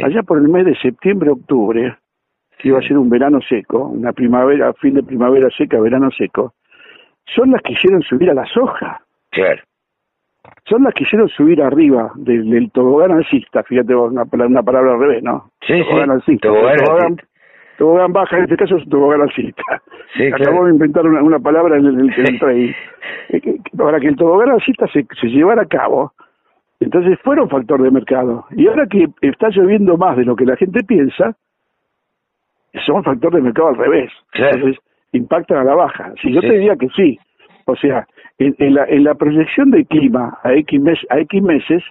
[0.04, 1.98] allá por el mes de septiembre-octubre,
[2.58, 6.54] que iba a ser un verano seco, una primavera, fin de primavera seca, verano seco,
[7.26, 9.02] son las que hicieron subir a la soja.
[9.32, 9.62] Claro.
[10.66, 15.24] Son las que hicieron subir arriba del, tobogán alcista, fíjate una, una palabra al revés,
[15.24, 15.52] ¿no?
[15.66, 16.38] Sí, tobogán sí.
[16.38, 17.18] Tobogán,
[17.78, 19.82] tobogán, baja, en este caso es tobogán alcista.
[20.16, 22.76] Sí, Acabó de inventar una, una palabra en el, que entré ahí.
[23.78, 26.14] Para que el tobogán alcista se, se llevara a cabo,
[26.80, 28.46] entonces fueron factor de mercado.
[28.52, 31.36] Y ahora que está lloviendo más de lo que la gente piensa,
[32.86, 34.12] son factor de mercado al revés.
[34.34, 34.78] Entonces,
[35.12, 36.14] impactan a la baja.
[36.22, 37.20] Si yo te diría que sí,
[37.66, 38.08] o sea,
[38.38, 41.84] en, la, en la proyección de clima a X, mes, a X meses,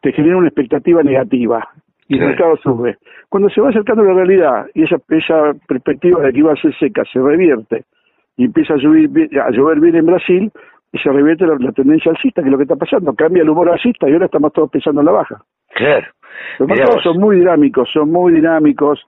[0.00, 1.68] te genera una expectativa negativa
[2.08, 2.96] y el mercado sube.
[3.28, 6.56] Cuando se va acercando a la realidad y esa, esa perspectiva de que iba a
[6.56, 7.84] ser seca se revierte
[8.36, 10.50] y empieza a, subir, a llover bien en Brasil,
[10.92, 13.14] y se revierte la, tendencia alcista, que es lo que está pasando.
[13.14, 15.42] Cambia el humor alcista y ahora estamos todos pensando en la baja.
[15.74, 16.06] Claro.
[16.58, 19.00] Los mercados son muy dinámicos, son muy dinámicos.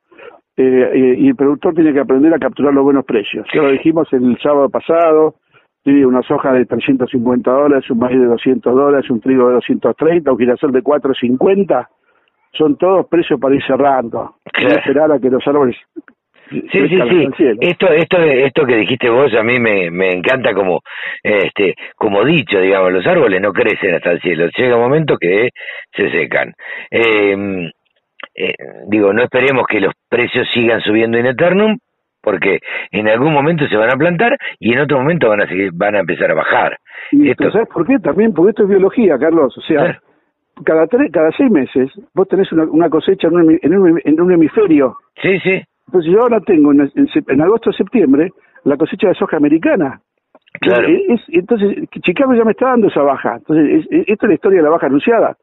[0.57, 3.47] Eh, eh, y el productor tiene que aprender a capturar los buenos precios.
[3.55, 5.37] Ya lo dijimos el sábado pasado,
[5.83, 10.31] tiene una soja de 350 dólares, un maíz de 200 dólares, un trigo de 230,
[10.31, 11.89] un girasol de 450,
[12.53, 14.35] son todos precios para ir cerrando.
[14.45, 15.77] Esperar a que los árboles
[16.51, 17.51] Sí, sí, sí.
[17.61, 20.81] Esto, esto, esto que dijiste vos a mí me, me encanta como,
[21.23, 24.49] este, como dicho, digamos, los árboles no crecen hasta el cielo.
[24.57, 25.51] Llega un momento que
[25.95, 26.53] se secan.
[26.91, 27.71] Eh,
[28.35, 28.55] eh,
[28.89, 31.79] digo, no esperemos que los precios sigan subiendo in eternum,
[32.23, 32.61] porque
[32.91, 35.97] en algún momento se van a plantar y en otro momento van a seguir, van
[35.97, 36.79] a empezar a bajar.
[37.13, 37.51] esto...
[37.51, 37.99] ¿Sabes por qué?
[37.99, 39.57] También porque esto es biología, Carlos.
[39.57, 40.01] O sea,
[40.65, 44.97] cada tres, cada seis meses vos tenés una, cosecha en un, en, un, hemisferio.
[45.23, 45.63] Sí, sí.
[45.91, 48.31] Entonces yo ahora tengo en, en, agosto septiembre
[48.63, 50.01] la cosecha de soja americana.
[50.61, 50.87] Claro.
[51.29, 53.37] entonces Chicago ya me está dando esa baja.
[53.39, 55.37] Entonces esto es la historia de la baja anunciada.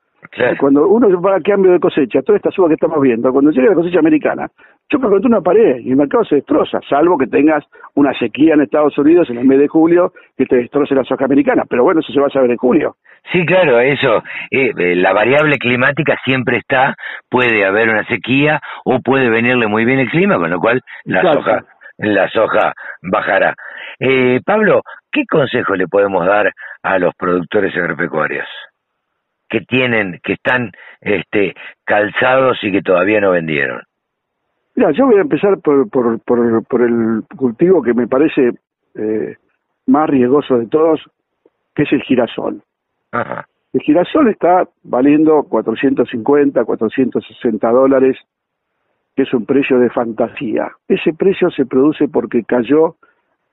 [0.58, 3.70] Cuando uno va a cambio de cosecha, toda esta suba que estamos viendo, cuando llega
[3.70, 4.48] la cosecha americana,
[4.90, 7.64] choca contra una pared y el mercado se destroza, salvo que tengas
[7.96, 11.26] una sequía en Estados Unidos en el mes de julio que te destroce la soja
[11.26, 11.64] americana.
[11.70, 12.96] Pero bueno, eso se va a saber en julio.
[13.32, 14.24] Sí, claro, eso.
[14.52, 16.96] Eh, eh, la variable climática siempre está,
[17.30, 21.34] puede haber una sequía o puede venirle muy bien el clima, con lo cual la
[21.34, 21.64] soja
[22.00, 23.56] la soja bajará.
[24.00, 26.54] Eh, Pablo, ¿qué consejo le podemos dar
[26.84, 28.48] a los productores agropecuarios?
[29.50, 31.56] que tienen, que están este,
[31.86, 33.82] calzados y que todavía no vendieron?
[34.78, 38.52] Mira, yo voy a empezar por, por, por, el cultivo que me parece
[38.94, 39.36] eh,
[39.88, 41.02] más riesgoso de todos,
[41.74, 42.62] que es el girasol.
[43.74, 48.18] El girasol está valiendo 450, 460 dólares,
[49.16, 50.72] que es un precio de fantasía.
[50.88, 52.98] Ese precio se produce porque cayó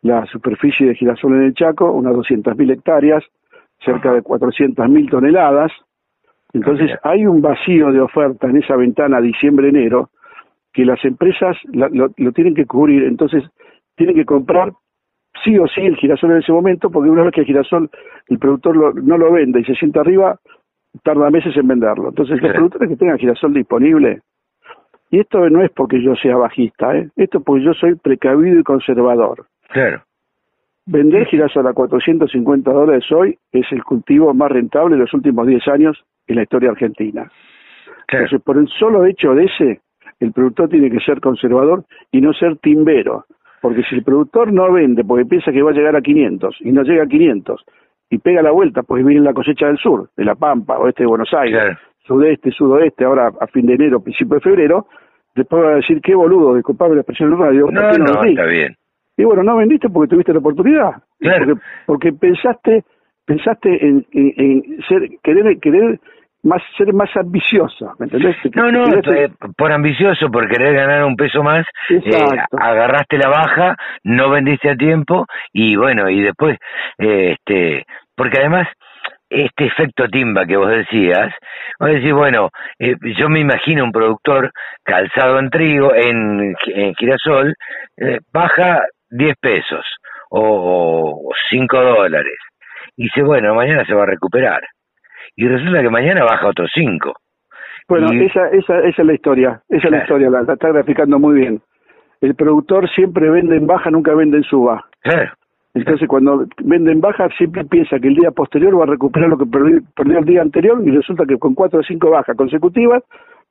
[0.03, 3.25] la superficie de girasol en el Chaco, unas 200.000 hectáreas,
[3.83, 5.73] cerca de 400.000 toneladas.
[6.53, 10.11] Entonces hay un vacío de oferta en esa ventana diciembre-enero
[10.75, 13.05] que las empresas lo, tienen que cubrir.
[13.05, 13.45] Entonces
[13.97, 14.73] tienen que comprar
[15.43, 17.89] sí o sí el girasol en ese momento, porque una vez que el girasol
[18.29, 20.39] el productor no lo vende y se sienta arriba,
[21.03, 22.09] tarda meses en venderlo.
[22.09, 24.21] Entonces, los productores que tengan girasol disponible,
[25.11, 27.09] y esto no es porque yo sea bajista, ¿eh?
[27.17, 29.47] esto es porque yo soy precavido y conservador.
[29.69, 30.03] Claro.
[30.87, 35.69] Vender girasol a 450 dólares hoy es el cultivo más rentable de los últimos 10
[35.69, 37.31] años en la historia argentina.
[38.09, 39.81] Entonces, por el solo hecho de ese,
[40.21, 43.25] el productor tiene que ser conservador y no ser timbero.
[43.61, 46.73] Porque si el productor no vende porque piensa que va a llegar a 500 y
[46.73, 47.65] no llega a 500
[48.11, 51.09] y pega la vuelta porque viene la cosecha del sur, de La Pampa, oeste de
[51.09, 51.77] Buenos Aires,
[52.07, 54.87] sudeste, sudoeste, ahora a fin de enero, principio de febrero,
[55.35, 57.67] después va a decir qué boludo, disculpame la expresión en radio.
[57.71, 58.77] No, no, está bien.
[59.17, 60.91] Y bueno, no vendiste porque tuviste la oportunidad.
[61.19, 62.85] Porque, porque pensaste
[63.25, 64.05] pensaste en,
[64.89, 66.01] ser querer querer
[66.45, 68.37] más ser más ambicioso, ¿me entendés?
[68.55, 68.85] No, no,
[69.57, 72.01] por ambicioso, por querer ganar un peso más, eh,
[72.59, 76.59] agarraste la baja, no vendiste a tiempo y bueno, y después,
[76.99, 77.85] eh, este,
[78.15, 78.69] porque además
[79.31, 81.33] este efecto timba que vos decías,
[81.81, 84.53] vos decís, bueno, eh, yo me imagino un productor
[84.85, 87.55] calzado en trigo, en, en girasol,
[88.33, 88.81] baja
[89.11, 89.85] 10 pesos
[90.31, 92.37] o 5 dólares.
[92.97, 94.63] Y dice, bueno, mañana se va a recuperar.
[95.37, 97.13] Y resulta que mañana baja otros 5.
[97.89, 101.41] Bueno, esa, esa, esa es la historia, esa es la historia, la, está graficando muy
[101.41, 101.61] bien.
[102.21, 104.87] El productor siempre vende en baja, nunca vende en suba.
[105.03, 105.33] Claro.
[105.75, 109.37] Entonces, cuando vende en baja, siempre piensa que el día posterior va a recuperar lo
[109.37, 113.03] que perdió, perdió el día anterior y resulta que con cuatro o cinco bajas consecutivas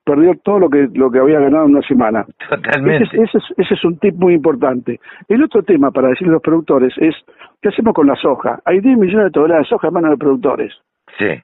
[0.05, 2.25] perdió todo lo que lo que había ganado en una semana.
[2.49, 3.09] Totalmente.
[3.11, 4.99] Ese, ese, es, un tip muy importante.
[5.27, 7.15] El otro tema para decirle a los productores es,
[7.61, 8.59] ¿qué hacemos con la soja?
[8.65, 10.73] Hay 10 millones de toneladas de soja en manos de productores.
[11.17, 11.41] Sí.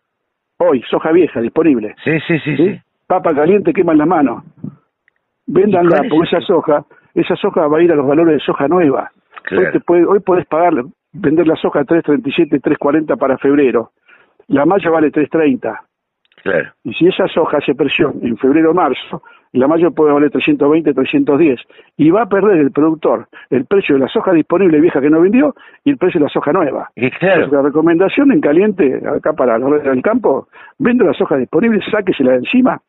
[0.60, 1.96] Hoy, soja vieja, disponible.
[2.04, 2.56] Sí, sí, sí.
[2.58, 2.82] sí.
[3.08, 4.44] Papa caliente, queman las manos.
[5.48, 9.12] Véndanla, porque esa soja, esa soja va a ir a los valores de soja nueva.
[9.52, 10.74] Hoy, te puede, hoy podés pagar,
[11.14, 13.92] vender la soja a 3.37, 3.40 para febrero.
[14.48, 15.80] La malla vale 3.30
[16.84, 19.22] y si esa soja hace presión en febrero o marzo,
[19.54, 21.60] la mayo puede valer 320, 310.
[21.98, 25.22] Y va a perder el productor el precio de la soja disponible vieja que no
[25.22, 26.90] vendió y el precio de la soja nueva.
[26.96, 27.48] Y claro.
[27.48, 30.48] la recomendación en caliente, acá para los del campo,
[30.78, 32.80] vende la soja disponible, sáquesela de encima,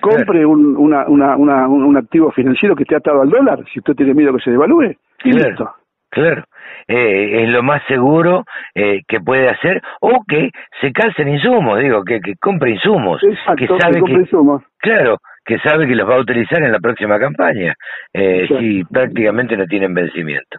[0.00, 4.14] compre un, una, una, un activo financiero que esté atado al dólar, si usted tiene
[4.14, 5.70] miedo que se devalúe, y listo.
[6.10, 6.44] Claro,
[6.88, 8.44] eh, es lo más seguro
[8.74, 13.20] eh, que puede hacer, o que se calcen insumos, digo, que, que compre insumos,
[13.56, 14.62] que sabe que, insumos.
[14.78, 17.74] claro, que sabe que los va a utilizar en la próxima campaña,
[18.12, 20.58] eh, si prácticamente no tienen vencimiento.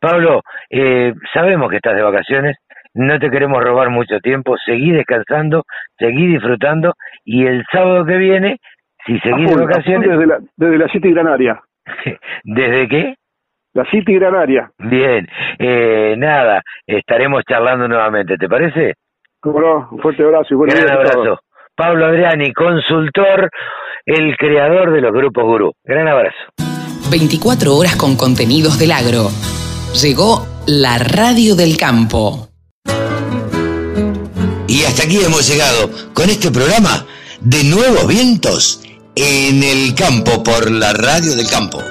[0.00, 2.56] Pablo, eh, sabemos que estás de vacaciones,
[2.94, 5.64] no te queremos robar mucho tiempo, seguí descansando,
[5.98, 6.94] seguí disfrutando,
[7.24, 8.56] y el sábado que viene,
[9.06, 10.10] si seguís de vacaciones...
[10.10, 11.60] Desde la, desde la City Granaria.
[12.44, 13.14] ¿Desde qué?
[13.72, 14.70] La City Granaria.
[14.78, 15.28] Bien,
[15.58, 18.94] eh, nada, estaremos charlando nuevamente, ¿te parece?
[19.44, 21.40] No, un fuerte abrazo y buen Gran abrazo.
[21.74, 23.48] Pablo Adriani, consultor,
[24.06, 25.72] el creador de los grupos Gurú.
[25.84, 26.36] Gran abrazo.
[27.10, 29.30] 24 horas con contenidos del agro.
[30.00, 32.48] Llegó la radio del campo.
[34.68, 37.04] Y hasta aquí hemos llegado con este programa
[37.40, 38.82] de Nuevos Vientos
[39.16, 41.82] en el campo por la radio del campo.